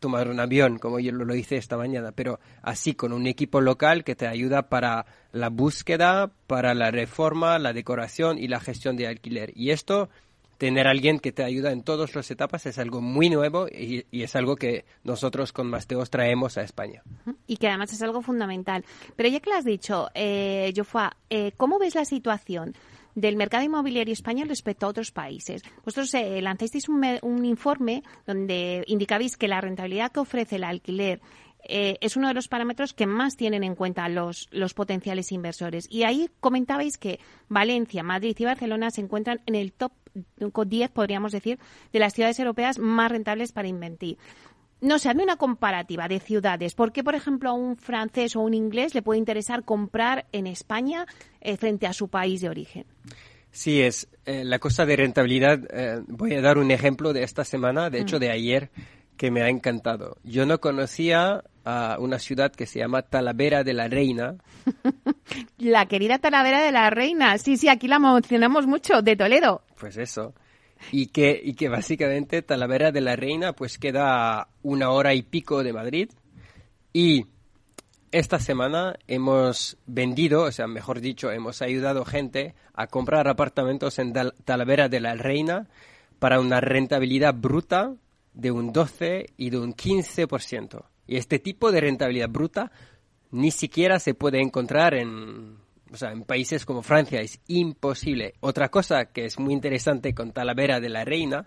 tomar 0.00 0.28
un 0.28 0.40
avión, 0.40 0.78
como 0.78 0.98
yo 0.98 1.12
lo 1.12 1.34
hice 1.34 1.56
esta 1.56 1.76
mañana, 1.76 2.10
pero 2.12 2.40
así 2.62 2.94
con 2.94 3.12
un 3.12 3.26
equipo 3.26 3.60
local 3.60 4.02
que 4.02 4.16
te 4.16 4.26
ayuda 4.26 4.68
para 4.68 5.06
la 5.30 5.50
búsqueda, 5.50 6.32
para 6.46 6.74
la 6.74 6.90
reforma, 6.90 7.58
la 7.58 7.72
decoración 7.72 8.38
y 8.38 8.48
la 8.48 8.60
gestión 8.60 8.96
de 8.96 9.06
alquiler. 9.06 9.52
Y 9.54 9.70
esto, 9.70 10.08
tener 10.60 10.86
alguien 10.86 11.20
que 11.20 11.32
te 11.32 11.42
ayuda 11.42 11.72
en 11.72 11.82
todas 11.82 12.14
las 12.14 12.30
etapas 12.30 12.66
es 12.66 12.78
algo 12.78 13.00
muy 13.00 13.30
nuevo 13.30 13.66
y, 13.66 14.04
es 14.12 14.36
algo 14.36 14.56
que 14.56 14.84
nosotros 15.04 15.54
con 15.54 15.70
Masteos 15.70 16.10
traemos 16.10 16.58
a 16.58 16.62
España. 16.62 17.02
Y 17.46 17.56
que 17.56 17.68
además 17.68 17.94
es 17.94 18.02
algo 18.02 18.20
fundamental. 18.20 18.84
Pero 19.16 19.30
ya 19.30 19.40
que 19.40 19.48
lo 19.48 19.56
has 19.56 19.64
dicho, 19.64 20.08
eh, 20.14 20.74
eh, 21.30 21.52
¿cómo 21.56 21.78
ves 21.78 21.94
la 21.94 22.04
situación? 22.04 22.74
del 23.12 23.34
mercado 23.34 23.64
inmobiliario 23.64 24.12
español 24.12 24.48
respecto 24.48 24.86
a 24.86 24.90
otros 24.90 25.10
países. 25.10 25.62
Vosotros 25.84 26.14
eh, 26.14 26.40
lanzasteis 26.40 26.88
un, 26.88 27.04
un 27.22 27.44
informe 27.44 28.04
donde 28.24 28.84
indicabais 28.86 29.36
que 29.36 29.48
la 29.48 29.60
rentabilidad 29.60 30.12
que 30.12 30.20
ofrece 30.20 30.56
el 30.56 30.64
alquiler 30.64 31.20
eh, 31.70 31.98
es 32.00 32.16
uno 32.16 32.28
de 32.28 32.34
los 32.34 32.48
parámetros 32.48 32.92
que 32.92 33.06
más 33.06 33.36
tienen 33.36 33.64
en 33.64 33.74
cuenta 33.74 34.08
los, 34.08 34.48
los 34.50 34.74
potenciales 34.74 35.32
inversores. 35.32 35.86
Y 35.90 36.02
ahí 36.02 36.28
comentabais 36.40 36.98
que 36.98 37.20
Valencia, 37.48 38.02
Madrid 38.02 38.36
y 38.38 38.44
Barcelona 38.44 38.90
se 38.90 39.00
encuentran 39.00 39.40
en 39.46 39.54
el 39.54 39.72
top 39.72 39.92
10, 40.66 40.90
podríamos 40.90 41.32
decir, 41.32 41.58
de 41.92 41.98
las 41.98 42.14
ciudades 42.14 42.38
europeas 42.38 42.78
más 42.78 43.10
rentables 43.10 43.52
para 43.52 43.68
invertir 43.68 44.18
no 44.80 44.98
sé, 44.98 45.10
hazme 45.10 45.22
una 45.22 45.36
comparativa 45.36 46.08
de 46.08 46.20
ciudades. 46.20 46.74
¿Por 46.74 46.92
qué, 46.92 47.04
por 47.04 47.14
ejemplo, 47.14 47.50
a 47.50 47.52
un 47.52 47.76
francés 47.76 48.34
o 48.36 48.40
un 48.40 48.54
inglés 48.54 48.94
le 48.94 49.02
puede 49.02 49.18
interesar 49.18 49.64
comprar 49.64 50.26
en 50.32 50.46
España 50.46 51.06
eh, 51.40 51.56
frente 51.56 51.86
a 51.86 51.92
su 51.92 52.08
país 52.08 52.40
de 52.40 52.48
origen? 52.48 52.86
Sí, 53.52 53.82
es 53.82 54.08
eh, 54.26 54.44
la 54.44 54.58
cosa 54.58 54.86
de 54.86 54.96
rentabilidad. 54.96 55.60
Eh, 55.70 56.02
voy 56.06 56.34
a 56.34 56.40
dar 56.40 56.58
un 56.58 56.70
ejemplo 56.70 57.12
de 57.12 57.24
esta 57.24 57.44
semana, 57.44 57.90
de 57.90 58.00
hecho 58.00 58.16
mm. 58.16 58.20
de 58.20 58.30
ayer, 58.30 58.70
que 59.20 59.30
me 59.30 59.42
ha 59.42 59.50
encantado. 59.50 60.16
Yo 60.24 60.46
no 60.46 60.62
conocía 60.62 61.44
a 61.66 61.98
una 61.98 62.18
ciudad 62.18 62.50
que 62.52 62.64
se 62.64 62.78
llama 62.78 63.02
Talavera 63.02 63.64
de 63.64 63.74
la 63.74 63.86
Reina. 63.86 64.36
la 65.58 65.84
querida 65.84 66.18
Talavera 66.18 66.62
de 66.62 66.72
la 66.72 66.88
Reina. 66.88 67.36
Sí, 67.36 67.58
sí, 67.58 67.68
aquí 67.68 67.86
la 67.86 67.98
mencionamos 67.98 68.66
mucho, 68.66 69.02
de 69.02 69.16
Toledo. 69.16 69.60
Pues 69.78 69.98
eso 69.98 70.32
y 70.90 71.08
que, 71.08 71.38
y 71.44 71.52
que 71.52 71.68
básicamente 71.68 72.40
Talavera 72.40 72.92
de 72.92 73.02
la 73.02 73.14
Reina 73.14 73.52
pues 73.52 73.76
queda 73.76 74.48
una 74.62 74.88
hora 74.88 75.12
y 75.12 75.20
pico 75.20 75.62
de 75.62 75.74
Madrid 75.74 76.08
y 76.94 77.26
esta 78.12 78.38
semana 78.38 78.96
hemos 79.06 79.76
vendido, 79.84 80.44
o 80.44 80.52
sea, 80.52 80.66
mejor 80.66 81.02
dicho, 81.02 81.30
hemos 81.30 81.60
ayudado 81.60 82.06
gente 82.06 82.54
a 82.72 82.86
comprar 82.86 83.28
apartamentos 83.28 83.98
en 83.98 84.14
Talavera 84.46 84.88
de 84.88 85.00
la 85.00 85.12
Reina 85.12 85.68
para 86.18 86.40
una 86.40 86.62
rentabilidad 86.62 87.34
bruta 87.34 87.92
de 88.32 88.50
un 88.50 88.72
12 88.72 89.26
y 89.36 89.50
de 89.50 89.58
un 89.58 89.74
15%. 89.74 90.84
Y 91.06 91.16
este 91.16 91.38
tipo 91.38 91.72
de 91.72 91.80
rentabilidad 91.80 92.28
bruta 92.28 92.70
ni 93.30 93.50
siquiera 93.50 93.98
se 93.98 94.14
puede 94.14 94.40
encontrar 94.40 94.94
en 94.94 95.58
o 95.92 95.96
sea, 95.96 96.12
en 96.12 96.22
países 96.22 96.64
como 96.64 96.82
Francia 96.82 97.20
es 97.20 97.40
imposible. 97.48 98.34
Otra 98.40 98.68
cosa 98.68 99.06
que 99.06 99.24
es 99.24 99.38
muy 99.38 99.52
interesante 99.52 100.14
con 100.14 100.32
Talavera 100.32 100.80
de 100.80 100.88
la 100.88 101.04
Reina 101.04 101.46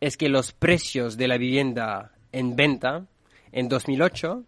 es 0.00 0.16
que 0.16 0.28
los 0.28 0.52
precios 0.52 1.16
de 1.16 1.28
la 1.28 1.38
vivienda 1.38 2.12
en 2.32 2.56
venta 2.56 3.06
en 3.52 3.68
2008 3.68 4.44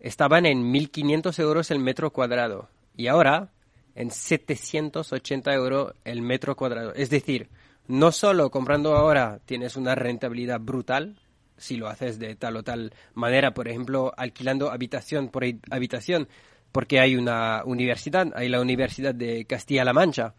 estaban 0.00 0.46
en 0.46 0.72
1.500 0.72 1.38
euros 1.40 1.70
el 1.70 1.78
metro 1.78 2.10
cuadrado 2.10 2.68
y 2.96 3.06
ahora 3.06 3.50
en 3.94 4.10
780 4.10 5.52
euros 5.54 5.94
el 6.04 6.22
metro 6.22 6.56
cuadrado. 6.56 6.94
Es 6.94 7.10
decir, 7.10 7.48
no 7.90 8.12
solo 8.12 8.50
comprando 8.50 8.94
ahora 8.94 9.40
tienes 9.44 9.76
una 9.76 9.96
rentabilidad 9.96 10.60
brutal, 10.60 11.18
si 11.56 11.76
lo 11.76 11.88
haces 11.88 12.18
de 12.20 12.36
tal 12.36 12.56
o 12.56 12.62
tal 12.62 12.94
manera, 13.14 13.52
por 13.52 13.66
ejemplo, 13.66 14.12
alquilando 14.16 14.70
habitación 14.70 15.28
por 15.28 15.44
habitación, 15.70 16.28
porque 16.70 17.00
hay 17.00 17.16
una 17.16 17.62
universidad, 17.64 18.28
hay 18.36 18.48
la 18.48 18.60
Universidad 18.60 19.12
de 19.12 19.44
Castilla-La 19.44 19.92
Mancha, 19.92 20.34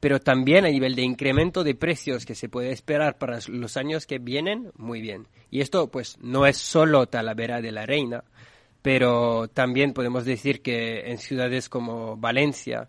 pero 0.00 0.18
también 0.18 0.66
a 0.66 0.68
nivel 0.68 0.96
de 0.96 1.02
incremento 1.02 1.62
de 1.62 1.76
precios 1.76 2.26
que 2.26 2.34
se 2.34 2.48
puede 2.48 2.72
esperar 2.72 3.18
para 3.18 3.38
los 3.46 3.76
años 3.76 4.04
que 4.04 4.18
vienen, 4.18 4.72
muy 4.76 5.00
bien. 5.00 5.28
Y 5.48 5.60
esto 5.60 5.88
pues 5.88 6.18
no 6.20 6.44
es 6.44 6.56
solo 6.56 7.06
Talavera 7.06 7.60
de 7.62 7.70
la 7.70 7.86
Reina, 7.86 8.24
pero 8.82 9.46
también 9.48 9.92
podemos 9.92 10.24
decir 10.24 10.60
que 10.60 11.08
en 11.10 11.18
ciudades 11.18 11.68
como 11.68 12.16
Valencia, 12.16 12.88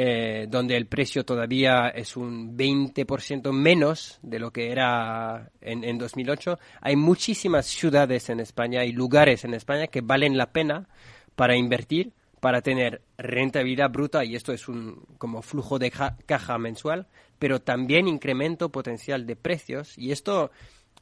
eh, 0.00 0.46
donde 0.48 0.76
el 0.76 0.86
precio 0.86 1.24
todavía 1.24 1.88
es 1.88 2.16
un 2.16 2.56
20% 2.56 3.50
menos 3.50 4.20
de 4.22 4.38
lo 4.38 4.52
que 4.52 4.70
era 4.70 5.50
en, 5.60 5.82
en 5.82 5.98
2008, 5.98 6.56
hay 6.80 6.94
muchísimas 6.94 7.66
ciudades 7.66 8.30
en 8.30 8.38
España 8.38 8.84
y 8.84 8.92
lugares 8.92 9.44
en 9.44 9.54
España 9.54 9.88
que 9.88 10.00
valen 10.00 10.38
la 10.38 10.52
pena 10.52 10.88
para 11.34 11.56
invertir 11.56 12.12
para 12.38 12.62
tener 12.62 13.02
rentabilidad 13.16 13.90
bruta, 13.90 14.24
y 14.24 14.36
esto 14.36 14.52
es 14.52 14.68
un 14.68 15.04
como 15.18 15.42
flujo 15.42 15.80
de 15.80 15.90
caja 15.90 16.58
mensual, 16.58 17.08
pero 17.40 17.60
también 17.60 18.06
incremento 18.06 18.68
potencial 18.68 19.26
de 19.26 19.34
precios. 19.34 19.98
Y 19.98 20.12
esto, 20.12 20.52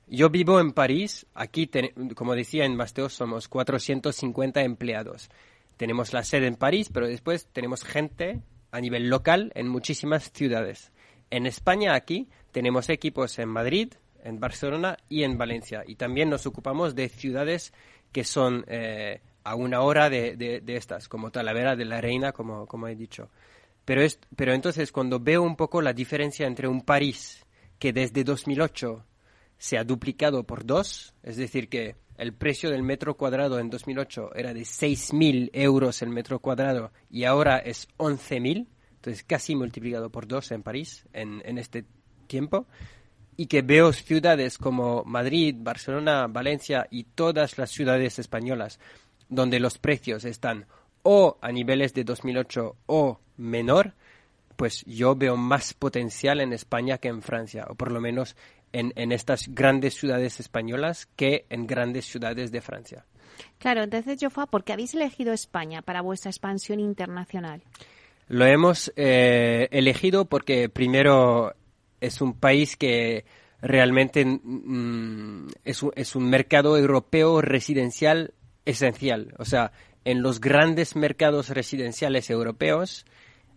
yo 0.07 0.31
vivo 0.31 0.59
en 0.59 0.73
París, 0.73 1.27
aquí, 1.35 1.71
como 2.15 2.35
decía, 2.35 2.65
en 2.65 2.77
Masteos 2.77 3.13
somos 3.13 3.49
450 3.49 4.63
empleados. 4.63 5.29
Tenemos 5.77 6.15
la 6.15 6.25
sede 6.25 6.47
en 6.47 6.57
París, 6.57 6.89
pero 6.91 7.07
después 7.07 7.49
tenemos 7.53 7.85
gente 7.85 8.41
a 8.77 8.81
nivel 8.81 9.09
local 9.09 9.53
en 9.55 9.69
muchísimas 9.69 10.31
ciudades. 10.33 10.93
En 11.31 11.47
España, 11.47 11.95
aquí, 11.95 12.29
tenemos 12.53 12.91
equipos 12.91 13.39
en 13.39 13.49
Madrid, 13.49 13.95
en 14.23 14.39
Barcelona 14.39 14.99
y 15.09 15.23
en 15.23 15.39
Valencia. 15.39 15.83
Y 15.87 15.95
también 15.95 16.29
nos 16.29 16.45
ocupamos 16.45 16.95
de 16.95 17.09
ciudades 17.09 17.73
que 18.13 18.23
son 18.23 18.67
eh, 18.69 19.23
a 19.45 19.55
una 19.55 19.81
hora 19.81 20.11
de, 20.11 20.37
de, 20.37 20.77
estas, 20.77 21.09
como 21.09 21.31
Talavera 21.31 21.75
de 21.75 21.87
la 21.87 22.03
Reina, 22.03 22.33
como, 22.33 22.67
como 22.67 22.87
he 22.87 22.95
dicho. 22.95 23.31
Pero, 23.87 24.03
es, 24.03 24.19
pero 24.37 24.53
entonces 24.53 24.93
cuando 24.93 25.21
veo 25.21 25.43
un 25.43 25.57
poco 25.57 25.81
la 25.81 25.95
diferencia 25.95 26.47
entre 26.47 26.69
un 26.69 26.83
París 26.83 27.47
que 27.79 27.95
desde 27.95 28.25
2008 28.25 29.07
se 29.57 29.79
ha 29.79 29.85
duplicado 29.85 30.45
por 30.45 30.67
dos, 30.67 31.15
es 31.23 31.39
decir, 31.39 31.71
que 31.71 31.97
el 32.19 32.33
precio 32.33 32.71
del 32.71 32.83
metro 32.83 33.17
cuadrado 33.17 33.59
en 33.59 33.71
2008 33.71 34.35
era 34.35 34.55
de 34.55 34.63
6.000 34.63 35.51
euros 35.53 36.03
el 36.03 36.11
metro 36.11 36.39
cuadrado 36.39 36.93
y 37.11 37.25
ahora 37.25 37.59
es 37.59 37.89
11.000, 37.99 38.67
entonces 38.97 39.25
casi 39.25 39.55
multiplicado 39.55 40.11
por 40.11 40.27
dos 40.27 40.51
en 40.53 40.63
París 40.63 41.07
en, 41.13 41.43
en 41.45 41.59
este 41.59 41.85
tiempo, 42.27 42.67
y 43.37 43.47
que 43.47 43.63
veo 43.63 43.93
ciudades 43.93 44.59
como 44.59 45.05
Madrid, 45.05 45.55
Barcelona, 45.59 46.27
Valencia 46.27 46.87
y 46.91 47.05
todas 47.05 47.59
las 47.59 47.71
ciudades 47.71 48.19
españolas 48.19 48.81
donde 49.29 49.61
los 49.61 49.79
precios 49.79 50.25
están 50.25 50.67
o 51.03 51.39
a 51.41 51.53
niveles 51.53 51.95
de 51.95 52.05
2008 52.05 52.77
o 52.87 53.21
menor, 53.37 53.95
pues 54.57 54.85
yo 54.87 55.15
veo 55.15 55.37
más 55.37 55.75
potencial 55.75 56.41
en 56.41 56.53
España 56.53 56.99
que 56.99 57.09
en 57.09 57.23
Francia, 57.23 57.67
o 57.69 57.75
por 57.75 57.93
lo 57.93 58.01
menos 58.01 58.37
en, 58.77 58.93
en 58.97 59.13
estas 59.13 59.49
grandes 59.49 59.95
ciudades 59.95 60.41
españolas 60.41 61.07
que 61.17 61.47
en 61.51 61.67
grandes 61.67 62.07
ciudades 62.07 62.53
de 62.53 62.61
Francia. 62.61 63.05
Claro, 63.59 63.83
entonces, 63.83 64.19
Jofa, 64.21 64.47
¿por 64.47 64.65
qué 64.65 64.73
habéis 64.73 64.95
elegido 64.95 65.33
España 65.33 65.83
para 65.83 66.03
vuestra 66.03 66.31
expansión 66.31 66.81
internacional? 66.81 67.63
Lo 68.29 68.45
hemos 68.45 68.93
eh, 68.97 69.69
elegido 69.71 70.25
porque 70.27 70.69
primero 70.69 71.55
es 72.01 72.21
un 72.21 72.35
país 72.35 72.77
que 72.77 73.25
realmente 73.63 74.25
mm, 74.25 75.49
es, 75.65 75.83
un, 75.83 75.93
es 75.95 76.17
un 76.17 76.29
mercado 76.29 76.77
europeo 76.77 77.41
residencial 77.41 78.35
esencial. 78.65 79.35
O 79.39 79.45
sea, 79.45 79.73
en 80.05 80.23
los 80.23 80.41
grandes 80.41 80.97
mercados 80.97 81.49
residenciales 81.51 82.29
europeos 82.31 83.07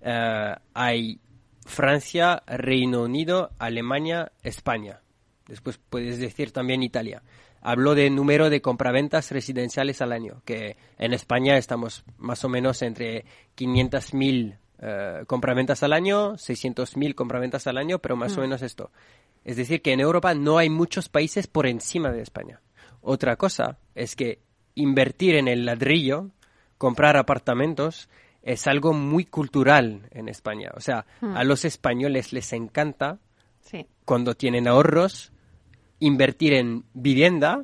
eh, 0.01 0.55
hay 0.73 1.19
Francia, 1.65 2.41
Reino 2.47 3.03
Unido, 3.03 3.51
Alemania, 3.59 4.31
España. 4.43 5.01
Después 5.49 5.79
puedes 5.89 6.19
decir 6.19 6.51
también 6.51 6.83
Italia. 6.83 7.21
Habló 7.61 7.95
de 7.95 8.09
número 8.09 8.49
de 8.49 8.61
compraventas 8.61 9.31
residenciales 9.31 10.01
al 10.01 10.13
año, 10.13 10.41
que 10.45 10.77
en 10.97 11.11
España 11.13 11.57
estamos 11.57 12.05
más 12.17 12.45
o 12.45 12.49
menos 12.49 12.81
entre 12.81 13.25
500.000 13.57 14.57
eh, 14.81 15.23
compraventas 15.27 15.83
al 15.83 15.91
año, 15.91 16.37
600.000 16.37 17.13
compraventas 17.13 17.67
al 17.67 17.77
año, 17.77 17.99
pero 17.99 18.15
más 18.15 18.33
o 18.37 18.39
Mm. 18.39 18.41
menos 18.43 18.61
esto. 18.61 18.91
Es 19.43 19.57
decir, 19.57 19.81
que 19.81 19.91
en 19.91 19.99
Europa 19.99 20.33
no 20.33 20.57
hay 20.57 20.69
muchos 20.69 21.09
países 21.09 21.47
por 21.47 21.67
encima 21.67 22.11
de 22.11 22.21
España. 22.21 22.61
Otra 23.01 23.35
cosa 23.35 23.77
es 23.95 24.15
que 24.15 24.39
invertir 24.75 25.35
en 25.35 25.49
el 25.49 25.65
ladrillo, 25.65 26.29
comprar 26.77 27.17
apartamentos, 27.17 28.07
es 28.41 28.67
algo 28.67 28.93
muy 28.93 29.25
cultural 29.25 30.07
en 30.11 30.29
España. 30.29 30.71
O 30.75 30.79
sea, 30.79 31.05
Mm. 31.19 31.35
a 31.35 31.43
los 31.43 31.65
españoles 31.65 32.31
les 32.31 32.53
encanta 32.53 33.19
Sí. 33.59 33.85
cuando 34.05 34.35
tienen 34.35 34.65
ahorros 34.67 35.33
invertir 35.99 36.53
en 36.53 36.85
vivienda 36.93 37.63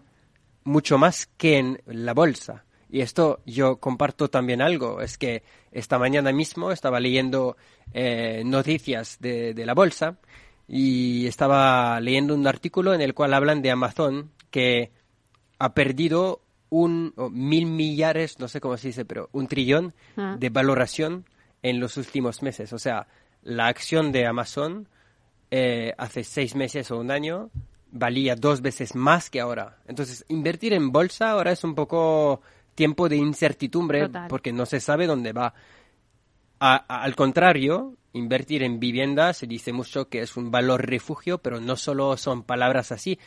mucho 0.63 0.97
más 0.97 1.27
que 1.37 1.57
en 1.57 1.81
la 1.85 2.13
bolsa. 2.13 2.65
Y 2.89 3.01
esto 3.01 3.41
yo 3.45 3.77
comparto 3.77 4.29
también 4.29 4.61
algo, 4.61 5.01
es 5.01 5.17
que 5.17 5.43
esta 5.71 5.99
mañana 5.99 6.31
mismo 6.31 6.71
estaba 6.71 6.99
leyendo 6.99 7.57
eh, 7.93 8.43
noticias 8.45 9.17
de, 9.19 9.53
de 9.53 9.65
la 9.65 9.73
bolsa 9.73 10.17
y 10.67 11.27
estaba 11.27 11.99
leyendo 11.99 12.33
un 12.33 12.47
artículo 12.47 12.93
en 12.93 13.01
el 13.01 13.13
cual 13.13 13.33
hablan 13.33 13.61
de 13.61 13.71
Amazon 13.71 14.31
que 14.49 14.91
ha 15.59 15.73
perdido 15.73 16.41
un 16.69 17.13
mil 17.31 17.65
millares, 17.67 18.39
no 18.39 18.47
sé 18.47 18.59
cómo 18.59 18.77
se 18.77 18.87
dice, 18.89 19.05
pero 19.05 19.29
un 19.31 19.47
trillón 19.47 19.93
Ah. 20.17 20.35
de 20.39 20.49
valoración 20.49 21.25
en 21.61 21.79
los 21.79 21.97
últimos 21.97 22.41
meses. 22.41 22.73
O 22.73 22.79
sea, 22.79 23.07
la 23.43 23.67
acción 23.67 24.11
de 24.11 24.25
Amazon 24.25 24.87
eh, 25.51 25.93
hace 25.97 26.23
seis 26.23 26.55
meses 26.55 26.89
o 26.91 26.97
un 26.97 27.11
año 27.11 27.49
valía 27.97 28.35
dos 28.35 28.61
veces 28.61 28.93
más 28.93 29.29
que 29.29 29.39
ahora. 29.39 29.77
Entonces, 29.87 30.25
invertir 30.27 30.73
en 30.73 30.91
bolsa 30.91 31.31
ahora 31.31 31.51
es 31.53 31.63
un 31.63 31.73
poco 31.75 32.41
tiempo 32.75 33.07
de 33.07 33.15
incertidumbre 33.15 34.01
Total. 34.01 34.27
porque 34.27 34.51
no 34.51 34.65
se 34.65 34.81
sabe 34.81 35.07
dónde 35.07 35.31
va. 35.31 35.53
A- 36.59 36.85
a- 36.87 37.03
al 37.03 37.15
contrario, 37.15 37.95
invertir 38.13 38.63
en 38.63 38.79
vivienda 38.79 39.33
se 39.33 39.47
dice 39.47 39.71
mucho 39.73 40.09
que 40.09 40.19
es 40.21 40.35
un 40.37 40.51
valor 40.51 40.85
refugio, 40.85 41.37
pero 41.39 41.59
no 41.61 41.75
solo 41.77 42.17
son 42.17 42.43
palabras 42.43 42.91
así, 42.91 43.17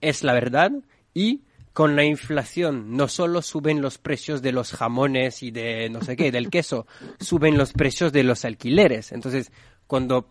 es 0.00 0.22
la 0.24 0.32
verdad 0.32 0.72
y 1.12 1.42
con 1.74 1.96
la 1.96 2.04
inflación 2.04 2.96
no 2.96 3.08
solo 3.08 3.42
suben 3.42 3.82
los 3.82 3.98
precios 3.98 4.40
de 4.42 4.52
los 4.52 4.72
jamones 4.72 5.42
y 5.42 5.50
de 5.50 5.90
no 5.90 6.00
sé 6.02 6.16
qué, 6.16 6.30
del 6.32 6.48
queso, 6.50 6.86
suben 7.20 7.58
los 7.58 7.72
precios 7.72 8.10
de 8.12 8.22
los 8.22 8.44
alquileres. 8.46 9.12
Entonces, 9.12 9.52
cuando 9.86 10.30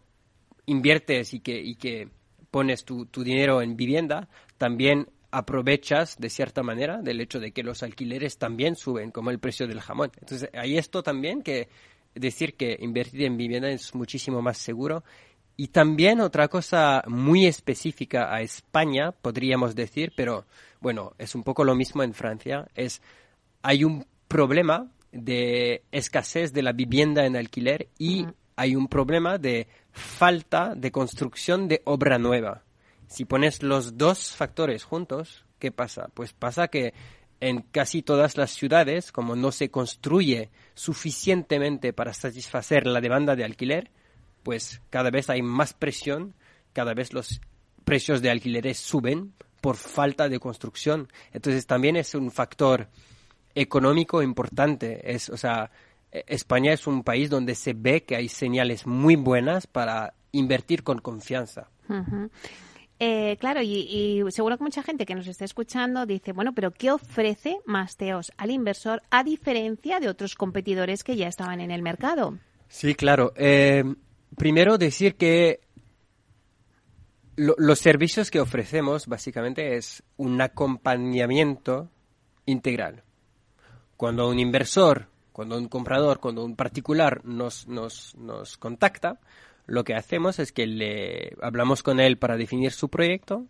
inviertes 0.66 1.34
y 1.34 1.42
que, 1.42 1.62
y 1.62 1.76
que 1.76 2.10
pones 2.54 2.86
tu, 2.86 3.08
dinero 3.16 3.64
en 3.64 3.76
vivienda, 3.76 4.30
también 4.60 5.08
aprovechas 5.32 6.18
de 6.20 6.30
cierta 6.30 6.62
manera 6.62 7.02
del 7.02 7.20
hecho 7.20 7.40
de 7.40 7.52
que 7.52 7.64
los 7.64 7.82
alquileres 7.82 8.38
también 8.38 8.76
suben, 8.76 9.10
como 9.10 9.32
el 9.32 9.40
precio 9.40 9.66
del 9.66 9.82
jamón. 9.82 10.12
Entonces, 10.22 10.52
hay 10.54 10.78
esto 10.78 11.02
también 11.02 11.42
que 11.42 11.68
decir 12.14 12.54
que 12.54 12.78
invertir 12.80 13.24
en 13.24 13.38
vivienda 13.38 13.70
es 13.70 13.96
muchísimo 13.96 14.44
más 14.44 14.60
seguro. 14.60 15.04
Y 15.58 15.70
también 15.70 16.22
otra 16.22 16.48
cosa 16.48 17.04
muy 17.08 17.48
específica 17.48 18.32
a 18.32 18.42
España, 18.42 19.14
podríamos 19.14 19.74
decir, 19.74 20.14
pero 20.16 20.46
bueno, 20.80 21.14
es 21.18 21.34
un 21.34 21.42
poco 21.42 21.64
lo 21.64 21.74
mismo 21.74 22.04
en 22.04 22.14
Francia, 22.14 22.68
es 22.76 23.02
hay 23.64 23.84
un 23.84 24.06
problema 24.28 24.92
de 25.12 25.82
escasez 25.92 26.54
de 26.54 26.62
la 26.62 26.74
vivienda 26.74 27.26
en 27.26 27.36
alquiler 27.36 27.88
y 27.98 28.28
hay 28.56 28.76
un 28.76 28.88
problema 28.88 29.38
de 29.38 29.68
falta 29.92 30.74
de 30.76 30.92
construcción 30.92 31.68
de 31.68 31.82
obra 31.86 32.18
nueva. 32.18 32.64
Si 33.08 33.26
pones 33.26 33.64
los 33.64 33.98
dos 33.98 34.36
factores 34.36 34.84
juntos, 34.84 35.46
¿qué 35.60 35.72
pasa? 35.72 36.10
Pues 36.14 36.34
pasa 36.34 36.68
que 36.68 36.94
en 37.40 37.62
casi 37.62 38.02
todas 38.02 38.38
las 38.38 38.52
ciudades, 38.52 39.12
como 39.12 39.36
no 39.36 39.52
se 39.52 39.70
construye 39.70 40.50
suficientemente 40.74 41.94
para 41.94 42.14
satisfacer 42.14 42.88
la 42.88 43.02
demanda 43.02 43.36
de 43.36 43.44
alquiler, 43.44 43.92
pues 44.44 44.82
cada 44.90 45.10
vez 45.10 45.30
hay 45.30 45.42
más 45.42 45.74
presión, 45.74 46.36
cada 46.74 46.94
vez 46.94 47.14
los 47.14 47.42
precios 47.84 48.22
de 48.22 48.30
alquileres 48.30 48.78
suben 48.78 49.34
por 49.62 49.76
falta 49.78 50.30
de 50.30 50.40
construcción. 50.40 51.10
Entonces 51.32 51.68
también 51.68 51.96
es 51.96 52.16
un 52.16 52.32
factor 52.32 52.90
económico 53.56 54.22
importante. 54.22 55.14
Es, 55.14 55.30
o 55.30 55.38
sea, 55.38 55.72
España 56.28 56.74
es 56.74 56.86
un 56.88 57.04
país 57.04 57.30
donde 57.30 57.56
se 57.56 57.74
ve 57.74 58.04
que 58.04 58.16
hay 58.16 58.30
señales 58.30 58.86
muy 58.86 59.16
buenas 59.16 59.68
para 59.68 60.14
invertir 60.32 60.84
con 60.84 61.00
confianza. 61.00 61.70
Eh, 63.00 63.38
claro, 63.40 63.62
y, 63.62 63.74
y 64.28 64.32
seguro 64.32 64.58
que 64.58 64.64
mucha 64.64 64.84
gente 64.84 65.06
que 65.06 65.16
nos 65.16 65.28
está 65.28 65.44
escuchando 65.46 66.06
dice, 66.06 66.32
bueno, 66.32 66.54
pero 66.54 66.72
¿qué 66.72 66.92
ofrece 66.92 67.60
Masteos 67.66 68.32
al 68.38 68.52
inversor 68.52 69.02
a 69.10 69.24
diferencia 69.24 70.00
de 70.00 70.08
otros 70.08 70.36
competidores 70.36 71.04
que 71.04 71.16
ya 71.16 71.28
estaban 71.28 71.60
en 71.60 71.72
el 71.72 71.82
mercado? 71.82 72.38
Sí, 72.70 72.96
claro. 72.96 73.34
Eh, 73.36 73.84
primero 74.38 74.78
decir 74.78 75.16
que 75.16 75.60
lo- 77.36 77.56
los 77.58 77.80
servicios 77.80 78.32
que 78.32 78.40
ofrecemos 78.40 79.08
básicamente 79.08 79.76
es 79.76 80.04
un 80.18 80.40
acompañamiento 80.42 81.90
integral. 82.46 83.04
Cuando 83.98 84.30
un 84.30 84.40
inversor, 84.40 85.08
cuando 85.34 85.58
un 85.58 85.68
comprador, 85.68 86.20
cuando 86.20 86.46
un 86.46 86.56
particular 86.56 87.26
nos, 87.26 87.68
nos, 87.68 88.16
nos 88.16 88.58
contacta, 88.58 89.20
lo 89.66 89.84
que 89.84 89.96
hacemos 89.96 90.40
es 90.40 90.52
que 90.52 90.68
le 90.68 91.36
hablamos 91.42 91.84
con 91.84 92.00
él 92.00 92.18
para 92.18 92.38
definir 92.38 92.72
su 92.72 92.90
proyecto. 92.90 93.46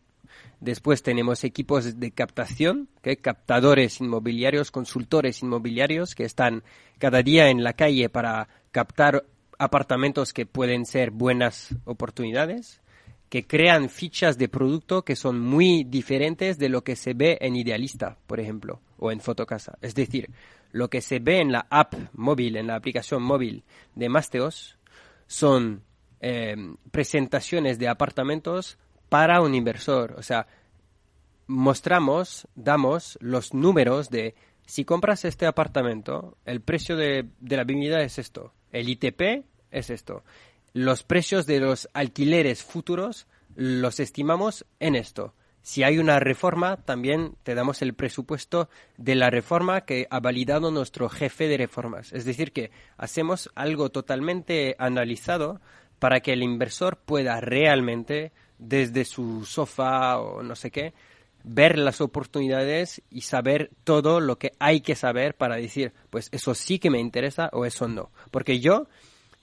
Después 0.60 1.04
tenemos 1.04 1.44
equipos 1.44 2.00
de 2.00 2.12
captación, 2.12 2.88
que 3.02 3.18
captadores 3.18 4.00
inmobiliarios, 4.00 4.72
consultores 4.72 5.44
inmobiliarios 5.44 6.16
que 6.16 6.24
están 6.24 6.64
cada 6.98 7.22
día 7.22 7.50
en 7.50 7.64
la 7.64 7.74
calle 7.74 8.10
para 8.10 8.48
captar 8.72 9.26
apartamentos 9.60 10.34
que 10.34 10.46
pueden 10.46 10.86
ser 10.86 11.12
buenas 11.12 11.76
oportunidades, 11.86 12.82
que 13.30 13.46
crean 13.46 13.90
fichas 13.90 14.38
de 14.38 14.48
producto 14.48 15.04
que 15.04 15.16
son 15.16 15.40
muy 15.40 15.84
diferentes 15.84 16.58
de 16.60 16.70
lo 16.70 16.84
que 16.84 16.96
se 16.96 17.14
ve 17.14 17.38
en 17.42 17.56
Idealista, 17.56 18.18
por 18.28 18.40
ejemplo, 18.40 18.80
o 18.98 19.12
en 19.12 19.20
Fotocasa. 19.20 19.78
Es 19.82 19.96
decir, 19.96 20.30
lo 20.74 20.89
que 20.89 21.01
se 21.01 21.19
ve 21.19 21.39
en 21.39 21.53
la 21.53 21.67
app 21.69 21.93
móvil, 22.13 22.57
en 22.57 22.67
la 22.67 22.76
aplicación 22.76 23.24
móvil 23.24 23.63
de 23.95 24.09
Masteos, 24.09 24.78
son 25.28 25.84
eh, 26.19 26.55
presentaciones 26.91 27.80
de 27.80 27.88
apartamentos 27.88 28.78
para 29.07 29.39
un 29.41 29.55
inversor. 29.55 30.15
O 30.17 30.24
sea, 30.24 30.47
mostramos, 31.47 32.47
damos 32.55 33.17
los 33.21 33.53
números 33.53 34.09
de 34.09 34.36
si 34.65 34.84
compras 34.84 35.26
este 35.26 35.45
apartamento, 35.45 36.38
el 36.45 36.61
precio 36.61 36.97
de, 36.97 37.30
de 37.39 37.57
la 37.57 37.63
vivienda 37.63 38.01
es 38.01 38.17
esto, 38.17 38.53
el 38.71 38.89
ITP 38.89 39.45
es 39.71 39.89
esto, 39.89 40.24
los 40.74 41.03
precios 41.03 41.45
de 41.45 41.59
los 41.59 41.88
alquileres 41.93 42.63
futuros 42.63 43.28
los 43.55 43.99
estimamos 43.99 44.65
en 44.80 44.95
esto. 44.95 45.36
Si 45.64 45.82
hay 45.82 45.97
una 45.97 46.20
reforma, 46.20 46.76
también 46.76 47.36
te 47.43 47.55
damos 47.55 47.82
el 47.82 47.93
presupuesto 47.93 48.70
de 48.97 49.16
la 49.16 49.30
reforma 49.30 49.82
que 49.82 50.07
ha 50.09 50.20
validado 50.20 50.72
nuestro 50.72 51.07
jefe 51.07 51.47
de 51.47 51.57
reformas. 51.57 52.11
Es 52.11 52.26
decir, 52.26 52.51
que 52.51 52.70
hacemos 52.97 53.49
algo 53.55 53.89
totalmente 53.89 54.76
analizado 54.78 55.61
para 55.99 56.20
que 56.20 56.34
el 56.34 56.43
inversor 56.43 56.97
pueda 56.97 57.39
realmente, 57.39 58.34
desde 58.59 59.05
su 59.05 59.45
sofá 59.45 60.20
o 60.20 60.43
no 60.43 60.57
sé 60.57 60.70
qué, 60.70 60.93
ver 61.45 61.78
las 61.78 62.01
oportunidades 62.01 63.01
y 63.09 63.22
saber 63.22 63.72
todo 63.86 64.20
lo 64.20 64.38
que 64.38 64.51
hay 64.59 64.82
que 64.82 64.95
saber 64.95 65.36
para 65.36 65.55
decir, 65.55 65.93
pues 66.09 66.28
eso 66.34 66.55
sí 66.55 66.78
que 66.78 66.89
me 66.89 66.99
interesa 66.99 67.49
o 67.53 67.66
eso 67.66 67.88
no. 67.88 68.11
Porque 68.32 68.59
yo 68.59 68.88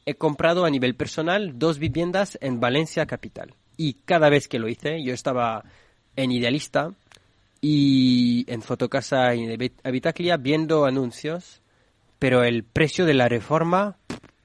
he 0.05 0.17
comprado 0.17 0.67
a 0.67 0.71
nivel 0.71 0.95
personal 0.97 1.59
dos 1.59 1.79
viviendas 1.79 2.37
en 2.43 2.61
Valencia 2.61 3.07
capital. 3.07 3.55
Y 3.79 3.95
cada 4.05 4.29
vez 4.29 4.49
que 4.49 4.59
lo 4.59 4.69
hice, 4.69 5.03
yo 5.03 5.15
estaba 5.15 5.65
en 6.17 6.33
Idealista 6.33 6.93
y 7.61 8.45
en 8.49 8.63
Fotocasa 8.63 9.35
y 9.35 9.73
Habitaclia 9.85 10.37
viendo 10.37 10.85
anuncios, 10.85 11.61
pero 12.19 12.43
el 12.43 12.65
precio 12.65 13.07
de 13.07 13.15
la 13.15 13.29
reforma 13.29 13.97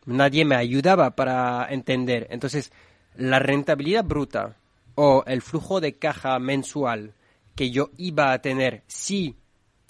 nadie 0.05 0.45
me 0.45 0.55
ayudaba 0.55 1.11
para 1.11 1.67
entender. 1.69 2.27
Entonces, 2.29 2.71
la 3.15 3.39
rentabilidad 3.39 4.03
bruta 4.03 4.55
o 4.95 5.23
el 5.25 5.41
flujo 5.41 5.81
de 5.81 5.93
caja 5.93 6.39
mensual 6.39 7.13
que 7.55 7.71
yo 7.71 7.89
iba 7.97 8.31
a 8.31 8.41
tener 8.41 8.83
si 8.87 9.35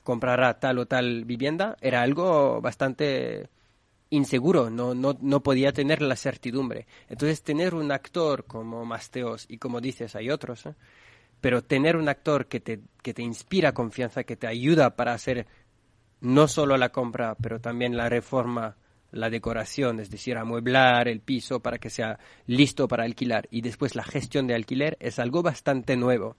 comprara 0.03 0.59
tal 0.59 0.79
o 0.79 0.85
tal 0.85 1.25
vivienda 1.25 1.77
era 1.81 2.01
algo 2.01 2.61
bastante 2.61 3.49
inseguro, 4.11 4.69
no, 4.69 4.93
no, 4.93 5.17
no 5.19 5.41
podía 5.41 5.73
tener 5.73 6.01
la 6.01 6.15
certidumbre. 6.15 6.85
Entonces, 7.09 7.41
tener 7.41 7.73
un 7.73 7.91
actor 7.91 8.45
como 8.45 8.85
Masteos, 8.85 9.45
y 9.49 9.57
como 9.57 9.81
dices, 9.81 10.15
hay 10.15 10.29
otros, 10.29 10.67
¿eh? 10.67 10.75
Pero 11.45 11.63
tener 11.63 11.95
un 11.95 12.09
actor 12.09 12.47
que 12.47 12.59
te, 12.59 12.79
que 13.03 13.13
te 13.13 13.21
inspira 13.21 13.71
confianza, 13.71 14.23
que 14.23 14.35
te 14.35 14.47
ayuda 14.47 14.95
para 14.95 15.13
hacer 15.13 15.45
no 16.19 16.47
solo 16.47 16.75
la 16.75 16.89
compra, 16.89 17.35
pero 17.35 17.61
también 17.61 17.95
la 17.95 18.09
reforma 18.09 18.77
la 19.11 19.29
decoración, 19.29 19.99
es 19.99 20.09
decir, 20.09 20.37
amueblar 20.37 21.07
el 21.07 21.19
piso 21.19 21.59
para 21.59 21.77
que 21.77 21.91
sea 21.91 22.17
listo 22.47 22.87
para 22.87 23.03
alquilar 23.03 23.47
y 23.51 23.61
después 23.61 23.93
la 23.93 24.03
gestión 24.03 24.47
de 24.47 24.55
alquiler 24.55 24.97
es 24.99 25.19
algo 25.19 25.43
bastante 25.43 25.95
nuevo. 25.95 26.35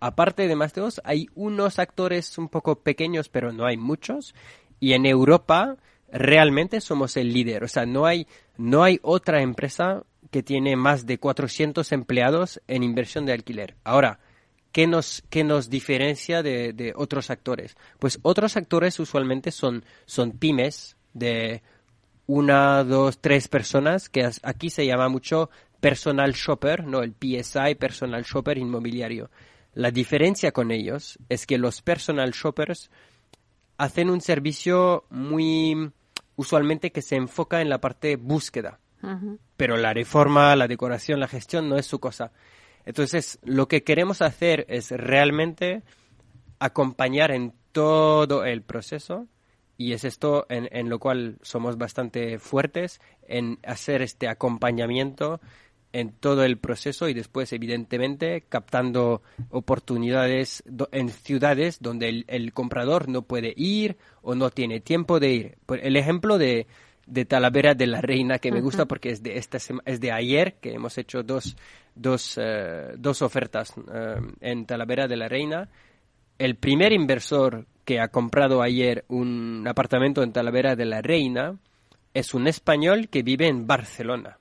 Aparte 0.00 0.46
de 0.46 0.54
Más 0.54 0.74
hay 1.02 1.28
unos 1.34 1.78
actores 1.78 2.36
un 2.36 2.50
poco 2.50 2.80
pequeños, 2.80 3.30
pero 3.30 3.54
no 3.54 3.64
hay 3.64 3.78
muchos. 3.78 4.34
Y 4.80 4.92
en 4.92 5.06
Europa 5.06 5.78
realmente 6.10 6.82
somos 6.82 7.16
el 7.16 7.32
líder. 7.32 7.64
O 7.64 7.68
sea, 7.68 7.86
no 7.86 8.04
hay, 8.04 8.26
no 8.58 8.84
hay 8.84 9.00
otra 9.00 9.40
empresa 9.40 10.02
que 10.30 10.42
tiene 10.42 10.76
más 10.76 11.06
de 11.06 11.16
400 11.16 11.90
empleados 11.92 12.60
en 12.68 12.82
inversión 12.82 13.24
de 13.24 13.32
alquiler. 13.32 13.76
Ahora, 13.82 14.20
¿qué 14.72 14.86
nos, 14.86 15.22
qué 15.30 15.44
nos 15.44 15.70
diferencia 15.70 16.42
de, 16.42 16.72
de, 16.72 16.92
otros 16.96 17.30
actores? 17.30 17.76
Pues 17.98 18.18
otros 18.22 18.56
actores 18.56 18.98
usualmente 18.98 19.52
son, 19.52 19.84
son 20.06 20.32
pymes 20.32 20.96
de 21.14 21.62
una, 22.26 22.82
dos, 22.84 23.20
tres 23.20 23.48
personas, 23.48 24.08
que 24.08 24.28
aquí 24.42 24.70
se 24.70 24.86
llama 24.86 25.08
mucho 25.08 25.50
personal 25.80 26.32
shopper, 26.32 26.84
¿no? 26.84 27.02
El 27.02 27.12
PSI, 27.12 27.74
personal 27.74 28.22
shopper 28.22 28.58
inmobiliario. 28.58 29.30
La 29.74 29.90
diferencia 29.90 30.52
con 30.52 30.70
ellos 30.70 31.18
es 31.28 31.46
que 31.46 31.58
los 31.58 31.82
personal 31.82 32.30
shoppers 32.30 32.90
hacen 33.78 34.10
un 34.10 34.20
servicio 34.20 35.04
muy 35.10 35.90
usualmente 36.36 36.92
que 36.92 37.02
se 37.02 37.16
enfoca 37.16 37.60
en 37.60 37.68
la 37.68 37.80
parte 37.80 38.16
búsqueda. 38.16 38.78
Pero 39.56 39.76
la 39.76 39.92
reforma, 39.92 40.54
la 40.54 40.68
decoración, 40.68 41.18
la 41.18 41.26
gestión 41.26 41.68
no 41.68 41.76
es 41.76 41.86
su 41.86 41.98
cosa. 41.98 42.30
Entonces, 42.84 43.38
lo 43.42 43.68
que 43.68 43.84
queremos 43.84 44.22
hacer 44.22 44.66
es 44.68 44.90
realmente 44.90 45.82
acompañar 46.58 47.30
en 47.30 47.52
todo 47.72 48.44
el 48.44 48.62
proceso 48.62 49.26
y 49.76 49.92
es 49.92 50.04
esto 50.04 50.46
en, 50.48 50.68
en, 50.70 50.88
lo 50.88 50.98
cual 50.98 51.38
somos 51.42 51.78
bastante 51.78 52.38
fuertes 52.38 53.00
en 53.26 53.58
hacer 53.64 54.02
este 54.02 54.28
acompañamiento 54.28 55.40
en 55.92 56.12
todo 56.12 56.44
el 56.44 56.58
proceso 56.58 57.08
y 57.08 57.14
después, 57.14 57.52
evidentemente, 57.52 58.44
captando 58.48 59.22
oportunidades 59.50 60.62
en 60.90 61.10
ciudades 61.10 61.78
donde 61.80 62.24
el, 62.26 62.52
comprador 62.52 63.08
no 63.08 63.22
puede 63.22 63.52
ir 63.56 63.98
o 64.22 64.34
no 64.34 64.50
tiene 64.50 64.80
tiempo 64.80 65.20
de 65.20 65.32
ir. 65.32 65.58
El 65.68 65.96
ejemplo 65.96 66.38
de, 66.38 66.66
de 67.12 67.26
Talavera 67.26 67.74
de 67.74 67.86
la 67.86 68.00
Reina, 68.00 68.38
que 68.38 68.50
me 68.50 68.62
gusta 68.62 68.86
porque 68.86 69.10
es 69.10 69.22
de, 69.22 69.36
esta 69.36 69.58
es 69.84 70.00
de 70.00 70.12
ayer, 70.12 70.54
que 70.54 70.72
hemos 70.72 70.96
hecho 70.96 71.22
dos, 71.22 71.56
dos, 71.94 72.38
eh, 72.40 72.94
dos 72.96 73.20
ofertas 73.20 73.74
eh, 73.92 74.16
en 74.40 74.64
Talavera 74.64 75.06
de 75.06 75.16
la 75.16 75.28
Reina. 75.28 75.68
El 76.38 76.56
primer 76.56 76.92
inversor 76.92 77.66
que 77.84 78.00
ha 78.00 78.08
comprado 78.08 78.62
ayer 78.62 79.04
un 79.08 79.62
apartamento 79.68 80.22
en 80.22 80.32
Talavera 80.32 80.74
de 80.74 80.86
la 80.86 81.02
Reina 81.02 81.58
es 82.14 82.32
un 82.32 82.46
español 82.46 83.08
que 83.10 83.22
vive 83.22 83.46
en 83.46 83.66
Barcelona 83.66 84.38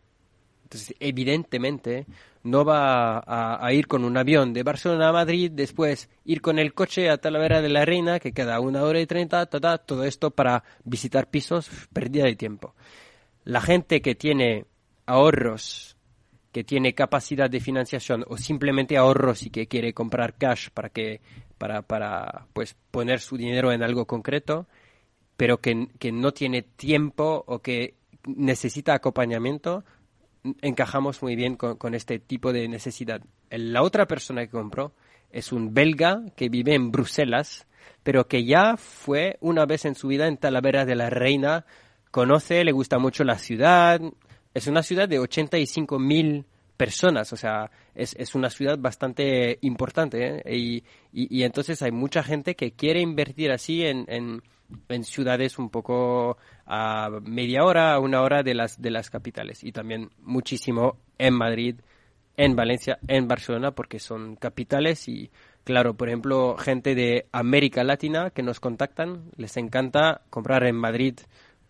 entonces, 0.72 0.96
evidentemente, 1.02 2.06
no 2.44 2.64
va 2.64 3.22
a, 3.28 3.74
ir 3.74 3.88
con 3.88 4.06
un 4.06 4.16
avión 4.16 4.54
de 4.54 4.64
Barcelona 4.64 5.10
a 5.10 5.12
Madrid, 5.12 5.52
después 5.54 6.10
ir 6.24 6.42
con 6.42 6.60
el 6.60 6.74
coche 6.74 7.10
a 7.10 7.18
Talavera 7.18 7.62
de 7.62 7.68
la 7.68 7.84
Reina, 7.84 8.22
que 8.22 8.32
queda 8.32 8.62
una 8.62 8.84
hora 8.84 9.02
y 9.02 9.06
treinta, 9.06 9.46
todo 9.48 10.06
esto 10.06 10.32
para 10.32 10.64
visitar 10.86 11.30
pisos, 11.30 11.70
pérdida 11.92 12.24
de 12.24 12.38
tiempo. 12.38 12.74
La 13.44 13.60
gente 13.60 14.02
que 14.02 14.16
tiene 14.16 14.66
ahorros, 15.08 15.98
que 16.54 16.64
tiene 16.64 16.96
capacidad 16.96 17.50
de 17.50 17.60
financiación 17.60 18.24
o 18.30 18.38
simplemente 18.38 18.96
ahorros 18.96 19.44
y 19.44 19.50
que 19.50 19.68
quiere 19.68 19.94
comprar 19.94 20.36
cash 20.36 20.70
para 20.70 20.88
que 20.88 21.20
para, 21.58 21.82
para 21.82 22.48
pues 22.54 22.78
poner 22.92 23.20
su 23.20 23.36
dinero 23.36 23.74
en 23.74 23.84
algo 23.84 24.06
concreto, 24.06 24.68
pero 25.36 25.60
que, 25.60 25.90
que 26.00 26.14
no 26.14 26.32
tiene 26.32 26.62
tiempo 26.62 27.44
o 27.46 27.60
que 27.60 27.96
necesita 28.26 28.94
acompañamiento, 28.94 29.84
encajamos 30.62 31.22
muy 31.22 31.36
bien 31.36 31.56
con, 31.56 31.94
este 31.96 32.20
tipo 32.20 32.54
de 32.54 32.68
necesidad. 32.68 33.22
La 33.50 33.84
otra 33.84 34.08
persona 34.08 34.46
que 34.46 34.52
compró 34.52 34.94
es 35.32 35.52
un 35.52 35.74
belga 35.74 36.24
que 36.36 36.50
vive 36.50 36.74
en 36.74 36.92
Bruselas, 36.92 37.68
pero 38.04 38.28
que 38.28 38.46
ya 38.46 38.78
fue 38.78 39.38
una 39.42 39.66
vez 39.66 39.86
en 39.86 39.96
su 39.96 40.08
vida 40.08 40.28
en 40.28 40.38
Talavera 40.38 40.86
de 40.86 40.96
la 40.96 41.10
Reina, 41.10 41.66
conoce, 42.12 42.64
le 42.64 42.72
gusta 42.72 43.00
mucho 43.00 43.24
la 43.24 43.38
ciudad, 43.38 44.02
es 44.54 44.68
una 44.68 44.84
ciudad 44.84 45.08
de 45.08 45.20
85 45.20 46.00
mil 46.00 46.46
personas, 46.76 47.32
o 47.32 47.38
sea, 47.38 47.72
es, 47.96 48.16
es, 48.18 48.36
una 48.36 48.50
ciudad 48.50 48.78
bastante 48.78 49.58
importante 49.62 50.42
¿eh? 50.46 50.58
y, 50.58 50.84
y, 51.12 51.44
entonces 51.44 51.82
hay 51.82 51.92
mucha 51.92 52.24
gente 52.24 52.56
que 52.56 52.72
quiere 52.72 53.02
invertir 53.02 53.52
así 53.52 53.86
en, 53.86 54.06
en, 54.08 54.42
en, 54.89 55.04
ciudades 55.04 55.60
un 55.60 55.70
poco 55.70 56.38
a 56.66 57.10
media 57.24 57.64
hora, 57.64 57.94
a 57.94 58.00
una 58.00 58.22
hora 58.22 58.44
de 58.44 58.54
las, 58.54 58.82
de 58.82 58.92
las 58.92 59.10
capitales. 59.10 59.64
Y 59.64 59.72
también 59.72 60.10
muchísimo 60.20 60.98
en 61.18 61.34
Madrid, 61.34 61.76
en 62.38 62.56
Valencia, 62.56 62.98
en 63.08 63.28
Barcelona, 63.28 63.72
porque 63.72 64.00
son 64.00 64.36
capitales. 64.36 65.08
Y 65.08 65.32
claro, 65.64 65.96
por 65.96 66.08
ejemplo, 66.08 66.56
gente 66.58 66.96
de 66.96 67.28
América 67.32 67.84
Latina 67.84 68.30
que 68.30 68.44
nos 68.44 68.60
contactan, 68.60 69.32
les 69.36 69.58
encanta 69.58 70.22
comprar 70.30 70.66
en 70.66 70.76
Madrid 70.76 71.20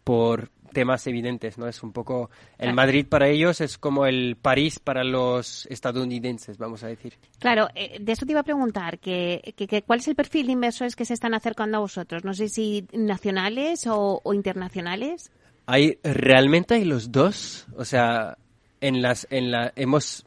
por 0.03 0.49
temas 0.71 1.05
evidentes, 1.07 1.57
¿no? 1.57 1.67
Es 1.67 1.83
un 1.83 1.91
poco 1.91 2.29
el 2.57 2.73
Madrid 2.73 3.05
para 3.07 3.27
ellos 3.27 3.61
es 3.61 3.77
como 3.77 4.05
el 4.05 4.35
París 4.35 4.79
para 4.79 5.03
los 5.03 5.65
estadounidenses, 5.67 6.57
vamos 6.57 6.83
a 6.83 6.87
decir. 6.87 7.13
Claro, 7.39 7.67
eh, 7.75 7.97
de 7.99 8.11
eso 8.11 8.25
te 8.25 8.31
iba 8.31 8.41
a 8.41 8.43
preguntar, 8.43 8.99
que, 8.99 9.53
que, 9.55 9.81
¿cuál 9.83 9.99
es 9.99 10.07
el 10.07 10.15
perfil 10.15 10.47
de 10.47 10.53
inversores 10.53 10.95
que 10.95 11.05
se 11.05 11.13
están 11.13 11.33
acercando 11.33 11.77
a 11.77 11.81
vosotros? 11.81 12.23
No 12.23 12.33
sé 12.33 12.49
si 12.49 12.87
nacionales 12.93 13.85
o, 13.87 14.21
internacionales. 14.33 15.31
Hay 15.65 15.99
realmente 16.03 16.75
hay 16.75 16.85
los 16.85 17.11
dos, 17.11 17.67
o 17.77 17.85
sea, 17.85 18.37
en 18.79 19.01
las 19.01 19.27
en 19.29 19.51
la 19.51 19.71
hemos 19.75 20.25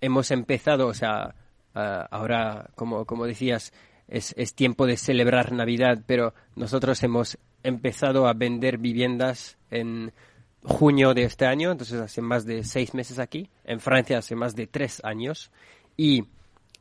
hemos 0.00 0.30
empezado, 0.30 0.86
o 0.86 0.94
sea, 0.94 1.34
ahora 1.74 2.70
como 2.76 3.04
como 3.04 3.26
decías 3.26 3.72
es, 4.10 4.34
es 4.36 4.54
tiempo 4.54 4.86
de 4.86 4.96
celebrar 4.96 5.52
Navidad, 5.52 6.02
pero 6.06 6.34
nosotros 6.56 7.02
hemos 7.02 7.38
empezado 7.62 8.26
a 8.26 8.32
vender 8.32 8.78
viviendas 8.78 9.56
en 9.70 10.12
junio 10.62 11.14
de 11.14 11.24
este 11.24 11.46
año, 11.46 11.70
entonces 11.70 12.00
hace 12.00 12.20
más 12.20 12.44
de 12.44 12.64
seis 12.64 12.94
meses 12.94 13.18
aquí. 13.18 13.48
En 13.64 13.80
Francia 13.80 14.18
hace 14.18 14.34
más 14.36 14.54
de 14.54 14.66
tres 14.66 15.00
años. 15.04 15.50
Y 15.96 16.24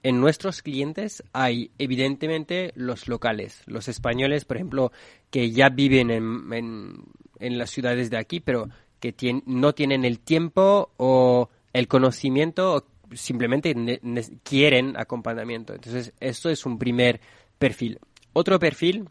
en 0.04 0.20
nuestros 0.22 0.62
clientes 0.62 1.24
hay 1.34 1.72
evidentemente 1.78 2.72
los 2.76 3.08
locales, 3.08 3.64
los 3.66 3.88
españoles, 3.88 4.46
por 4.46 4.58
ejemplo, 4.58 4.92
que 5.30 5.52
ya 5.52 5.70
viven 5.70 6.10
en, 6.10 7.04
en, 7.40 7.58
las 7.58 7.70
ciudades 7.70 8.10
de 8.10 8.18
aquí, 8.18 8.40
pero 8.40 8.70
que 9.00 9.42
no 9.46 9.74
tienen 9.74 10.06
el 10.06 10.20
tiempo 10.20 10.92
o 10.98 11.50
el 11.74 11.88
conocimiento 11.88 12.76
o 12.76 13.16
simplemente 13.16 13.76
quieren 14.44 14.96
acompañamiento. 14.98 15.74
Entonces, 15.74 16.14
esto 16.20 16.50
es 16.50 16.66
un 16.66 16.78
primer 16.78 17.20
perfil. 17.58 18.00
Otro 18.34 18.60
perfil 18.60 19.10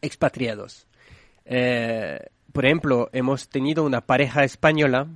expatriados. 0.00 0.86
Eh, 1.44 2.18
por 2.52 2.64
ejemplo, 2.66 3.08
hemos 3.12 3.48
tenido 3.48 3.84
una 3.84 4.00
pareja 4.00 4.44
española 4.44 5.08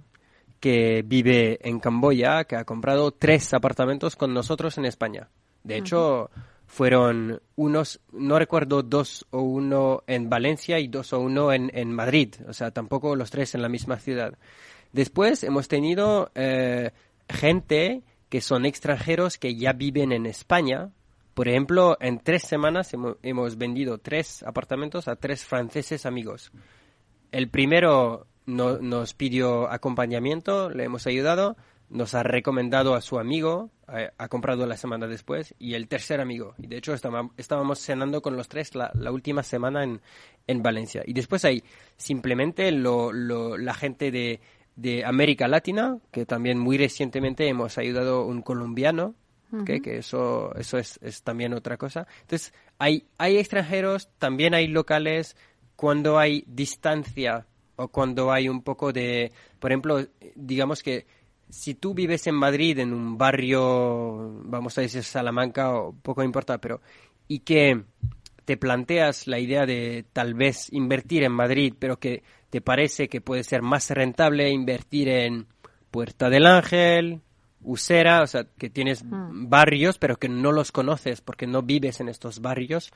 que 0.60 1.02
vive 1.04 1.58
en 1.62 1.80
Camboya, 1.80 2.44
que 2.44 2.56
ha 2.56 2.64
comprado 2.64 3.12
tres 3.12 3.52
apartamentos 3.52 4.16
con 4.16 4.32
nosotros 4.32 4.78
en 4.78 4.86
España. 4.86 5.28
De 5.62 5.76
hecho, 5.76 6.30
fueron 6.66 7.40
unos, 7.56 8.00
no 8.12 8.38
recuerdo, 8.38 8.82
dos 8.82 9.26
o 9.30 9.40
uno 9.40 10.02
en 10.06 10.28
Valencia 10.30 10.78
y 10.78 10.88
dos 10.88 11.12
o 11.12 11.20
uno 11.20 11.52
en, 11.52 11.70
en 11.74 11.92
Madrid. 11.92 12.34
O 12.48 12.52
sea, 12.52 12.70
tampoco 12.70 13.16
los 13.16 13.30
tres 13.30 13.54
en 13.54 13.62
la 13.62 13.68
misma 13.68 13.98
ciudad. 13.98 14.38
Después 14.92 15.42
hemos 15.42 15.68
tenido 15.68 16.30
eh, 16.34 16.92
gente 17.28 18.02
que 18.28 18.40
son 18.40 18.64
extranjeros 18.66 19.38
que 19.38 19.56
ya 19.56 19.72
viven 19.72 20.12
en 20.12 20.26
España, 20.26 20.90
por 21.34 21.48
ejemplo, 21.48 21.96
en 22.00 22.20
tres 22.20 22.44
semanas 22.44 22.94
hemos, 22.94 23.58
vendido 23.58 23.98
tres 23.98 24.44
apartamentos 24.44 25.08
a 25.08 25.16
tres 25.16 25.44
franceses 25.44 26.06
amigos. 26.06 26.52
El 27.34 27.48
primero 27.48 28.28
nos 28.46 29.14
pidió 29.14 29.68
acompañamiento, 29.68 30.70
le 30.70 30.84
hemos 30.84 31.08
ayudado, 31.08 31.56
nos 31.90 32.14
ha 32.14 32.22
recomendado 32.22 32.94
a 32.94 33.00
su 33.00 33.18
amigo, 33.18 33.72
ha, 33.88 34.28
comprado 34.28 34.66
la 34.66 34.76
semana 34.76 35.08
después, 35.08 35.52
y 35.58 35.74
el 35.74 35.88
tercer 35.88 36.20
amigo. 36.20 36.54
Y 36.58 36.68
de 36.68 36.76
hecho 36.76 36.94
estábamos 36.94 37.80
cenando 37.80 38.22
con 38.22 38.36
los 38.36 38.46
tres 38.46 38.76
la, 38.76 38.92
última 39.10 39.42
semana 39.42 39.82
en, 39.82 40.00
en, 40.46 40.62
Valencia. 40.62 41.02
Y 41.04 41.12
después 41.12 41.44
hay 41.44 41.64
simplemente 41.96 42.70
la 42.70 43.74
gente 43.74 44.12
de, 44.12 44.38
de 44.76 45.04
América 45.04 45.48
Latina, 45.48 45.98
que 46.12 46.26
también 46.26 46.60
muy 46.60 46.78
recientemente 46.78 47.48
hemos 47.48 47.78
ayudado 47.78 48.26
un 48.26 48.42
colombiano 48.42 49.16
que 49.64 49.98
eso, 49.98 50.54
eso 50.56 50.78
es, 50.78 50.98
es, 51.02 51.22
también 51.22 51.54
otra 51.54 51.76
cosa. 51.76 52.06
Entonces, 52.22 52.52
hay, 52.78 53.06
hay 53.18 53.36
extranjeros, 53.36 54.08
también 54.18 54.54
hay 54.54 54.66
locales, 54.66 55.36
cuando 55.76 56.18
hay 56.18 56.44
distancia 56.46 57.46
o 57.76 57.88
cuando 57.88 58.32
hay 58.32 58.48
un 58.48 58.62
poco 58.62 58.92
de, 58.92 59.32
por 59.58 59.72
ejemplo, 59.72 60.06
digamos 60.34 60.82
que 60.82 61.06
si 61.48 61.74
tú 61.74 61.94
vives 61.94 62.26
en 62.26 62.34
Madrid, 62.34 62.78
en 62.78 62.92
un 62.92 63.18
barrio, 63.18 64.42
vamos 64.44 64.76
a 64.78 64.80
decir 64.80 65.04
Salamanca, 65.04 65.74
o 65.74 65.92
poco 65.92 66.22
importa, 66.22 66.58
pero, 66.58 66.80
y 67.28 67.40
que 67.40 67.84
te 68.44 68.56
planteas 68.56 69.26
la 69.26 69.38
idea 69.38 69.66
de 69.66 70.04
tal 70.12 70.34
vez 70.34 70.72
invertir 70.72 71.22
en 71.22 71.32
Madrid, 71.32 71.74
pero 71.78 71.98
que 71.98 72.22
te 72.50 72.60
parece 72.60 73.08
que 73.08 73.20
puede 73.20 73.44
ser 73.44 73.62
más 73.62 73.90
rentable 73.90 74.50
invertir 74.50 75.08
en 75.08 75.46
Puerta 75.90 76.28
del 76.28 76.46
Ángel, 76.46 77.20
Usera, 77.62 78.22
o 78.22 78.26
sea, 78.26 78.44
que 78.58 78.68
tienes 78.68 79.02
Mm. 79.04 79.48
barrios 79.48 79.98
pero 79.98 80.16
que 80.16 80.28
no 80.28 80.52
los 80.52 80.70
conoces 80.70 81.20
porque 81.20 81.46
no 81.46 81.62
vives 81.62 82.00
en 82.00 82.08
estos 82.08 82.40
barrios, 82.40 82.92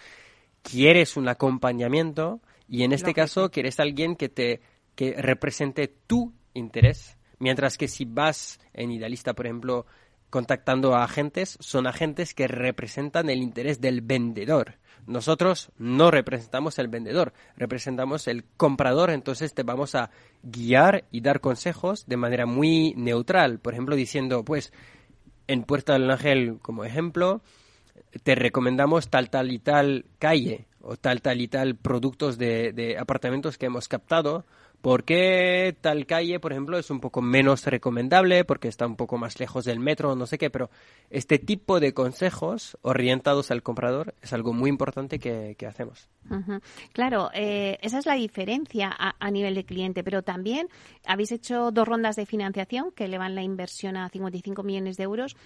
quieres 0.63 1.17
un 1.17 1.29
acompañamiento 1.29 2.41
y 2.69 2.83
en 2.83 2.93
este 2.93 3.15
caso 3.15 3.51
quieres 3.51 3.81
alguien 3.81 4.15
que 4.15 4.29
te 4.29 4.61
que 4.95 5.15
represente 5.17 5.87
tu 5.89 6.35
interés, 6.55 7.19
mientras 7.39 7.79
que 7.79 7.87
si 7.87 8.05
vas 8.05 8.59
en 8.73 8.91
Idealista, 8.91 9.33
por 9.33 9.47
ejemplo, 9.47 9.87
contactando 10.29 10.95
a 10.95 11.05
agentes, 11.05 11.57
son 11.61 11.87
agentes 11.87 12.35
que 12.35 12.49
representan 12.49 13.31
el 13.31 13.39
interés 13.39 13.81
del 13.81 14.01
vendedor. 14.01 14.79
Nosotros 15.07 15.71
no 15.79 16.11
representamos 16.11 16.79
el 16.79 16.89
vendedor, 16.89 17.33
representamos 17.57 18.27
el 18.27 18.45
comprador, 18.57 19.11
entonces 19.11 19.55
te 19.55 19.63
vamos 19.63 19.95
a 19.95 20.11
guiar 20.43 21.05
y 21.11 21.21
dar 21.21 21.41
consejos 21.41 22.05
de 22.07 22.17
manera 22.17 22.45
muy 22.45 22.93
neutral, 22.97 23.61
por 23.61 23.73
ejemplo, 23.73 23.97
diciendo, 23.97 24.45
pues, 24.45 24.73
en 25.47 25.63
Puerta 25.63 25.95
del 25.95 26.11
Ángel, 26.11 26.59
como 26.61 26.85
ejemplo, 26.85 27.41
te 28.23 28.35
recomendamos 28.35 29.09
tal, 29.09 29.31
tal 29.31 29.51
y 29.53 29.61
tal 29.61 30.07
calle 30.19 30.68
o 30.89 30.97
tal, 30.97 31.21
tal 31.21 31.41
y 31.41 31.49
tal 31.49 31.77
productos 31.77 32.39
de, 32.39 32.73
de 32.73 32.99
apartamentos 32.99 33.59
que 33.59 33.67
hemos 33.67 33.89
captado. 33.89 34.47
porque 34.81 35.77
tal 35.81 36.07
calle, 36.07 36.39
por 36.39 36.53
ejemplo, 36.53 36.79
es 36.79 36.91
un 36.91 37.01
poco 37.01 37.21
menos 37.21 37.67
recomendable? 37.67 38.45
Porque 38.45 38.69
está 38.69 38.87
un 38.87 38.97
poco 38.97 39.19
más 39.19 39.39
lejos 39.41 39.65
del 39.65 39.81
metro, 39.81 40.15
no 40.15 40.27
sé 40.27 40.39
qué, 40.39 40.51
pero 40.51 40.71
este 41.11 41.39
tipo 41.39 41.81
de 41.81 41.93
consejos 41.93 42.79
orientados 42.83 43.51
al 43.51 43.63
comprador 43.63 44.15
es 44.23 44.33
algo 44.33 44.53
muy 44.53 44.71
importante 44.71 45.19
que, 45.19 45.57
que 45.59 45.67
hacemos. 45.67 46.09
Claro, 46.93 47.31
eh, 47.35 47.79
esa 47.83 47.99
es 47.99 48.07
la 48.07 48.15
diferencia 48.15 48.91
a, 48.97 49.15
a 49.19 49.31
nivel 49.31 49.55
de 49.55 49.65
cliente, 49.65 50.05
pero 50.05 50.23
también 50.23 50.69
habéis 51.07 51.33
hecho 51.33 51.71
dos 51.71 51.89
rondas 51.89 52.17
de 52.17 52.27
financiación 52.27 52.93
que 52.93 53.07
elevan 53.07 53.35
la 53.35 53.43
inversión 53.43 53.97
a 53.97 54.09
55 54.09 54.63
millones 54.63 54.97
de 54.97 55.05
euros. 55.05 55.37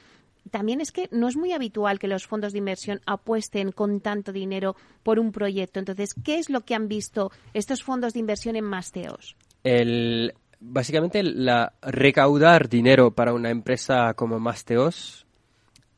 También 0.50 0.80
es 0.80 0.92
que 0.92 1.08
no 1.12 1.28
es 1.28 1.36
muy 1.36 1.52
habitual 1.52 1.98
que 1.98 2.08
los 2.08 2.26
fondos 2.26 2.52
de 2.52 2.58
inversión 2.58 3.00
apuesten 3.06 3.72
con 3.72 4.00
tanto 4.00 4.32
dinero 4.32 4.76
por 5.02 5.18
un 5.18 5.32
proyecto. 5.32 5.78
Entonces, 5.78 6.14
¿qué 6.24 6.38
es 6.38 6.50
lo 6.50 6.62
que 6.62 6.74
han 6.74 6.88
visto 6.88 7.30
estos 7.54 7.82
fondos 7.82 8.12
de 8.12 8.20
inversión 8.20 8.56
en 8.56 8.64
Masteos? 8.64 9.36
El, 9.64 10.34
básicamente, 10.60 11.22
la 11.22 11.74
recaudar 11.82 12.68
dinero 12.68 13.12
para 13.12 13.32
una 13.32 13.50
empresa 13.50 14.14
como 14.14 14.40
Masteos 14.40 15.26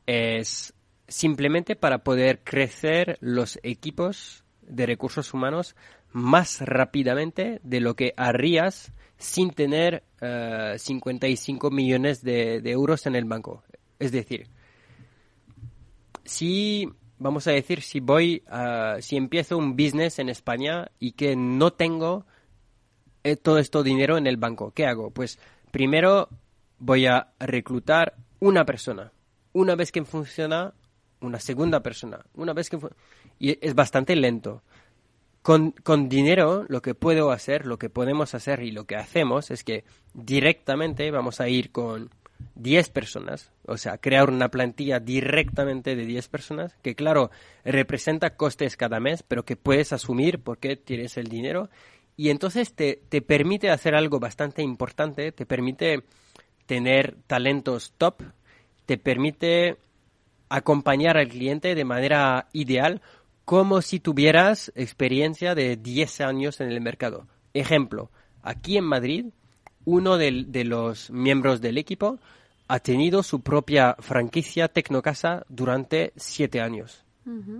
es 0.05 0.73
simplemente 1.07 1.75
para 1.75 1.99
poder 1.99 2.41
crecer 2.43 3.17
los 3.21 3.59
equipos 3.63 4.43
de 4.61 4.85
recursos 4.85 5.33
humanos 5.33 5.75
más 6.11 6.61
rápidamente 6.61 7.59
de 7.63 7.79
lo 7.81 7.95
que 7.95 8.13
harías 8.15 8.91
sin 9.17 9.51
tener 9.51 10.03
eh, 10.21 10.75
55 10.77 11.69
millones 11.71 12.23
de, 12.23 12.61
de 12.61 12.71
euros 12.71 13.05
en 13.05 13.15
el 13.15 13.25
banco. 13.25 13.63
Es 13.99 14.11
decir, 14.11 14.47
si 16.23 16.89
vamos 17.17 17.47
a 17.47 17.51
decir 17.51 17.81
si 17.81 17.99
voy 17.99 18.43
a, 18.47 18.97
si 19.01 19.15
empiezo 19.15 19.57
un 19.57 19.75
business 19.75 20.19
en 20.19 20.29
España 20.29 20.91
y 20.99 21.13
que 21.13 21.35
no 21.35 21.71
tengo 21.73 22.25
eh, 23.23 23.35
todo 23.35 23.59
esto 23.59 23.83
dinero 23.83 24.17
en 24.17 24.27
el 24.27 24.37
banco, 24.37 24.71
¿qué 24.71 24.85
hago? 24.85 25.11
Pues 25.11 25.39
primero 25.71 26.29
voy 26.79 27.05
a 27.05 27.33
reclutar 27.39 28.15
una 28.39 28.65
persona. 28.65 29.11
Una 29.53 29.75
vez 29.75 29.91
que 29.91 30.03
funciona, 30.03 30.73
una 31.21 31.39
segunda 31.39 31.81
persona. 31.81 32.25
Una 32.33 32.53
vez 32.53 32.69
que 32.69 32.77
y 33.39 33.57
es 33.65 33.73
bastante 33.73 34.15
lento. 34.15 34.61
Con, 35.41 35.71
con 35.71 36.09
dinero 36.09 36.65
lo 36.69 36.81
que 36.81 36.95
puedo 36.95 37.31
hacer, 37.31 37.67
lo 37.67 37.77
que 37.77 37.89
podemos 37.89 38.33
hacer 38.33 38.63
y 38.63 38.71
lo 38.71 38.85
que 38.85 38.95
hacemos 38.95 39.51
es 39.51 39.63
que 39.63 39.83
directamente 40.13 41.11
vamos 41.11 41.39
a 41.39 41.47
ir 41.49 41.71
con 41.71 42.09
10 42.55 42.89
personas, 42.89 43.51
o 43.65 43.77
sea, 43.77 43.97
crear 43.97 44.29
una 44.29 44.49
plantilla 44.49 44.99
directamente 44.99 45.95
de 45.95 46.05
10 46.05 46.27
personas, 46.29 46.75
que 46.81 46.95
claro, 46.95 47.31
representa 47.63 48.35
costes 48.35 48.77
cada 48.77 48.99
mes, 48.99 49.23
pero 49.23 49.43
que 49.43 49.55
puedes 49.55 49.93
asumir 49.93 50.39
porque 50.39 50.75
tienes 50.75 51.17
el 51.17 51.27
dinero. 51.27 51.69
Y 52.17 52.29
entonces 52.29 52.73
te, 52.73 53.01
te 53.09 53.21
permite 53.21 53.69
hacer 53.69 53.95
algo 53.95 54.19
bastante 54.19 54.61
importante, 54.61 55.31
te 55.31 55.45
permite 55.45 56.03
tener 56.65 57.17
talentos 57.27 57.93
top, 57.97 58.21
te 58.85 58.97
permite 58.97 59.77
acompañar 60.49 61.17
al 61.17 61.27
cliente 61.27 61.75
de 61.75 61.85
manera 61.85 62.47
ideal, 62.53 63.01
como 63.43 63.81
si 63.81 63.99
tuvieras 63.99 64.71
experiencia 64.75 65.55
de 65.55 65.75
10 65.77 66.21
años 66.21 66.61
en 66.61 66.71
el 66.71 66.81
mercado. 66.81 67.27
Ejemplo, 67.53 68.09
aquí 68.41 68.77
en 68.77 68.85
Madrid, 68.85 69.25
uno 69.85 70.17
de, 70.17 70.63
los 70.65 71.09
miembros 71.11 71.61
del 71.61 71.77
equipo 71.77 72.19
ha 72.67 72.79
tenido 72.79 73.23
su 73.23 73.41
propia 73.41 73.95
franquicia 73.99 74.67
Tecnocasa 74.67 75.45
durante 75.49 76.13
7 76.15 76.61
años. 76.61 77.03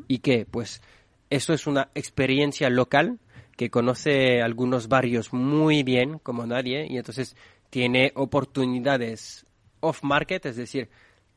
¿Y 0.07 0.19
qué? 0.19 0.45
Pues 0.45 0.82
eso 1.30 1.53
es 1.53 1.65
una 1.65 1.89
experiencia 1.95 2.69
local 2.69 3.19
que 3.57 3.71
conoce 3.71 4.41
algunos 4.41 4.88
barrios 4.88 5.34
muy 5.34 5.82
bien 5.82 6.19
como 6.19 6.45
nadie 6.45 6.86
y 6.88 6.97
entonces 6.97 7.36
tiene 7.71 8.11
oportunidades 8.15 9.45
off-market, 9.80 10.45
es 10.45 10.55
decir, 10.55 10.89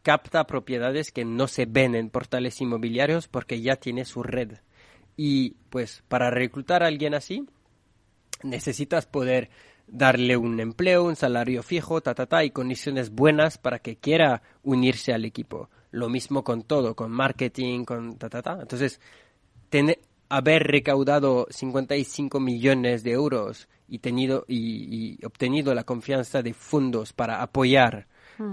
capta 0.02 0.46
propiedades 0.46 1.10
que 1.10 1.24
no 1.24 1.48
se 1.48 1.66
ven 1.66 1.94
en 1.94 2.10
portales 2.10 2.60
inmobiliarios 2.60 3.28
porque 3.28 3.60
ya 3.60 3.76
tiene 3.76 4.04
su 4.04 4.22
red. 4.22 4.58
Y 5.16 5.56
pues 5.70 6.02
para 6.08 6.30
reclutar 6.30 6.82
a 6.82 6.86
alguien 6.86 7.14
así, 7.14 7.46
necesitas 8.42 9.06
poder 9.06 9.50
darle 9.90 10.36
un 10.36 10.60
empleo, 10.60 11.04
un 11.04 11.16
salario 11.16 11.62
fijo, 11.62 12.00
ta, 12.00 12.14
ta, 12.14 12.26
ta, 12.26 12.44
y 12.44 12.50
condiciones 12.50 13.10
buenas 13.10 13.58
para 13.58 13.78
que 13.78 13.96
quiera 13.96 14.42
unirse 14.62 15.12
al 15.12 15.24
equipo. 15.24 15.70
Lo 15.90 16.08
mismo 16.08 16.44
con 16.44 16.62
todo, 16.62 16.94
con 16.94 17.10
marketing, 17.10 17.84
con 17.84 18.16
ta, 18.18 18.28
ta, 18.28 18.42
ta. 18.42 18.58
Entonces, 18.60 19.00
tener, 19.70 19.98
haber 20.28 20.64
recaudado 20.64 21.46
55 21.50 22.40
millones 22.40 23.02
de 23.02 23.12
euros 23.12 23.68
y, 23.88 24.00
tenido, 24.00 24.44
y, 24.46 25.16
y 25.18 25.24
obtenido 25.24 25.74
la 25.74 25.84
confianza 25.84 26.42
de 26.42 26.52
fondos 26.52 27.12
para 27.12 27.42
apoyar 27.42 28.06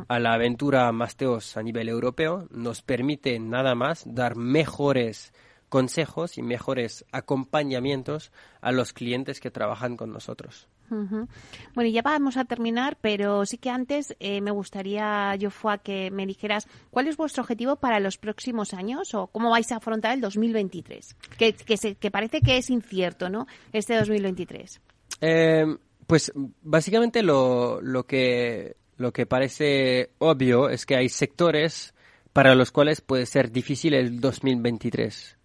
a 0.07 0.19
la 0.19 0.33
aventura 0.33 0.91
Masteos 0.91 1.57
a 1.57 1.63
nivel 1.63 1.89
europeo 1.89 2.47
nos 2.49 2.81
permite 2.81 3.39
nada 3.39 3.75
más 3.75 4.03
dar 4.05 4.35
mejores 4.35 5.31
consejos 5.69 6.37
y 6.37 6.41
mejores 6.41 7.05
acompañamientos 7.11 8.31
a 8.61 8.71
los 8.71 8.93
clientes 8.93 9.39
que 9.39 9.51
trabajan 9.51 9.95
con 9.95 10.11
nosotros. 10.11 10.67
Bueno, 10.89 11.89
ya 11.89 12.01
vamos 12.01 12.37
a 12.37 12.45
terminar, 12.45 12.97
pero 13.01 13.45
sí 13.45 13.57
que 13.57 13.69
antes 13.69 14.15
eh, 14.19 14.41
me 14.41 14.51
gustaría, 14.51 15.35
Jofua, 15.39 15.77
que 15.79 16.11
me 16.11 16.25
dijeras 16.25 16.67
cuál 16.91 17.07
es 17.07 17.17
vuestro 17.17 17.41
objetivo 17.43 17.75
para 17.75 17.99
los 17.99 18.17
próximos 18.17 18.73
años 18.73 19.13
o 19.13 19.27
cómo 19.27 19.49
vais 19.49 19.71
a 19.71 19.77
afrontar 19.77 20.13
el 20.13 20.21
2023, 20.21 21.15
que, 21.37 21.53
que, 21.53 21.77
se- 21.77 21.95
que 21.95 22.11
parece 22.11 22.41
que 22.41 22.57
es 22.57 22.69
incierto, 22.69 23.29
¿no? 23.29 23.47
Este 23.73 23.95
2023. 23.95 24.81
Eh, 25.21 25.65
pues 26.07 26.31
básicamente 26.61 27.23
lo, 27.23 27.81
lo 27.81 28.05
que 28.05 28.75
lo 28.97 29.11
que 29.11 29.25
parece 29.25 30.11
obvio 30.19 30.69
es 30.69 30.85
que 30.85 30.95
hay 30.95 31.09
sectores 31.09 31.93
para 32.31 32.55
los 32.55 32.71
cuales 32.71 33.01
puede 33.01 33.25
ser 33.25 33.51
difícil 33.51 33.93
el 33.93 34.19
2023. 34.21 35.37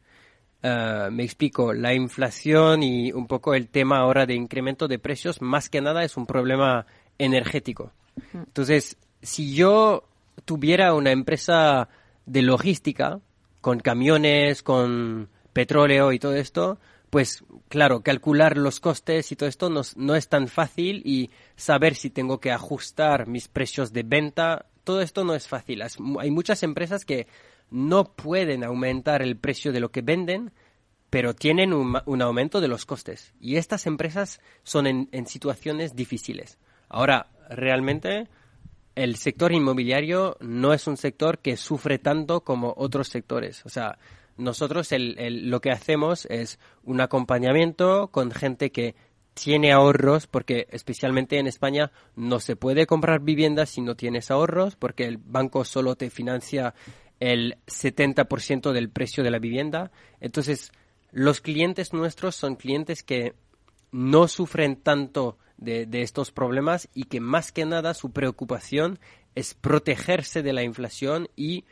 Eh, 0.62 1.08
me 1.10 1.24
explico, 1.24 1.72
la 1.72 1.94
inflación 1.94 2.82
y 2.82 3.12
un 3.12 3.26
poco 3.26 3.54
el 3.54 3.68
tema 3.68 3.98
ahora 3.98 4.26
de 4.26 4.34
incremento 4.34 4.88
de 4.88 4.98
precios, 4.98 5.40
más 5.40 5.68
que 5.70 5.80
nada 5.80 6.04
es 6.04 6.16
un 6.16 6.26
problema 6.26 6.86
energético. 7.18 7.92
Entonces, 8.34 8.96
si 9.22 9.54
yo 9.54 10.04
tuviera 10.44 10.94
una 10.94 11.12
empresa 11.12 11.88
de 12.26 12.42
logística, 12.42 13.20
con 13.60 13.80
camiones, 13.80 14.62
con 14.62 15.28
petróleo 15.52 16.12
y 16.12 16.18
todo 16.18 16.34
esto, 16.34 16.78
pues 17.10 17.44
claro, 17.68 18.02
calcular 18.02 18.56
los 18.56 18.80
costes 18.80 19.32
y 19.32 19.36
todo 19.36 19.48
esto 19.48 19.68
no, 19.68 19.80
es- 19.80 19.96
no 19.96 20.14
es 20.14 20.28
tan 20.28 20.46
fácil 20.48 21.02
y 21.04 21.30
saber 21.56 21.94
si 21.94 22.08
tengo 22.10 22.38
que 22.40 22.52
ajustar 22.52 23.26
mis 23.26 23.48
precios 23.48 23.92
de 23.92 24.02
venta, 24.02 24.66
todo 24.84 25.00
esto 25.02 25.24
no 25.24 25.34
es 25.34 25.46
fácil. 25.48 25.82
Hay 26.20 26.30
muchas 26.30 26.62
empresas 26.62 27.04
que 27.04 27.26
no 27.70 28.04
pueden 28.12 28.64
aumentar 28.64 29.22
el 29.22 29.36
precio 29.36 29.72
de 29.72 29.80
lo 29.80 29.90
que 29.90 30.02
venden, 30.02 30.52
pero 31.10 31.34
tienen 31.34 31.72
un, 31.72 31.98
un 32.06 32.22
aumento 32.22 32.60
de 32.60 32.68
los 32.68 32.86
costes. 32.86 33.32
Y 33.40 33.56
estas 33.56 33.86
empresas 33.86 34.40
son 34.62 34.86
en, 34.86 35.08
en 35.12 35.26
situaciones 35.26 35.96
difíciles. 35.96 36.58
Ahora, 36.88 37.26
realmente, 37.48 38.28
el 38.94 39.16
sector 39.16 39.52
inmobiliario 39.52 40.36
no 40.40 40.72
es 40.72 40.86
un 40.86 40.96
sector 40.96 41.38
que 41.38 41.56
sufre 41.56 41.98
tanto 41.98 42.42
como 42.42 42.74
otros 42.76 43.08
sectores. 43.08 43.64
O 43.66 43.68
sea, 43.68 43.98
nosotros 44.36 44.92
el- 44.92 45.18
el- 45.18 45.50
lo 45.50 45.60
que 45.60 45.70
hacemos 45.70 46.26
es 46.30 46.58
un 46.84 47.00
acompañamiento 47.00 48.08
con 48.08 48.30
gente 48.30 48.70
que 48.70 48.94
tiene 49.34 49.72
ahorros, 49.72 50.26
porque 50.26 50.66
especialmente 50.70 51.38
en 51.38 51.46
España 51.46 51.92
no 52.16 52.40
se 52.40 52.56
puede 52.56 52.86
comprar 52.86 53.20
viviendas 53.20 53.70
si 53.70 53.80
no 53.80 53.94
tienes 53.94 54.30
ahorros, 54.30 54.76
porque 54.76 55.04
el 55.06 55.18
banco 55.18 55.64
solo 55.64 55.94
te 55.96 56.10
financia 56.10 56.74
el 57.20 57.58
70% 57.66 58.72
del 58.72 58.90
precio 58.90 59.22
de 59.22 59.30
la 59.30 59.38
vivienda. 59.38 59.92
Entonces, 60.20 60.72
los 61.12 61.40
clientes 61.40 61.92
nuestros 61.92 62.34
son 62.34 62.56
clientes 62.56 63.02
que 63.02 63.34
no 63.92 64.26
sufren 64.28 64.76
tanto 64.76 65.38
de, 65.58 65.86
estos 65.92 66.32
problemas 66.32 66.88
y 66.94 67.04
que 67.04 67.20
más 67.20 67.52
que 67.52 67.66
nada 67.66 67.92
su 67.94 68.12
preocupación 68.12 68.98
es 69.34 69.54
protegerse 69.54 70.42
de 70.42 70.52
la 70.52 70.62
inflación 70.62 71.28
y 71.36 71.64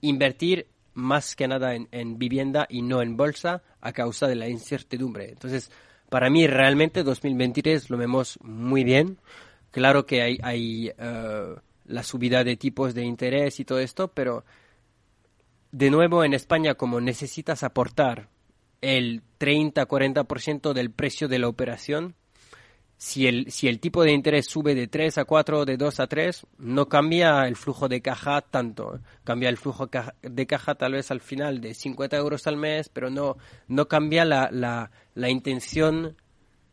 invertir 0.00 0.68
más 0.94 1.34
que 1.34 1.48
nada 1.48 1.74
en, 1.74 2.18
vivienda 2.18 2.66
y 2.68 2.82
no 2.82 3.02
en 3.02 3.16
bolsa 3.16 3.62
a 3.80 3.92
causa 3.92 4.28
de 4.28 4.36
la 4.36 4.48
incertidumbre. 4.48 5.30
Entonces, 5.30 5.70
para 6.08 6.30
mí 6.30 6.46
realmente 6.46 7.02
2023 7.02 7.90
lo 7.90 7.96
vemos 7.96 8.38
muy 8.42 8.84
bien. 8.84 9.18
Claro 9.70 10.06
que 10.06 10.22
hay, 10.22 10.38
hay 10.42 10.92
eh, 10.96 11.54
la 11.86 12.02
subida 12.02 12.44
de 12.44 12.56
tipos 12.56 12.94
de 12.94 13.04
interés 13.04 13.58
y 13.58 13.64
todo 13.64 13.80
esto, 13.80 14.08
pero 14.08 14.44
de 15.72 15.90
nuevo 15.90 16.22
en 16.22 16.34
España 16.34 16.74
como 16.74 17.00
necesitas 17.00 17.62
aportar 17.62 18.28
el 18.82 19.22
30-40% 19.40 20.72
del 20.72 20.90
precio 20.90 21.28
de 21.28 21.38
la 21.38 21.48
operación, 21.48 22.14
si 22.96 23.26
el, 23.26 23.80
tipo 23.80 24.04
de 24.04 24.12
interés 24.12 24.46
sube 24.46 24.76
de 24.76 24.86
3 24.86 25.18
a 25.18 25.24
4, 25.24 25.64
de 25.64 25.76
2 25.76 25.98
a 26.00 26.06
3, 26.06 26.46
no 26.58 26.88
cambia 26.88 27.48
el 27.48 27.56
flujo 27.56 27.88
de 27.88 28.00
caja 28.00 28.42
tanto. 28.42 29.00
Cambia 29.24 29.48
el 29.48 29.56
flujo 29.56 29.90
de 30.22 30.46
caja 30.46 30.76
tal 30.76 30.92
vez 30.92 31.10
al 31.10 31.20
final 31.20 31.60
de 31.60 31.74
50 31.74 32.16
euros 32.16 32.46
al 32.46 32.56
mes, 32.56 32.88
pero 32.88 33.10
no, 33.10 33.38
no 33.66 33.88
cambia 33.88 34.24
la, 34.24 34.50
la, 34.52 34.92
la 35.14 35.30
intención 35.30 36.16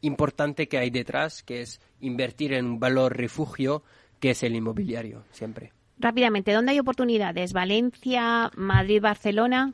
importante 0.01 0.67
que 0.67 0.77
hay 0.77 0.91
detrás, 0.91 1.41
que 1.41 1.61
es 1.61 1.81
invertir 1.99 2.53
en 2.53 2.67
un 2.67 2.79
valor 2.79 3.17
refugio, 3.17 3.81
que 4.19 4.31
es 4.31 4.43
el 4.43 4.55
inmobiliario, 4.55 5.23
siempre. 5.31 5.73
Rápidamente, 5.99 6.53
¿dónde 6.53 6.71
hay 6.71 6.79
oportunidades? 6.79 7.51
¿Valencia, 7.51 8.51
Madrid, 8.55 9.01
Barcelona? 9.01 9.73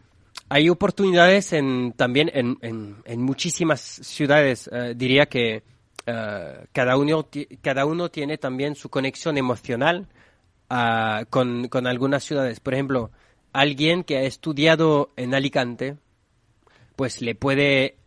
Hay 0.50 0.70
oportunidades 0.70 1.54
en, 1.54 1.94
también 1.94 2.32
en, 2.34 2.58
en, 2.62 3.22
muchísimas 3.22 3.80
ciudades. 3.80 4.68
Eh, 4.72 4.94
diría 4.96 5.28
que 5.28 5.64
eh, 6.06 6.66
cada, 6.72 6.98
uno, 6.98 7.28
cada 7.62 7.86
uno 7.86 8.10
tiene 8.10 8.38
también 8.40 8.76
su 8.76 8.90
conexión 8.90 9.38
emocional 9.38 10.08
ah, 10.70 11.26
con, 11.30 11.68
con 11.68 11.86
algunas 11.86 12.24
ciudades. 12.24 12.60
Por 12.60 12.74
ejemplo, 12.74 13.12
alguien 13.54 14.04
que 14.04 14.18
ha 14.18 14.24
estudiado 14.24 15.12
en 15.18 15.36
Alicante, 15.36 15.98
pues 16.96 17.22
le 17.22 17.36
puede 17.36 17.98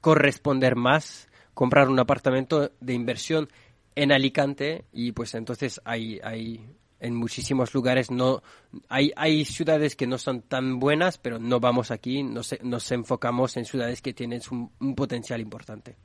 corresponder 0.00 0.76
más 0.76 1.28
comprar 1.54 1.88
un 1.88 1.98
apartamento 1.98 2.70
de 2.80 2.94
inversión 2.94 3.48
en 3.96 4.12
Alicante 4.12 4.84
y 4.92 5.10
pues 5.10 5.34
entonces 5.34 5.80
hay, 5.84 6.20
hay 6.22 6.64
en 7.00 7.14
muchísimos 7.14 7.74
lugares 7.74 8.10
no 8.10 8.42
hay, 8.88 9.12
hay 9.16 9.44
ciudades 9.44 9.96
que 9.96 10.06
no 10.06 10.18
son 10.18 10.42
tan 10.42 10.78
buenas, 10.78 11.18
pero 11.18 11.38
no 11.38 11.58
vamos 11.58 11.90
aquí, 11.90 12.22
nos, 12.22 12.54
nos 12.62 12.90
enfocamos 12.92 13.56
en 13.56 13.64
ciudades 13.64 14.02
que 14.02 14.12
tienen 14.12 14.40
un, 14.50 14.94
potencial 14.94 15.40
importante. 15.40 15.96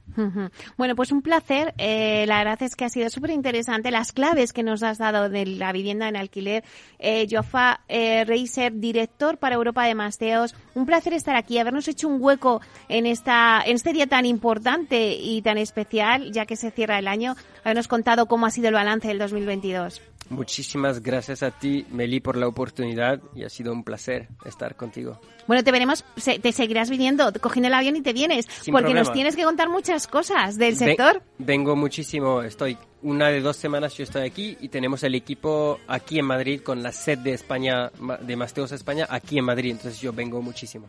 Bueno, 0.78 0.96
pues 0.96 1.12
un 1.12 1.22
placer. 1.22 1.74
Eh, 1.78 2.26
la 2.28 2.38
verdad 2.38 2.62
es 2.64 2.76
que 2.76 2.86
ha 2.86 2.90
sido 2.90 3.10
súper 3.10 3.32
interesante 3.32 3.92
las 3.92 4.12
claves 4.12 4.54
que 4.54 4.64
nos 4.64 4.84
has 4.84 4.98
dado 4.98 5.30
de 5.30 5.46
la 5.46 5.72
vivienda 5.72 6.08
en 6.08 6.16
alquiler. 6.16 6.64
Eh, 7.00 7.28
Jofa 7.30 7.82
eh, 7.90 8.24
Reiser, 8.24 8.74
director 8.74 9.38
para 9.38 9.56
Europa 9.56 9.86
de 9.86 9.96
Masteos. 9.96 10.56
Un 10.74 10.86
placer 10.86 11.14
estar 11.14 11.36
aquí, 11.36 11.58
habernos 11.58 11.88
hecho 11.88 12.08
un 12.08 12.22
hueco 12.22 12.62
en, 12.88 13.06
esta, 13.06 13.62
en 13.66 13.76
este 13.76 13.94
día 13.94 14.08
tan 14.08 14.26
importante 14.26 15.14
y 15.14 15.42
tan 15.42 15.58
especial, 15.58 16.32
ya 16.32 16.46
que 16.46 16.56
se 16.56 16.72
cierra 16.72 17.00
el 17.00 17.08
año, 17.08 17.36
habernos 17.64 17.88
contado 17.88 18.28
cómo 18.28 18.46
ha 18.46 18.52
sido 18.52 18.70
el 18.70 18.74
balance 18.76 19.08
del 19.08 19.18
2022. 19.20 20.02
Muchísimas 20.30 21.02
gracias 21.02 21.44
a 21.44 21.52
ti, 21.52 21.86
Meli, 21.92 22.20
por 22.20 22.38
la 22.38 22.48
oportunidad 22.48 23.22
y 23.36 23.44
ha 23.44 23.50
sido 23.50 23.74
un 23.74 23.84
placer 23.84 24.28
estar 24.46 24.76
contigo. 24.76 25.20
Bueno, 25.48 25.64
te 25.64 25.72
veremos, 25.72 26.06
te 26.42 26.52
seguirás 26.52 26.90
viniendo, 26.90 27.32
cogiendo 27.42 27.68
el 27.68 27.74
avión 27.74 27.96
y 27.96 28.02
te 28.02 28.14
vienes, 28.14 28.48
porque 28.72 28.94
nos 28.94 29.12
tienes 29.12 29.36
que 29.36 29.44
contar 29.44 29.70
muchas 29.70 30.08
cosas 30.08 30.58
del 30.58 30.76
sector. 30.76 31.22
vengo 31.38 31.76
muchísimo, 31.76 32.42
estoy 32.42 32.78
una 33.04 33.28
de 33.28 33.42
dos 33.42 33.58
semanas 33.58 33.96
yo 33.98 34.04
estoy 34.04 34.26
aquí 34.26 34.58
y 34.62 34.70
tenemos 34.70 35.04
el 35.04 35.14
equipo 35.16 35.80
aquí 35.88 36.20
en 36.20 36.26
Madrid 36.26 36.62
con 36.62 36.82
la 36.82 36.92
sede 36.92 37.24
de 37.24 37.34
España, 37.34 37.92
de 38.22 38.36
Masteos 38.36 38.72
España, 38.72 39.06
aquí 39.10 39.38
en 39.38 39.46
Madrid, 39.46 39.72
entonces 39.72 40.00
yo 40.00 40.14
vengo 40.14 40.42
muchísimo. 40.42 40.88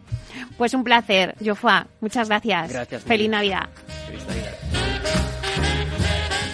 Pues 0.57 0.73
un 0.75 0.85
placer, 0.85 1.35
Jofua, 1.45 1.87
muchas 2.01 2.29
gracias. 2.29 2.73
Gracias. 2.73 3.03
Feliz 3.03 3.29
Navidad. 3.29 3.69
Feliz 4.07 4.27
Navidad. 4.27 4.84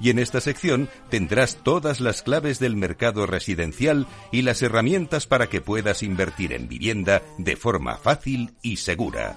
y 0.00 0.10
en 0.10 0.18
esta 0.18 0.40
sección 0.40 0.88
tendrás 1.10 1.58
todas 1.62 2.00
las 2.00 2.22
claves 2.22 2.58
del 2.58 2.76
mercado 2.76 3.26
residencial 3.26 4.06
y 4.32 4.42
las 4.42 4.62
herramientas 4.62 5.26
para 5.26 5.48
que 5.48 5.60
puedas 5.60 6.02
invertir 6.02 6.52
en 6.52 6.68
vivienda 6.68 7.22
de 7.38 7.56
forma 7.56 7.96
fácil 7.96 8.54
y 8.62 8.78
segura. 8.78 9.36